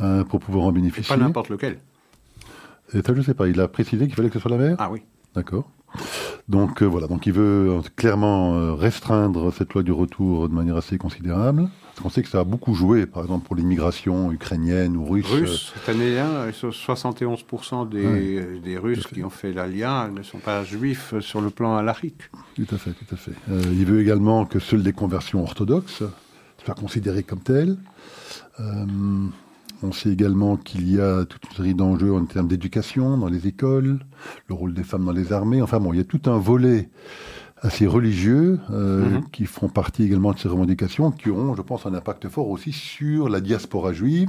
Euh, 0.00 0.24
pour 0.24 0.40
pouvoir 0.40 0.64
en 0.66 0.72
bénéficier. 0.72 1.14
Pas 1.14 1.20
n'importe 1.22 1.48
lequel. 1.48 1.78
Et 2.94 3.02
ça, 3.02 3.14
je 3.14 3.20
sais 3.22 3.34
pas, 3.34 3.48
il 3.48 3.60
a 3.60 3.68
précisé 3.68 4.06
qu'il 4.06 4.14
fallait 4.14 4.28
que 4.28 4.34
ce 4.34 4.40
soit 4.40 4.50
la 4.50 4.56
mère 4.58 4.76
Ah 4.78 4.90
oui. 4.90 5.02
D'accord. 5.34 5.70
Donc 6.48 6.82
euh, 6.82 6.86
voilà, 6.86 7.06
donc 7.06 7.26
il 7.26 7.32
veut 7.32 7.70
euh, 7.70 7.80
clairement 7.96 8.74
restreindre 8.76 9.52
cette 9.52 9.72
loi 9.74 9.82
du 9.82 9.92
retour 9.92 10.48
de 10.48 10.54
manière 10.54 10.76
assez 10.76 10.96
considérable. 10.98 11.68
Parce 11.98 12.00
qu'on 12.00 12.10
sait 12.10 12.22
que 12.22 12.28
ça 12.28 12.40
a 12.40 12.44
beaucoup 12.44 12.74
joué, 12.74 13.06
par 13.06 13.22
exemple, 13.24 13.44
pour 13.44 13.56
l'immigration 13.56 14.30
ukrainienne 14.30 14.96
ou 14.96 15.04
russe. 15.04 15.26
Russes, 15.26 15.72
cette 15.74 15.96
année-là, 15.96 16.50
71% 16.52 17.88
des, 17.88 18.06
Ouais. 18.06 18.60
des 18.62 18.78
Russes 18.78 19.04
qui 19.08 19.24
ont 19.24 19.30
fait 19.30 19.52
l'Alia 19.52 20.08
ne 20.14 20.22
sont 20.22 20.38
pas 20.38 20.62
juifs 20.62 21.18
sur 21.20 21.40
le 21.40 21.50
plan 21.50 21.76
halachique. 21.76 22.20
Tout 22.54 22.66
à 22.72 22.78
fait, 22.78 22.92
tout 22.92 23.12
à 23.12 23.16
fait. 23.16 23.32
Euh, 23.50 23.60
il 23.72 23.84
veut 23.84 24.00
également 24.00 24.46
que 24.46 24.60
seules 24.60 24.82
les 24.82 24.92
conversions 24.92 25.42
orthodoxes 25.42 26.04
soient 26.64 26.74
considérées 26.74 27.24
comme 27.24 27.40
telles. 27.40 27.76
Euh, 28.60 28.84
on 29.82 29.92
sait 29.92 30.10
également 30.10 30.56
qu'il 30.56 30.90
y 30.92 31.00
a 31.00 31.24
toute 31.24 31.44
une 31.50 31.56
série 31.56 31.74
d'enjeux 31.74 32.12
en 32.12 32.24
termes 32.24 32.48
d'éducation 32.48 33.16
dans 33.16 33.28
les 33.28 33.46
écoles, 33.46 34.00
le 34.48 34.54
rôle 34.54 34.74
des 34.74 34.82
femmes 34.82 35.04
dans 35.04 35.12
les 35.12 35.32
armées. 35.32 35.62
Enfin 35.62 35.78
bon, 35.80 35.92
il 35.92 35.98
y 35.98 36.00
a 36.00 36.04
tout 36.04 36.22
un 36.26 36.38
volet 36.38 36.88
assez 37.60 37.86
religieux 37.86 38.60
euh, 38.70 39.08
Mhm. 39.08 39.30
qui 39.30 39.44
font 39.46 39.68
partie 39.68 40.04
également 40.04 40.32
de 40.32 40.38
ces 40.38 40.48
revendications, 40.48 41.10
qui 41.10 41.28
auront, 41.30 41.54
je 41.56 41.62
pense, 41.62 41.86
un 41.86 41.94
impact 41.94 42.28
fort 42.28 42.48
aussi 42.48 42.72
sur 42.72 43.28
la 43.28 43.40
diaspora 43.40 43.92
juive. 43.92 44.28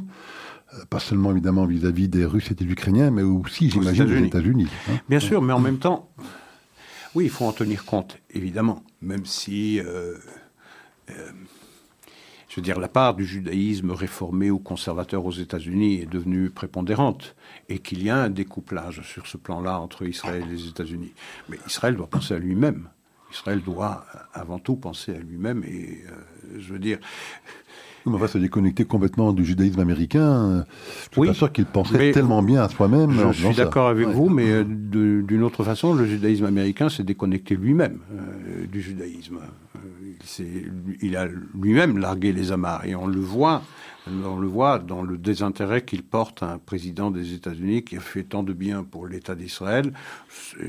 Euh, 0.74 0.78
Pas 0.90 1.00
seulement 1.00 1.32
évidemment 1.32 1.66
vis-à-vis 1.66 2.08
des 2.10 2.26
Russes 2.26 2.52
et 2.52 2.56
des 2.56 2.66
Ukrainiens, 2.66 3.10
mais 3.12 3.22
aussi, 3.24 3.70
j'imagine, 3.70 4.06
des 4.06 4.24
États-Unis. 4.26 4.68
Hein. 4.90 4.94
Bien 5.10 5.20
sûr, 5.20 5.42
mais 5.42 5.54
en 5.54 5.60
même 5.60 5.78
temps, 5.80 6.10
oui, 7.16 7.26
il 7.26 7.30
faut 7.32 7.46
en 7.46 7.52
tenir 7.54 7.86
compte, 7.86 8.18
évidemment, 8.32 8.84
même 9.02 9.26
si, 9.26 9.80
euh, 9.80 10.14
euh, 11.10 11.14
je 12.50 12.56
veux 12.56 12.62
dire, 12.64 12.80
la 12.80 12.88
part 12.88 13.14
du 13.14 13.26
judaïsme 13.26 13.92
réformé 13.92 14.50
ou 14.50 14.58
conservateur 14.58 15.24
aux 15.24 15.32
États-Unis 15.32 16.02
est 16.02 16.08
devenue 16.08 16.50
prépondérante 16.50 17.36
et 17.70 17.78
qu'il 17.78 18.04
y 18.04 18.10
a 18.10 18.18
un 18.18 18.30
découplage 18.30 19.02
sur 19.04 19.28
ce 19.28 19.38
plan-là 19.38 19.80
entre 19.80 20.06
Israël 20.08 20.44
et 20.48 20.52
les 20.52 20.68
États-Unis. 20.68 21.14
Mais 21.48 21.60
Israël 21.68 21.96
doit 21.96 22.10
penser 22.10 22.34
à 22.34 22.40
lui-même. 22.40 22.90
Israël 23.32 23.62
doit 23.62 24.04
euh, 24.16 24.20
avant 24.34 24.58
tout 24.58 24.76
penser 24.76 25.16
à 25.16 25.20
lui-même 25.20 25.64
et, 25.64 26.04
euh, 26.08 26.58
je 26.60 26.74
veux 26.74 26.80
dire, 26.80 26.98
Oui, 28.10 28.14
mais 28.14 28.16
on 28.16 28.20
va 28.20 28.28
se 28.28 28.38
déconnecter 28.40 28.86
complètement 28.86 29.34
du 29.34 29.46
judaïsme 29.46 29.80
américain. 29.80 30.66
Je 30.66 31.12
suis 31.12 31.22
Oui, 31.22 31.28
pas 31.28 31.34
sûr 31.34 31.52
qu'il 31.52 31.66
penserait 31.66 31.98
mais 32.00 32.12
tellement 32.12 32.42
bien 32.42 32.64
à 32.64 32.70
soi-même. 32.70 33.12
Je 33.12 33.32
suis 33.32 33.56
d'accord 33.56 33.88
avec 33.90 34.08
Ouais. 34.08 34.14
vous, 34.14 34.30
mais 34.30 34.50
euh, 34.50 34.64
d'une 34.64 35.44
autre 35.44 35.64
façon, 35.64 35.94
le 35.94 36.06
judaïsme 36.06 36.46
américain 36.46 36.90
s'est 36.90 37.04
déconnecté 37.04 37.56
lui-même 37.56 38.00
euh, 38.12 38.66
du 38.66 38.82
judaïsme. 38.82 39.38
Euh, 39.76 39.80
il, 40.40 40.72
il 41.02 41.16
a 41.18 41.28
lui-même 41.60 41.98
largué 41.98 42.34
les 42.34 42.52
amarres 42.52 42.86
et 42.86 42.96
on 42.96 43.08
le 43.08 43.20
voit, 43.20 43.62
on 44.26 44.38
le 44.38 44.48
voit 44.48 44.80
dans 44.80 45.02
le 45.02 45.18
désintérêt 45.18 45.84
qu'il 45.84 46.04
porte 46.04 46.44
à 46.44 46.52
un 46.54 46.58
président 46.58 47.12
des 47.12 47.34
États-Unis 47.34 47.84
qui 47.84 47.98
a 47.98 48.00
fait 48.00 48.24
tant 48.24 48.44
de 48.44 48.54
bien 48.54 48.84
pour 48.84 49.08
l'État 49.08 49.36
d'Israël. 49.36 49.94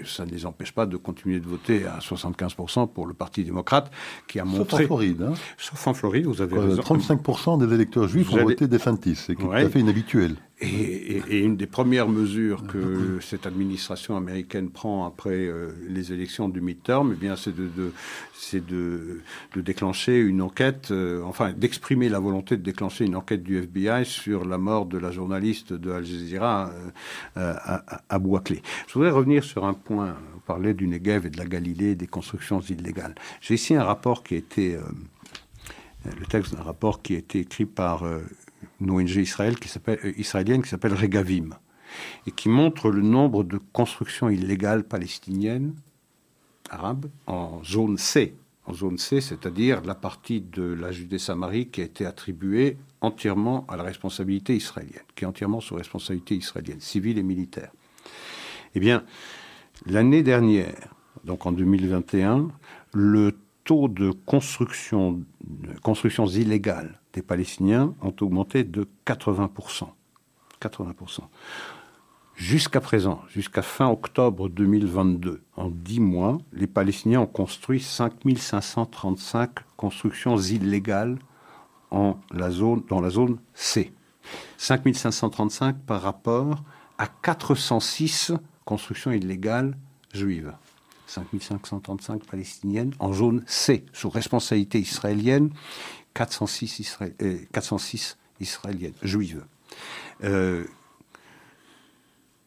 Ça 0.04 0.24
ne 0.24 0.30
les 0.30 0.46
empêche 0.46 0.72
pas 0.72 0.86
de 0.86 0.96
continuer 0.96 1.40
de 1.40 1.46
voter 1.46 1.86
à 1.86 1.98
75% 1.98 2.88
pour 2.92 3.06
le 3.06 3.14
Parti 3.14 3.44
démocrate 3.44 3.90
qui 4.28 4.38
a 4.40 4.44
Sauf 4.44 4.54
en 4.54 4.58
montré, 4.58 4.84
Floride. 4.86 5.22
Hein. 5.22 5.34
sauf 5.58 5.86
en 5.86 5.94
Floride, 5.94 6.26
vous 6.26 6.40
avez 6.42 6.54
Quoi, 6.56 6.64
raison. 6.64 6.82
35% 6.82 7.66
des 7.66 7.74
électeurs 7.74 8.08
juifs 8.08 8.26
Vous 8.28 8.32
ont 8.34 8.36
allez- 8.36 8.44
voté 8.46 8.66
DeSantis, 8.68 9.16
c'est 9.16 9.34
tout 9.34 9.46
Ouais. 9.46 9.62
à 9.64 9.68
fait 9.70 9.80
inhabituel. 9.80 10.36
Et, 10.62 11.38
une 11.40 11.56
des 11.56 11.66
premières 11.66 12.08
mesures 12.08 12.66
que 12.66 13.18
cette 13.20 13.46
administration 13.46 14.16
américaine 14.16 14.68
prend 14.68 15.06
après 15.06 15.30
euh, 15.30 15.70
les 15.88 16.12
élections 16.12 16.50
du 16.50 16.60
midterm, 16.60 17.12
eh 17.14 17.16
bien, 17.16 17.34
c'est 17.36 17.54
de, 17.54 19.20
déclencher 19.56 20.18
une 20.18 20.42
enquête, 20.42 20.88
euh, 20.90 21.22
enfin, 21.24 21.52
d'exprimer 21.52 22.10
la 22.10 22.18
volonté 22.18 22.58
de 22.58 22.62
déclencher 22.62 23.06
une 23.06 23.16
enquête 23.16 23.42
du 23.42 23.56
FBI 23.58 24.04
sur 24.04 24.44
la 24.44 24.58
mort 24.58 24.84
de 24.84 24.98
la 24.98 25.10
journaliste 25.10 25.72
de 25.72 25.92
Al 25.92 26.04
Jazeera, 26.04 26.70
euh, 27.38 27.54
à, 27.56 28.02
à-. 28.10 28.20
Je 28.86 28.92
voudrais 28.92 29.10
revenir 29.10 29.44
sur 29.44 29.64
un 29.64 29.74
point. 29.74 30.16
Vous 30.34 30.40
parlez 30.40 30.74
du 30.74 30.86
Negev 30.86 31.26
et 31.26 31.30
de 31.30 31.38
la 31.38 31.46
Galilée, 31.46 31.94
des 31.94 32.06
constructions 32.06 32.60
illégales. 32.60 33.14
J'ai 33.40 33.54
ici 33.54 33.74
un 33.74 33.84
rapport 33.84 34.22
qui 34.22 34.34
a 34.34 34.38
été 34.38 34.76
le 36.04 36.26
texte 36.26 36.54
d'un 36.54 36.62
rapport 36.62 37.02
qui 37.02 37.14
a 37.14 37.18
été 37.18 37.40
écrit 37.40 37.66
par 37.66 38.04
une 38.80 38.90
ONG 38.90 39.10
euh, 39.16 40.12
israélienne 40.16 40.62
qui 40.62 40.68
s'appelle 40.68 40.94
Regavim 40.94 41.50
et 42.26 42.30
qui 42.30 42.48
montre 42.48 42.90
le 42.90 43.02
nombre 43.02 43.44
de 43.44 43.58
constructions 43.72 44.28
illégales 44.28 44.84
palestiniennes 44.84 45.74
arabes 46.70 47.06
en 47.26 47.62
zone 47.64 47.98
C. 47.98 48.34
En 48.66 48.74
zone 48.74 48.98
C, 48.98 49.20
c'est-à-dire 49.20 49.82
la 49.82 49.94
partie 49.94 50.40
de 50.40 50.62
la 50.62 50.92
Judée-Samarie 50.92 51.68
qui 51.68 51.80
a 51.80 51.84
été 51.84 52.06
attribuée 52.06 52.76
entièrement 53.00 53.66
à 53.68 53.76
la 53.76 53.82
responsabilité 53.82 54.54
israélienne, 54.54 55.02
qui 55.16 55.24
est 55.24 55.26
entièrement 55.26 55.60
sous 55.60 55.74
responsabilité 55.74 56.36
israélienne, 56.36 56.80
civile 56.80 57.18
et 57.18 57.22
militaire. 57.22 57.72
Eh 58.74 58.80
bien, 58.80 59.02
l'année 59.86 60.22
dernière, 60.22 60.94
donc 61.24 61.46
en 61.46 61.52
2021, 61.52 62.48
le 62.92 63.36
taux 63.70 63.86
de 63.86 64.10
construction, 64.10 65.22
constructions 65.84 66.26
illégales 66.26 67.00
des 67.12 67.22
Palestiniens 67.22 67.94
ont 68.02 68.12
augmenté 68.20 68.64
de 68.64 68.88
80%. 69.06 69.84
80%. 70.60 71.20
Jusqu'à 72.34 72.80
présent, 72.80 73.20
jusqu'à 73.28 73.62
fin 73.62 73.88
octobre 73.88 74.48
2022, 74.48 75.42
en 75.56 75.70
10 75.70 76.00
mois, 76.00 76.38
les 76.52 76.66
Palestiniens 76.66 77.20
ont 77.20 77.26
construit 77.28 77.78
5535 77.78 79.60
constructions 79.76 80.36
illégales 80.36 81.20
en 81.92 82.16
la 82.32 82.50
zone, 82.50 82.82
dans 82.88 83.00
la 83.00 83.10
zone 83.10 83.38
C. 83.54 83.92
5535 84.56 85.76
par 85.86 86.02
rapport 86.02 86.64
à 86.98 87.06
406 87.06 88.32
constructions 88.64 89.12
illégales 89.12 89.76
juives. 90.12 90.54
5535 91.10 92.24
palestiniennes 92.24 92.94
en 92.98 93.12
zone 93.12 93.42
C, 93.46 93.84
sous 93.92 94.10
responsabilité 94.10 94.78
israélienne, 94.78 95.50
406, 96.14 96.98
406 97.52 98.16
israéliennes, 98.40 98.94
juives. 99.02 99.44
Euh, 100.24 100.64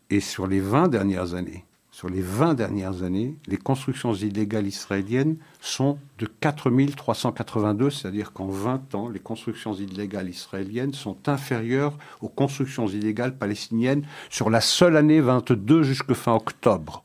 et 0.10 0.20
sur 0.20 0.48
les 0.48 0.60
20 0.60 0.88
dernières 0.88 1.34
années, 1.34 1.66
sur 1.92 2.10
les 2.10 2.22
20 2.22 2.56
dernières 2.56 3.04
années, 3.04 3.36
les 3.46 3.58
constructions 3.58 4.14
illégales 4.14 4.66
israéliennes 4.66 5.38
sont 5.62 6.00
de 6.18 6.26
4382, 6.26 7.92
c'est-à-dire 7.92 8.34
qu'en 8.34 8.48
20 8.48 8.96
ans, 8.96 9.10
les 9.10 9.20
constructions 9.20 9.74
illégales 9.76 10.30
israéliennes 10.30 10.94
sont 10.94 11.18
inférieures 11.30 11.98
aux 12.22 12.30
constructions 12.30 12.88
illégales 12.88 13.38
palestiniennes 13.38 14.08
sur 14.32 14.50
la 14.50 14.60
seule 14.60 14.98
année 14.98 15.22
22 15.22 15.84
jusqu'à 15.84 16.16
fin 16.16 16.34
octobre. 16.34 17.04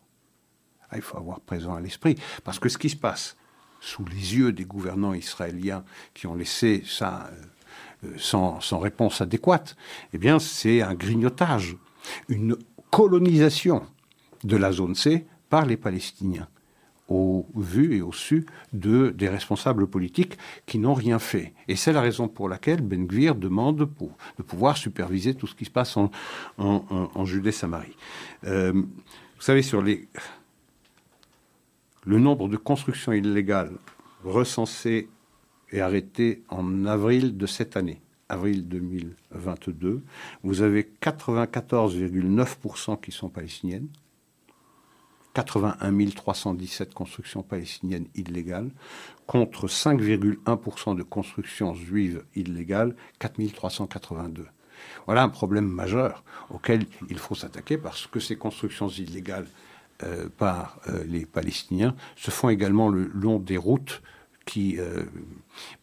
Ah, 0.90 0.96
il 0.96 1.02
faut 1.02 1.18
avoir 1.18 1.40
présent 1.40 1.74
à 1.74 1.80
l'esprit, 1.80 2.16
parce 2.44 2.58
que 2.58 2.68
ce 2.68 2.78
qui 2.78 2.88
se 2.88 2.96
passe 2.96 3.36
sous 3.80 4.04
les 4.06 4.36
yeux 4.36 4.52
des 4.52 4.64
gouvernants 4.64 5.14
israéliens 5.14 5.84
qui 6.14 6.26
ont 6.26 6.34
laissé 6.34 6.82
ça 6.86 7.30
euh, 8.04 8.14
sans, 8.16 8.60
sans 8.60 8.78
réponse 8.78 9.20
adéquate, 9.20 9.76
eh 10.12 10.18
bien, 10.18 10.38
c'est 10.38 10.82
un 10.82 10.94
grignotage, 10.94 11.76
une 12.28 12.56
colonisation 12.90 13.84
de 14.44 14.56
la 14.56 14.72
zone 14.72 14.94
C 14.94 15.26
par 15.48 15.66
les 15.66 15.76
Palestiniens, 15.76 16.48
au 17.08 17.46
vu 17.56 17.96
et 17.96 18.02
au 18.02 18.12
su 18.12 18.46
de, 18.72 19.10
des 19.10 19.28
responsables 19.28 19.86
politiques 19.86 20.38
qui 20.66 20.78
n'ont 20.78 20.94
rien 20.94 21.18
fait. 21.18 21.54
Et 21.66 21.76
c'est 21.76 21.92
la 21.92 22.00
raison 22.00 22.28
pour 22.28 22.48
laquelle 22.48 22.82
Ben 22.82 23.06
Gvir 23.06 23.34
demande 23.34 23.78
de 23.78 24.42
pouvoir 24.42 24.76
superviser 24.76 25.34
tout 25.34 25.46
ce 25.46 25.54
qui 25.54 25.64
se 25.64 25.70
passe 25.70 25.96
en, 25.96 26.10
en, 26.58 27.24
Judée-Samarie. 27.24 27.96
Euh, 28.44 28.72
vous 28.72 29.42
savez, 29.42 29.62
sur 29.62 29.82
les, 29.82 30.08
le 32.08 32.18
nombre 32.18 32.48
de 32.48 32.56
constructions 32.56 33.12
illégales 33.12 33.76
recensées 34.24 35.10
et 35.70 35.82
arrêtées 35.82 36.42
en 36.48 36.86
avril 36.86 37.36
de 37.36 37.44
cette 37.44 37.76
année, 37.76 38.00
avril 38.30 38.66
2022, 38.66 40.02
vous 40.42 40.62
avez 40.62 40.90
94,9% 41.02 42.98
qui 42.98 43.12
sont 43.12 43.28
palestiniennes, 43.28 43.88
81 45.34 46.06
317 46.08 46.94
constructions 46.94 47.42
palestiniennes 47.42 48.06
illégales, 48.14 48.70
contre 49.26 49.66
5,1% 49.66 50.96
de 50.96 51.02
constructions 51.02 51.74
juives 51.74 52.24
illégales, 52.34 52.96
4 53.18 53.52
382. 53.52 54.46
Voilà 55.04 55.24
un 55.24 55.28
problème 55.28 55.66
majeur 55.66 56.24
auquel 56.48 56.86
il 57.10 57.18
faut 57.18 57.34
s'attaquer 57.34 57.76
parce 57.76 58.06
que 58.06 58.18
ces 58.18 58.36
constructions 58.36 58.88
illégales 58.88 59.46
euh, 60.04 60.28
par 60.36 60.78
euh, 60.88 61.02
les 61.08 61.26
Palestiniens 61.26 61.94
se 62.14 62.30
font 62.30 62.48
également 62.48 62.88
le 62.88 63.10
long 63.14 63.40
des 63.40 63.56
routes 63.56 64.00
qui 64.44 64.78
euh, 64.78 65.02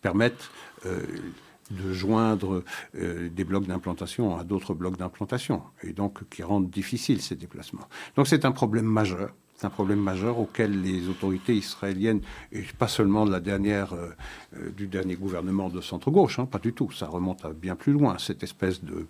permettent 0.02 0.50
de 0.86 1.92
joindre 1.92 2.64
des 2.94 3.44
blocs 3.44 3.66
d'implantation 3.66 4.38
à 4.38 4.44
d'autres 4.44 4.76
blocs 4.76 4.98
d'implantation, 4.98 5.64
et 5.82 5.94
donc 5.94 6.30
qui 6.30 6.44
rendent 6.44 6.70
difficiles 6.70 7.22
ces 7.22 7.36
déplacements. 7.36 7.88
Donc 8.16 8.28
c'est 8.28 8.46
un 8.46 8.52
problème 8.52 8.86
majeur. 8.86 9.32
C'est 9.58 9.68
un 9.68 9.70
problème 9.70 10.02
majeur 10.02 10.38
auquel 10.38 10.82
les 10.82 11.08
autorités 11.08 11.56
israéliennes, 11.56 12.22
et 12.52 12.64
pas 12.78 12.90
seulement 12.90 13.26
de 13.26 13.32
la 13.32 13.40
dernière, 13.40 13.94
euh, 13.94 14.10
euh, 14.58 14.70
du 14.72 14.88
dernier 14.88 15.16
gouvernement 15.16 15.70
de 15.70 15.80
centre-gauche, 15.80 16.40
hein, 16.40 16.46
pas 16.46 16.60
du 16.60 16.74
tout, 16.74 16.92
ça 16.92 17.08
remonte 17.08 17.46
à 17.46 17.54
bien 17.54 17.78
plus 17.78 17.94
loin, 17.94 18.18
cette 18.18 18.44
espèce 18.44 18.84
de, 18.84 19.08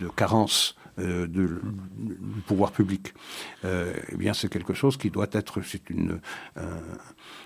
de 0.00 0.08
carence 0.08 0.74
euh, 0.98 1.28
de, 1.28 1.60
du 1.96 2.40
pouvoir 2.44 2.72
public. 2.72 3.14
Eh 3.62 4.16
bien, 4.16 4.34
c'est 4.34 4.48
quelque 4.48 4.74
chose 4.74 4.96
qui 4.96 5.10
doit 5.10 5.28
être, 5.30 5.62
c'est 5.62 5.90
une, 5.90 6.20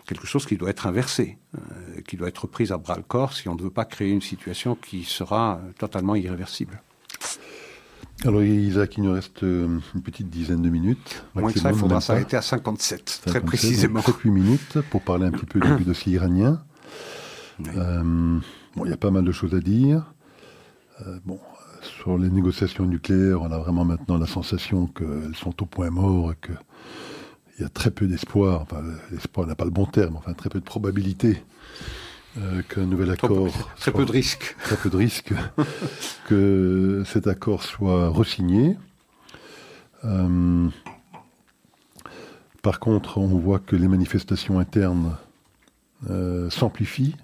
quelque 0.07 0.27
chose 0.27 0.47
qui 0.47 0.57
doit 0.57 0.71
être 0.71 0.87
inversé, 0.87 1.39
qui 2.07 2.17
doit 2.17 2.29
être 2.29 2.47
pris 2.47 2.73
à 2.73 2.79
bras 2.79 2.97
le 2.97 3.03
corps 3.03 3.35
si 3.35 3.49
on 3.49 3.55
ne 3.55 3.63
veut 3.63 3.71
pas 3.71 3.85
créer 3.85 4.11
une 4.11 4.23
situation 4.23 4.75
qui 4.75 5.05
sera 5.05 5.61
totalement 5.79 6.15
irréversible. 6.15 6.81
Alors 8.25 8.43
Isaac, 8.43 8.97
il 8.99 9.05
nous 9.05 9.13
reste 9.13 9.43
une 9.43 10.03
petite 10.05 10.31
dizaine 10.31 10.63
de 10.63 10.69
minutes. 10.69 11.25
Moins 11.35 11.53
que 11.53 11.59
ça, 11.59 11.71
il 11.73 11.77
faudra 11.77 12.01
s'arrêter 12.01 12.37
à 12.37 12.43
57, 12.43 13.23
très 13.27 13.41
précisément. 13.41 14.01
7-8 14.01 14.31
minutes 14.31 14.79
pour 14.91 15.03
parler 15.03 15.27
un 15.27 15.33
petit 15.33 15.47
peu 15.47 15.61
du 15.61 15.85
dossier 15.85 16.13
iranien. 16.13 16.63
bon, 17.59 18.41
il 18.85 18.91
y 18.91 18.93
a 18.93 18.97
pas 18.97 19.11
mal 19.11 19.25
de 19.25 19.33
choses 19.33 19.55
à 19.55 19.61
dire. 19.61 20.15
bon, 21.25 21.41
sur 21.83 22.17
les 22.19 22.31
négociations 22.31 22.87
nucléaires, 22.87 23.43
on 23.43 23.51
a 23.51 23.59
vraiment 23.59 23.85
maintenant 23.85 24.19
la 24.19 24.27
sensation 24.27 24.87
qu'elles 24.87 25.35
sont 25.35 25.63
au 25.63 25.67
point 25.67 25.91
mort, 25.91 26.33
qu'il 26.41 26.55
y 27.61 27.65
a 27.65 27.69
très 27.69 27.91
peu 27.91 28.07
d'espoir, 28.07 28.63
enfin 28.63 28.83
l'espoir 29.11 29.47
n'a 29.47 29.55
pas 29.55 29.65
le 29.65 29.71
bon 29.71 29.87
terme, 29.87 30.17
enfin 30.17 30.33
très 30.33 30.49
peu 30.49 30.61
de 30.61 30.65
probabilité 30.65 31.43
euh, 32.39 32.63
qu'un 32.63 32.87
nouvel 32.87 33.11
accord... 33.11 33.49
Très, 33.77 33.93
peu 33.93 34.07
de 34.07 34.13
risques. 34.13 34.57
Très 34.65 34.77
peu 34.77 34.89
de 34.89 34.97
risques 34.97 35.35
que 36.27 37.03
cet 37.05 37.27
accord 37.27 37.63
soit 37.63 38.09
resigné. 38.09 38.79
Euh, 40.05 40.69
par 42.63 42.81
contre, 42.81 43.19
on 43.19 43.27
voit 43.27 43.59
que 43.59 43.77
les 43.77 43.89
manifestations 43.89 44.59
internes 44.59 45.17
euh, 46.09 46.49
s'amplifient. 46.49 47.17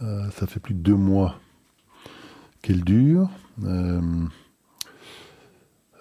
ça 0.00 0.46
fait 0.46 0.60
plus 0.60 0.74
de 0.74 0.80
deux 0.80 0.94
mois 0.94 1.40
qu'elles 2.62 2.84
durent. 2.84 3.30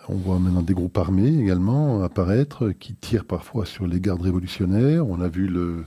On 0.08 0.16
voit 0.16 0.38
maintenant 0.38 0.62
des 0.62 0.76
groupes 0.76 0.98
armés 1.00 1.40
également 1.40 2.04
apparaître 2.04 2.70
qui 2.72 2.94
tirent 2.94 3.26
parfois 3.26 3.66
sur 3.66 3.88
les 3.88 4.00
gardes 4.00 4.22
révolutionnaires. 4.22 5.08
On 5.08 5.20
a 5.20 5.28
vu 5.28 5.48
le, 5.48 5.86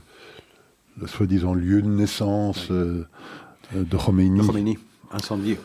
soi-disant 1.07 1.53
lieu 1.53 1.81
de 1.81 1.87
naissance 1.87 2.67
euh, 2.71 3.05
de 3.73 3.97
Khomeini. 3.97 4.77
incendié. 5.11 5.59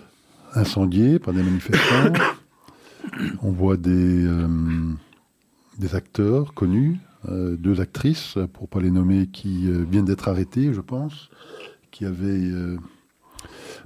Incendié 0.54 1.18
par 1.18 1.34
des 1.34 1.42
manifestants. 1.42 2.12
On 3.42 3.50
voit 3.50 3.76
des, 3.76 4.24
euh, 4.26 4.48
des 5.78 5.94
acteurs 5.94 6.54
connus, 6.54 6.98
deux 7.28 7.80
actrices, 7.80 8.36
pour 8.52 8.68
pas 8.68 8.80
les 8.80 8.90
nommer, 8.90 9.26
qui 9.26 9.66
viennent 9.90 10.04
d'être 10.04 10.28
arrêtées, 10.28 10.74
je 10.74 10.80
pense, 10.82 11.30
qui 11.90 12.04
avaient 12.04 12.50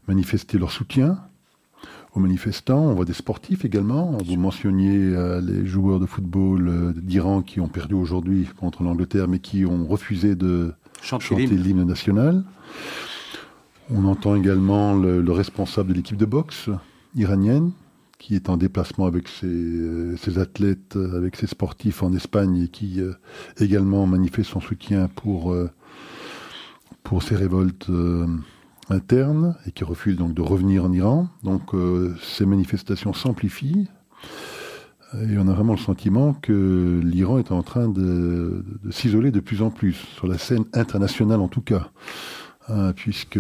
manifesté 0.09 0.59
leur 0.59 0.73
soutien 0.73 1.19
aux 2.15 2.21
manifestants. 2.21 2.81
On 2.81 2.95
voit 2.95 3.05
des 3.05 3.13
sportifs 3.13 3.65
également. 3.65 4.19
Vous 4.25 4.37
mentionniez 4.37 5.15
euh, 5.15 5.41
les 5.41 5.67
joueurs 5.67 6.01
de 6.01 6.07
football 6.07 6.69
euh, 6.69 6.93
d'Iran 6.95 7.43
qui 7.43 7.61
ont 7.61 7.69
perdu 7.69 7.95
aujourd'hui 7.95 8.49
contre 8.59 8.83
l'Angleterre, 8.83 9.29
mais 9.29 9.39
qui 9.39 9.65
ont 9.65 9.87
refusé 9.87 10.35
de 10.35 10.73
chanter, 11.03 11.47
l'hymne 11.47 11.85
national. 11.85 12.45
On 13.91 14.05
entend 14.05 14.35
également 14.35 14.95
le, 14.95 15.33
responsable 15.33 15.91
de 15.91 15.95
l'équipe 15.95 16.17
de 16.17 16.27
boxe 16.27 16.69
iranienne 17.15 17.73
qui 18.19 18.35
est 18.35 18.49
en 18.49 18.57
déplacement 18.57 19.07
avec 19.07 19.29
ses, 19.29 19.47
euh, 19.47 20.17
athlètes, 20.37 20.97
avec 20.97 21.37
ses 21.37 21.47
sportifs 21.47 22.03
en 22.03 22.13
Espagne 22.13 22.65
et 22.65 22.69
qui 22.69 23.01
également 23.61 24.07
manifeste 24.07 24.51
son 24.51 24.61
soutien 24.61 25.09
pour, 25.15 25.57
pour 27.05 27.23
ces 27.23 27.37
révoltes 27.37 27.89
interne 28.91 29.57
et 29.67 29.73
qui 29.73 29.85
refuse 29.85 30.17
donc 30.17 30.35
de 30.35 30.43
revenir 30.43 30.85
en 30.85 30.93
Iran. 30.93 31.29
Donc 31.43 31.75
euh, 31.75 32.17
ces 32.23 32.47
manifestations 32.47 33.13
s'amplifient 33.13 33.89
et 35.15 35.39
on 35.39 35.49
a 35.49 35.53
vraiment 35.53 35.73
le 35.73 35.79
sentiment 35.79 36.35
que 36.35 37.01
l'Iran 37.03 37.39
est 37.39 37.51
en 37.51 37.63
train 37.63 37.89
de, 37.89 38.63
s'isoler 38.91 39.31
de 39.31 39.41
plus 39.41 39.63
en 39.63 39.71
plus, 39.71 39.95
sur 39.95 40.27
la 40.27 40.37
scène 40.37 40.65
internationale 40.75 41.41
en 41.41 41.49
tout 41.49 41.63
cas, 41.63 41.91
hein, 42.69 42.93
puisque 42.95 43.39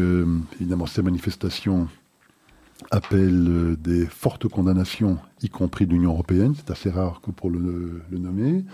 évidemment 0.60 0.86
ces 0.86 1.02
manifestations 1.02 1.88
appellent 2.90 3.76
des 3.80 4.06
fortes 4.06 4.48
condamnations, 4.48 5.18
y 5.42 5.50
compris 5.50 5.86
de 5.86 5.92
l'Union 5.92 6.12
européenne, 6.12 6.54
c'est 6.56 6.70
assez 6.70 6.90
rare 6.90 7.20
que 7.20 7.30
pour 7.30 7.50
le, 7.50 8.02
nommer. 8.10 8.64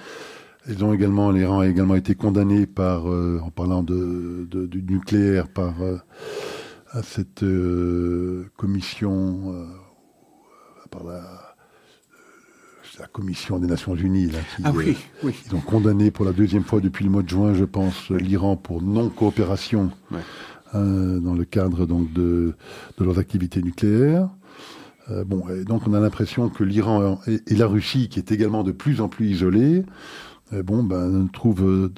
Ils 0.69 0.85
ont 0.85 0.93
également, 0.93 1.31
l'Iran 1.31 1.61
a 1.61 1.67
également 1.67 1.95
été 1.95 2.15
condamné 2.15 2.67
par, 2.67 3.11
euh, 3.11 3.41
en 3.43 3.51
parlant 3.51 3.83
de, 3.83 4.47
du 4.51 4.83
nucléaire, 4.83 5.49
par 5.49 5.75
euh, 5.83 5.99
cette 7.03 7.43
euh, 7.43 8.47
commission, 8.57 9.67
par 10.91 11.05
la, 11.05 11.44
la, 12.99 13.07
commission 13.07 13.59
des 13.59 13.67
Nations 13.67 13.95
Unies, 13.95 14.27
là, 14.27 14.39
qui, 14.57 14.63
ah 14.65 14.73
oui, 14.75 14.97
oui. 15.23 15.35
ils 15.47 15.55
ont 15.55 15.61
condamné 15.61 16.11
pour 16.11 16.25
la 16.25 16.33
deuxième 16.33 16.65
fois 16.65 16.81
depuis 16.81 17.05
le 17.05 17.11
mois 17.11 17.23
de 17.23 17.29
juin, 17.29 17.55
je 17.55 17.65
pense, 17.65 18.11
l'Iran 18.11 18.57
pour 18.57 18.83
non-coopération 18.83 19.91
dans 20.73 21.35
le 21.35 21.45
cadre 21.45 21.87
donc 21.87 22.13
de, 22.13 22.55
de 22.99 23.05
leurs 23.05 23.21
activités 23.21 23.63
nucléaires. 23.63 24.29
bon, 25.25 25.49
et 25.49 25.63
donc 25.63 25.87
on 25.87 25.95
a 25.95 26.01
l'impression 26.01 26.49
que 26.49 26.65
l'Iran 26.65 27.21
et, 27.29 27.41
et, 27.47 27.55
la 27.55 27.69
Russie, 27.69 28.09
qui 28.09 28.19
est 28.19 28.33
également 28.33 28.65
de 28.65 28.73
plus 28.73 29.01
en 29.01 29.09
plus 29.09 29.29
isolée, 29.29 29.85
bon, 30.51 30.83
ben, 30.83 31.09
ne 31.09 31.29
trouvent 31.29 31.91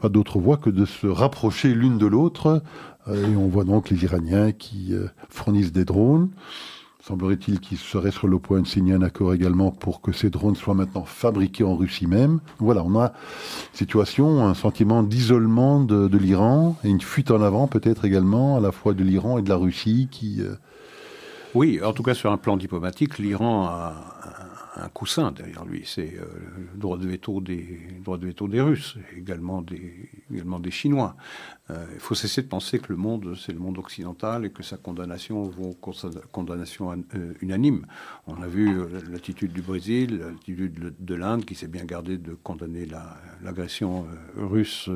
pas 0.00 0.08
d'autre 0.08 0.38
voie 0.38 0.56
que 0.56 0.70
de 0.70 0.86
se 0.86 1.06
rapprocher 1.06 1.74
l'une 1.74 1.98
de 1.98 2.06
l'autre 2.06 2.62
euh, 3.08 3.32
et 3.32 3.36
on 3.36 3.48
voit 3.48 3.64
donc 3.64 3.90
les 3.90 4.04
Iraniens 4.04 4.52
qui 4.52 4.94
euh, 4.94 5.06
fournissent 5.28 5.72
des 5.72 5.84
drones. 5.84 6.30
Semblerait-il 7.02 7.58
qu'il 7.58 7.78
serait 7.78 8.12
sur 8.12 8.28
le 8.28 8.38
point 8.38 8.60
de 8.60 8.66
signer 8.66 8.94
un 8.94 9.02
accord 9.02 9.34
également 9.34 9.72
pour 9.72 10.00
que 10.00 10.12
ces 10.12 10.30
drones 10.30 10.54
soient 10.54 10.74
maintenant 10.74 11.04
fabriqués 11.04 11.64
en 11.64 11.74
Russie 11.74 12.06
même. 12.06 12.38
Voilà, 12.58 12.84
on 12.84 12.96
a 12.96 13.06
une 13.06 13.76
situation, 13.76 14.46
un 14.46 14.54
sentiment 14.54 15.02
d'isolement 15.02 15.82
de, 15.82 16.16
l'Iran 16.16 16.76
et 16.84 16.88
une 16.88 17.00
fuite 17.00 17.32
en 17.32 17.42
avant 17.42 17.66
peut-être 17.66 18.04
également 18.04 18.56
à 18.56 18.60
la 18.60 18.70
fois 18.70 18.94
de 18.94 19.02
l'Iran 19.02 19.38
et 19.38 19.42
de 19.42 19.48
la 19.48 19.56
Russie 19.56 20.06
qui... 20.12 20.42
Euh, 20.42 20.54
oui, 21.56 21.80
en 21.82 21.92
tout 21.92 22.04
cas 22.04 22.14
sur 22.14 22.30
un 22.30 22.38
plan 22.38 22.56
diplomatique, 22.56 23.18
l'Iran 23.18 23.66
a 23.66 23.94
un 24.76 24.88
coussin 24.88 25.32
derrière 25.32 25.64
lui. 25.64 25.82
C'est 25.84 26.14
euh, 26.18 26.24
le 26.72 26.78
droit 26.78 26.98
de 26.98 27.06
veto 27.06 27.40
des 27.40 27.78
de 28.06 28.26
veto 28.26 28.48
des 28.48 28.60
Russes, 28.60 28.96
également 29.16 29.60
des 29.60 30.08
également 30.32 30.60
des 30.60 30.70
Chinois. 30.70 31.16
Euh, 31.70 31.86
il 31.94 32.00
faut 32.00 32.14
cesser 32.14 32.42
de 32.42 32.48
penser 32.48 32.78
que 32.78 32.88
le 32.88 32.96
monde 32.96 33.36
c'est 33.38 33.52
le 33.52 33.58
monde 33.58 33.78
occidental 33.78 34.44
et 34.44 34.50
que 34.50 34.62
sa 34.62 34.76
condamnation 34.76 35.44
vaut 35.44 35.76
condamnation 36.32 36.92
euh, 37.14 37.34
unanime. 37.40 37.86
On 38.26 38.42
a 38.42 38.46
vu 38.46 38.84
l'attitude 39.10 39.52
du 39.52 39.62
Brésil, 39.62 40.18
l'attitude 40.18 40.94
de 40.98 41.14
l'Inde 41.14 41.44
qui 41.44 41.54
s'est 41.54 41.68
bien 41.68 41.84
gardée 41.84 42.18
de 42.18 42.34
condamner 42.34 42.86
l'agression 43.42 44.06
russe 44.36 44.90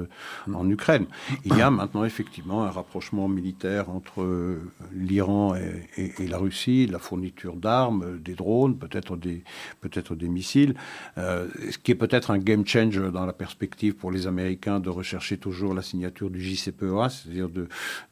en 0.52 0.68
Ukraine. 0.68 1.06
Il 1.44 1.56
y 1.56 1.62
a 1.62 1.70
maintenant 1.70 2.04
effectivement 2.04 2.64
un 2.64 2.70
rapprochement 2.70 3.28
militaire 3.28 3.90
entre 3.90 4.58
l'Iran 4.92 5.54
et, 5.54 6.26
la 6.26 6.38
Russie, 6.38 6.86
la 6.86 6.98
fourniture 6.98 7.56
d'armes, 7.56 8.18
des 8.18 8.34
drones, 8.34 8.76
peut-être 8.78 9.16
des 9.16 9.44
peut-être 9.80 10.14
des 10.14 10.28
missiles, 10.28 10.74
euh, 11.18 11.48
ce 11.70 11.78
qui 11.78 11.92
est 11.92 11.96
peut-être 11.96 12.30
un 12.30 12.38
game 12.38 12.66
changer 12.66 13.10
dans 13.12 13.26
la 13.26 13.32
perspective 13.32 13.94
pour 13.94 14.10
les 14.10 14.26
Américains 14.26 14.80
de 14.80 14.90
rechercher 14.90 15.38
toujours 15.38 15.74
la 15.74 15.82
signature 15.82 16.30
du 16.30 16.40
C'est-à-dire 16.56 17.48
de, 17.48 17.68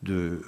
euh, 0.09 0.41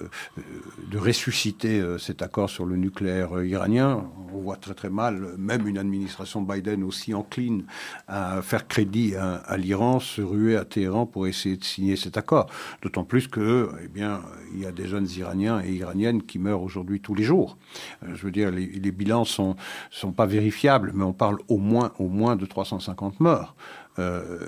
ressusciter 0.94 1.80
euh, 1.80 1.98
cet 1.98 2.22
accord 2.22 2.50
sur 2.50 2.66
le 2.66 2.76
nucléaire 2.76 3.42
iranien. 3.42 4.10
Voit 4.46 4.54
très 4.56 4.74
très 4.74 4.90
mal, 4.90 5.34
même 5.38 5.66
une 5.66 5.76
administration 5.76 6.40
Biden 6.40 6.84
aussi 6.84 7.14
encline 7.14 7.64
à 8.06 8.42
faire 8.42 8.68
crédit 8.68 9.16
à, 9.16 9.56
l'Iran, 9.56 9.98
se 9.98 10.22
ruer 10.22 10.56
à 10.56 10.64
Téhéran 10.64 11.04
pour 11.04 11.26
essayer 11.26 11.56
de 11.56 11.64
signer 11.64 11.96
cet 11.96 12.16
accord. 12.16 12.48
D'autant 12.80 13.02
plus 13.02 13.26
que, 13.26 13.70
eh 13.82 13.88
bien, 13.88 14.22
il 14.54 14.60
y 14.60 14.66
a 14.66 14.70
des 14.70 14.86
jeunes 14.86 15.08
Iraniens 15.16 15.60
et 15.64 15.72
Iraniennes 15.72 16.22
qui 16.22 16.38
meurent 16.38 16.62
aujourd'hui 16.62 17.00
tous 17.00 17.16
les 17.16 17.24
jours. 17.24 17.58
je 18.06 18.22
veux 18.22 18.30
dire, 18.30 18.52
les, 18.52 18.66
les 18.66 18.92
bilans 18.92 19.24
sont 19.24 19.56
sont 19.90 20.12
pas 20.12 20.26
vérifiables, 20.26 20.92
mais 20.94 21.04
on 21.04 21.12
parle 21.12 21.38
au 21.48 21.58
moins, 21.58 21.92
au 21.98 22.08
moins 22.08 22.36
de 22.36 22.46
350 22.46 23.20
morts. 23.20 23.54
Euh, 23.98 24.40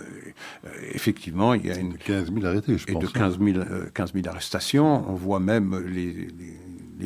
effectivement, 0.92 1.54
il 1.54 1.66
y 1.66 1.70
a 1.70 1.78
une... 1.78 1.96
15 1.96 2.32
000 2.32 2.44
arrêtés, 2.44 2.76
je 2.76 2.86
pense. 2.86 3.02
Et 3.02 3.06
de 3.06 3.10
15 3.10 3.38
000, 3.40 3.64
15 3.94 4.12
000 4.12 4.28
arrestations. 4.28 5.10
On 5.10 5.14
voit 5.14 5.40
même 5.40 5.78
les, 5.86 6.12
les, 6.12 6.56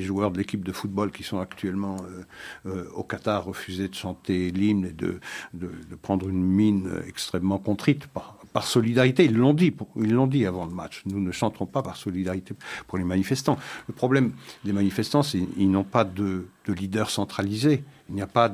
joueurs 0.01 0.31
de 0.31 0.39
l'équipe 0.39 0.65
de 0.65 0.73
football 0.73 1.11
qui 1.11 1.23
sont 1.23 1.39
actuellement 1.39 1.97
euh, 2.01 2.25
euh, 2.67 2.89
au 2.95 3.03
Qatar 3.03 3.45
refuser 3.45 3.89
de 3.89 3.95
chanter 3.95 4.51
l'hymne 4.51 4.87
et 4.87 4.93
de, 4.93 5.21
de, 5.53 5.71
prendre 6.01 6.29
une 6.29 6.43
mine 6.43 6.91
extrêmement 7.07 7.59
contrite 7.59 8.07
par, 8.07 8.39
par 8.53 8.67
solidarité. 8.67 9.25
Ils 9.25 9.37
l'ont 9.37 9.55
dit, 9.55 9.75
ils 9.97 10.13
l'ont 10.13 10.27
dit 10.27 10.47
avant 10.47 10.65
le 10.65 10.73
match. 10.73 11.03
Nous 11.07 11.21
ne 11.21 11.31
chanterons 11.33 11.67
pas 11.67 11.83
par 11.83 11.97
solidarité 11.97 12.55
pour 12.87 12.99
les 12.99 13.05
manifestants. 13.05 13.59
Le 13.89 13.95
problème 13.95 14.33
des 14.65 14.73
manifestants, 14.73 15.23
c'est 15.23 15.41
qu'ils 15.41 15.71
n'ont 15.71 15.85
pas 15.85 16.05
de, 16.05 16.47
de 16.67 16.73
leader 16.73 17.11
centralisé. 17.11 17.85
Il 18.13 18.17
n'y 18.17 18.23
a 18.23 18.27
pas 18.27 18.49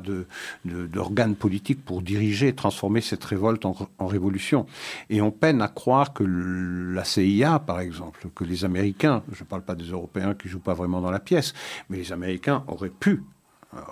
d'organe 0.65 1.31
de, 1.31 1.35
politique 1.35 1.83
pour 1.83 2.01
diriger, 2.01 2.53
transformer 2.53 3.01
cette 3.01 3.23
révolte 3.23 3.65
en, 3.65 3.75
révolution. 4.07 4.65
Et 5.09 5.21
on 5.21 5.31
peine 5.31 5.61
à 5.61 5.67
croire 5.67 6.13
que 6.13 6.23
la 6.23 7.03
CIA, 7.03 7.59
par 7.59 7.79
exemple, 7.79 8.27
que 8.33 8.43
les 8.43 8.65
Américains, 8.65 9.21
je 9.31 9.43
ne 9.43 9.47
parle 9.47 9.61
pas 9.61 9.75
des 9.75 9.85
Européens 9.85 10.33
qui 10.33 10.47
jouent 10.47 10.59
pas 10.59 10.73
vraiment 10.73 11.01
dans 11.01 11.11
la 11.11 11.19
pièce, 11.19 11.53
mais 11.89 11.97
les 11.97 12.11
Américains 12.11 12.63
auraient 12.67 12.89
pu 12.89 13.21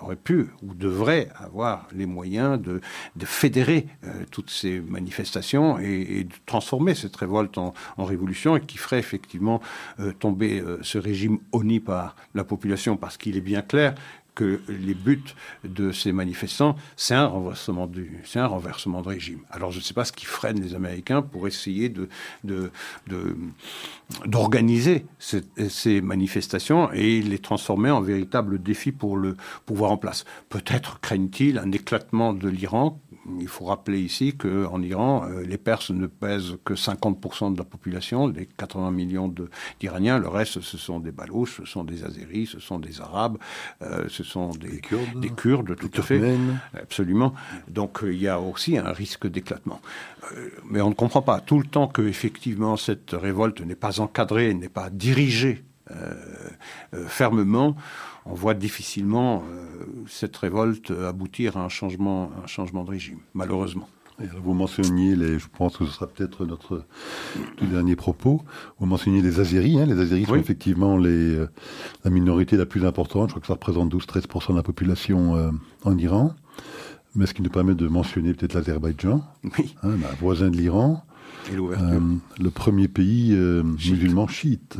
aurait 0.02 0.16
pu 0.16 0.48
ou 0.62 0.74
devrait 0.74 1.28
avoir 1.36 1.86
les 1.92 2.06
moyens 2.06 2.60
de, 2.60 2.80
de 3.16 3.26
fédérer 3.26 3.86
euh, 4.04 4.24
toutes 4.30 4.50
ces 4.50 4.80
manifestations 4.80 5.78
et, 5.78 6.24
de 6.24 6.34
transformer 6.46 6.94
cette 6.94 7.14
révolte 7.14 7.58
en, 7.58 7.72
révolution 7.98 8.56
et 8.56 8.60
qui 8.60 8.78
ferait 8.78 8.98
effectivement 8.98 9.60
euh, 10.00 10.12
tomber 10.12 10.60
euh, 10.60 10.78
ce 10.82 10.98
régime 10.98 11.38
honni 11.52 11.78
par 11.78 12.16
la 12.34 12.42
population 12.42 12.96
parce 12.96 13.16
qu'il 13.16 13.36
est 13.36 13.42
bien 13.42 13.62
clair 13.62 13.94
que 14.38 14.60
les 14.68 14.94
buts 14.94 15.34
de 15.64 15.90
ces 15.90 16.12
manifestants, 16.12 16.76
c'est 16.96 17.16
un 17.16 17.26
renversement 17.26 17.88
du, 17.88 18.20
c'est 18.24 18.38
un 18.38 18.46
renversement 18.46 19.02
de 19.02 19.08
régime. 19.08 19.40
Alors 19.50 19.72
je 19.72 19.78
ne 19.78 19.82
sais 19.82 19.94
pas 19.94 20.04
ce 20.04 20.12
qui 20.12 20.26
freine 20.26 20.60
les 20.60 20.76
Américains 20.76 21.22
pour 21.22 21.48
essayer 21.48 21.88
de, 21.88 22.08
de, 22.44 22.70
d'organiser 24.26 25.06
ces 25.18 26.00
manifestations 26.00 26.92
et 26.92 27.20
les 27.20 27.40
transformer 27.40 27.90
en 27.90 28.00
véritable 28.00 28.62
défi 28.62 28.92
pour 28.92 29.16
le 29.16 29.36
pouvoir 29.66 29.90
en 29.90 29.96
place. 29.96 30.24
Peut-être 30.50 31.00
craignent-ils 31.00 31.58
un 31.58 31.72
éclatement 31.72 32.32
de 32.32 32.48
l'Iran 32.48 33.00
il 33.40 33.48
faut 33.48 33.66
rappeler 33.66 34.00
ici 34.00 34.36
qu'en 34.36 34.80
Iran, 34.82 35.24
euh, 35.28 35.42
les 35.44 35.58
Perses 35.58 35.90
ne 35.90 36.06
pèsent 36.06 36.56
que 36.64 36.74
50% 36.74 37.52
de 37.52 37.58
la 37.58 37.64
population, 37.64 38.26
les 38.28 38.46
80 38.46 38.90
millions 38.90 39.32
d'Iraniens. 39.80 40.18
Le 40.18 40.28
reste, 40.28 40.60
ce 40.60 40.78
sont 40.78 41.00
des 41.00 41.12
Balouches, 41.12 41.58
ce 41.58 41.64
sont 41.64 41.84
des 41.84 42.04
Azéris, 42.04 42.46
ce 42.46 42.60
sont 42.60 42.78
des 42.78 43.00
Arabes, 43.00 43.38
euh, 43.82 44.08
sont 44.28 44.50
des, 44.50 44.78
Kurdes, 44.78 45.20
des 45.20 45.30
Kurdes, 45.30 45.76
tout 45.76 45.90
à 45.96 46.02
fait. 46.02 46.20
Absolument. 46.74 47.34
Donc 47.68 48.02
euh, 48.02 48.12
il 48.12 48.20
y 48.20 48.28
a 48.28 48.40
aussi 48.40 48.78
un 48.78 48.92
risque 48.92 49.26
d'éclatement. 49.26 49.80
mais 50.70 50.80
on 50.80 50.90
ne 50.90 50.94
comprend 50.94 51.22
pas 51.22 51.40
tout 51.40 51.58
le 51.58 51.66
temps 51.66 51.88
que 51.88 52.02
effectivement 52.02 52.76
cette 52.76 53.10
révolte 53.12 53.60
n'est 53.60 53.74
pas 53.74 54.00
encadrée, 54.00 54.54
n'est 54.54 54.68
pas 54.68 54.90
dirigée 54.90 55.64
fermement 57.06 57.74
on 58.28 58.34
voit 58.34 58.54
difficilement 58.54 59.42
euh, 59.50 59.86
cette 60.06 60.36
révolte 60.36 60.90
aboutir 60.90 61.56
à 61.56 61.64
un 61.64 61.68
changement, 61.68 62.30
un 62.42 62.46
changement 62.46 62.84
de 62.84 62.90
régime, 62.90 63.20
malheureusement. 63.34 63.88
Vous 64.42 64.54
mentionniez, 64.54 65.14
les, 65.14 65.38
je 65.38 65.46
pense 65.48 65.76
que 65.76 65.84
ce 65.84 65.92
sera 65.92 66.06
peut-être 66.06 66.44
notre 66.44 66.84
tout 67.56 67.66
dernier 67.66 67.96
propos, 67.96 68.42
vous 68.78 68.86
mentionniez 68.86 69.22
les 69.22 69.40
Azéris. 69.40 69.78
Hein. 69.78 69.86
les 69.86 70.00
Azéris 70.00 70.24
sont 70.24 70.34
effectivement 70.34 70.96
les, 70.96 71.36
euh, 71.36 71.48
la 72.04 72.10
minorité 72.10 72.56
la 72.56 72.66
plus 72.66 72.84
importante. 72.84 73.28
Je 73.28 73.34
crois 73.34 73.40
que 73.40 73.46
ça 73.46 73.54
représente 73.54 73.94
12-13% 73.94 74.52
de 74.52 74.56
la 74.56 74.62
population 74.62 75.36
euh, 75.36 75.50
en 75.84 75.96
Iran. 75.96 76.34
Mais 77.14 77.26
ce 77.26 77.34
qui 77.34 77.42
nous 77.42 77.50
permet 77.50 77.74
de 77.74 77.88
mentionner 77.88 78.34
peut-être 78.34 78.54
l'Azerbaïdjan, 78.54 79.24
oui. 79.58 79.74
Hein, 79.82 79.96
voisin 80.20 80.50
de 80.50 80.56
l'Iran. 80.56 81.04
le 81.50 82.50
premier 82.50 82.88
pays 82.88 83.34
musulman 83.34 84.26
chiite 84.26 84.78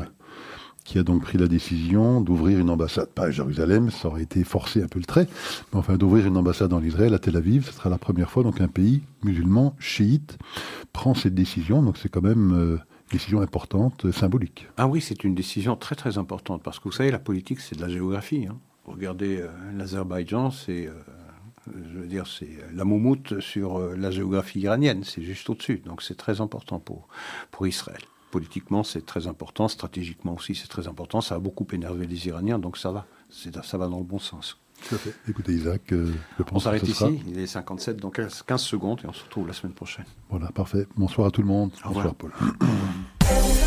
qui 0.89 0.99
a 0.99 1.03
donc 1.03 1.21
pris 1.21 1.37
la 1.37 1.49
décision 1.49 2.23
d'ouvrir 2.23 2.59
une 2.59 2.71
ambassade, 2.71 3.11
pas 3.11 3.25
à 3.25 3.31
Jérusalem, 3.31 3.91
ça 3.91 4.09
aurait 4.09 4.23
été 4.23 4.43
forcé 4.43 4.83
un 4.83 4.87
peu 4.87 4.99
le 4.99 5.05
trait, 5.05 5.29
mais 5.71 5.79
enfin 5.79 5.99
d'ouvrir 5.99 6.27
une 6.27 6.39
ambassade 6.39 6.73
en 6.73 6.83
Israël, 6.83 7.13
à 7.13 7.19
Tel 7.19 7.37
Aviv, 7.37 7.67
ce 7.67 7.73
sera 7.75 7.91
la 7.91 7.99
première 7.99 8.31
fois 8.31 8.43
donc 8.43 8.63
un 8.63 8.69
pays 8.69 9.03
musulman 9.23 9.77
chiite 9.79 10.39
prend 10.95 11.13
cette 11.13 11.35
décision, 11.35 11.83
donc 11.83 11.99
c'est 11.99 12.09
quand 12.09 12.23
même 12.23 12.55
euh, 12.55 12.79
décision 13.13 13.43
importante, 13.43 14.07
euh, 14.07 14.13
symbolique. 14.13 14.67
Ah 14.79 14.87
oui, 14.87 15.03
c'est 15.03 15.25
une 15.25 15.35
décision 15.35 15.77
très 15.77 15.95
très 15.95 16.17
importante, 16.17 16.63
parce 16.63 16.79
que 16.79 16.85
vous 16.85 16.93
savez, 16.93 17.11
la 17.11 17.19
politique 17.19 17.61
c'est 17.61 17.77
de 17.77 17.83
la 17.83 17.91
géographie. 17.91 18.47
Hein. 18.49 18.57
Regardez 18.87 19.43
euh, 19.43 19.49
l'Azerbaïdjan, 19.77 20.51
c'est... 20.51 20.89
je 21.67 21.99
veux 21.99 22.07
dire, 22.07 22.27
c'est 22.27 22.57
la 22.73 22.87
moumoute 22.87 23.41
sur 23.41 23.79
la 23.95 24.11
géographie 24.11 24.61
iranienne, 24.61 25.05
c'est 25.05 25.21
juste 25.21 25.51
au-dessus. 25.51 25.83
Donc 25.85 26.01
c'est 26.01 26.17
très 26.17 26.41
important 26.41 26.79
pour, 26.79 27.09
pour 27.51 27.67
Israël 27.67 28.01
politiquement, 28.31 28.83
c'est 28.83 29.05
très 29.05 29.27
important, 29.27 29.69
stratégiquement 29.69 30.35
aussi, 30.35 30.55
c'est 30.55 30.69
très 30.69 30.89
important. 30.89 31.21
Ça 31.21 31.37
a 31.37 31.39
beaucoup 31.39 31.67
énervé 31.73 32.07
les 32.07 32.27
Iraniens, 32.27 32.59
donc 32.59 32.77
ça 32.77 32.91
va. 32.91 33.07
Ça 33.31 33.79
va 33.79 33.89
dans 33.89 33.99
le 33.99 34.05
bon 34.05 34.19
sens. 34.19 34.59
Écoutez, 35.29 35.53
Isaac, 35.53 35.93
euh, 35.93 36.13
je 36.39 36.43
pense 36.43 36.57
On 36.57 36.61
s'arrête 36.61 36.87
ici. 36.87 37.21
Il 37.27 37.39
est 37.39 37.47
57, 37.47 37.97
donc 37.97 38.21
15 38.47 38.61
secondes, 38.61 39.01
et 39.05 39.07
on 39.07 39.13
se 39.13 39.25
retrouve 39.25 39.47
la 39.47 39.53
semaine 39.53 39.75
prochaine. 39.75 40.07
Voilà, 40.31 40.49
parfait. 40.49 40.87
Bonsoir 40.97 41.27
à 41.27 41.31
tout 41.31 41.43
le 41.43 41.49
monde. 41.49 41.73
Bonsoir, 41.85 42.15
Paul. 42.15 42.33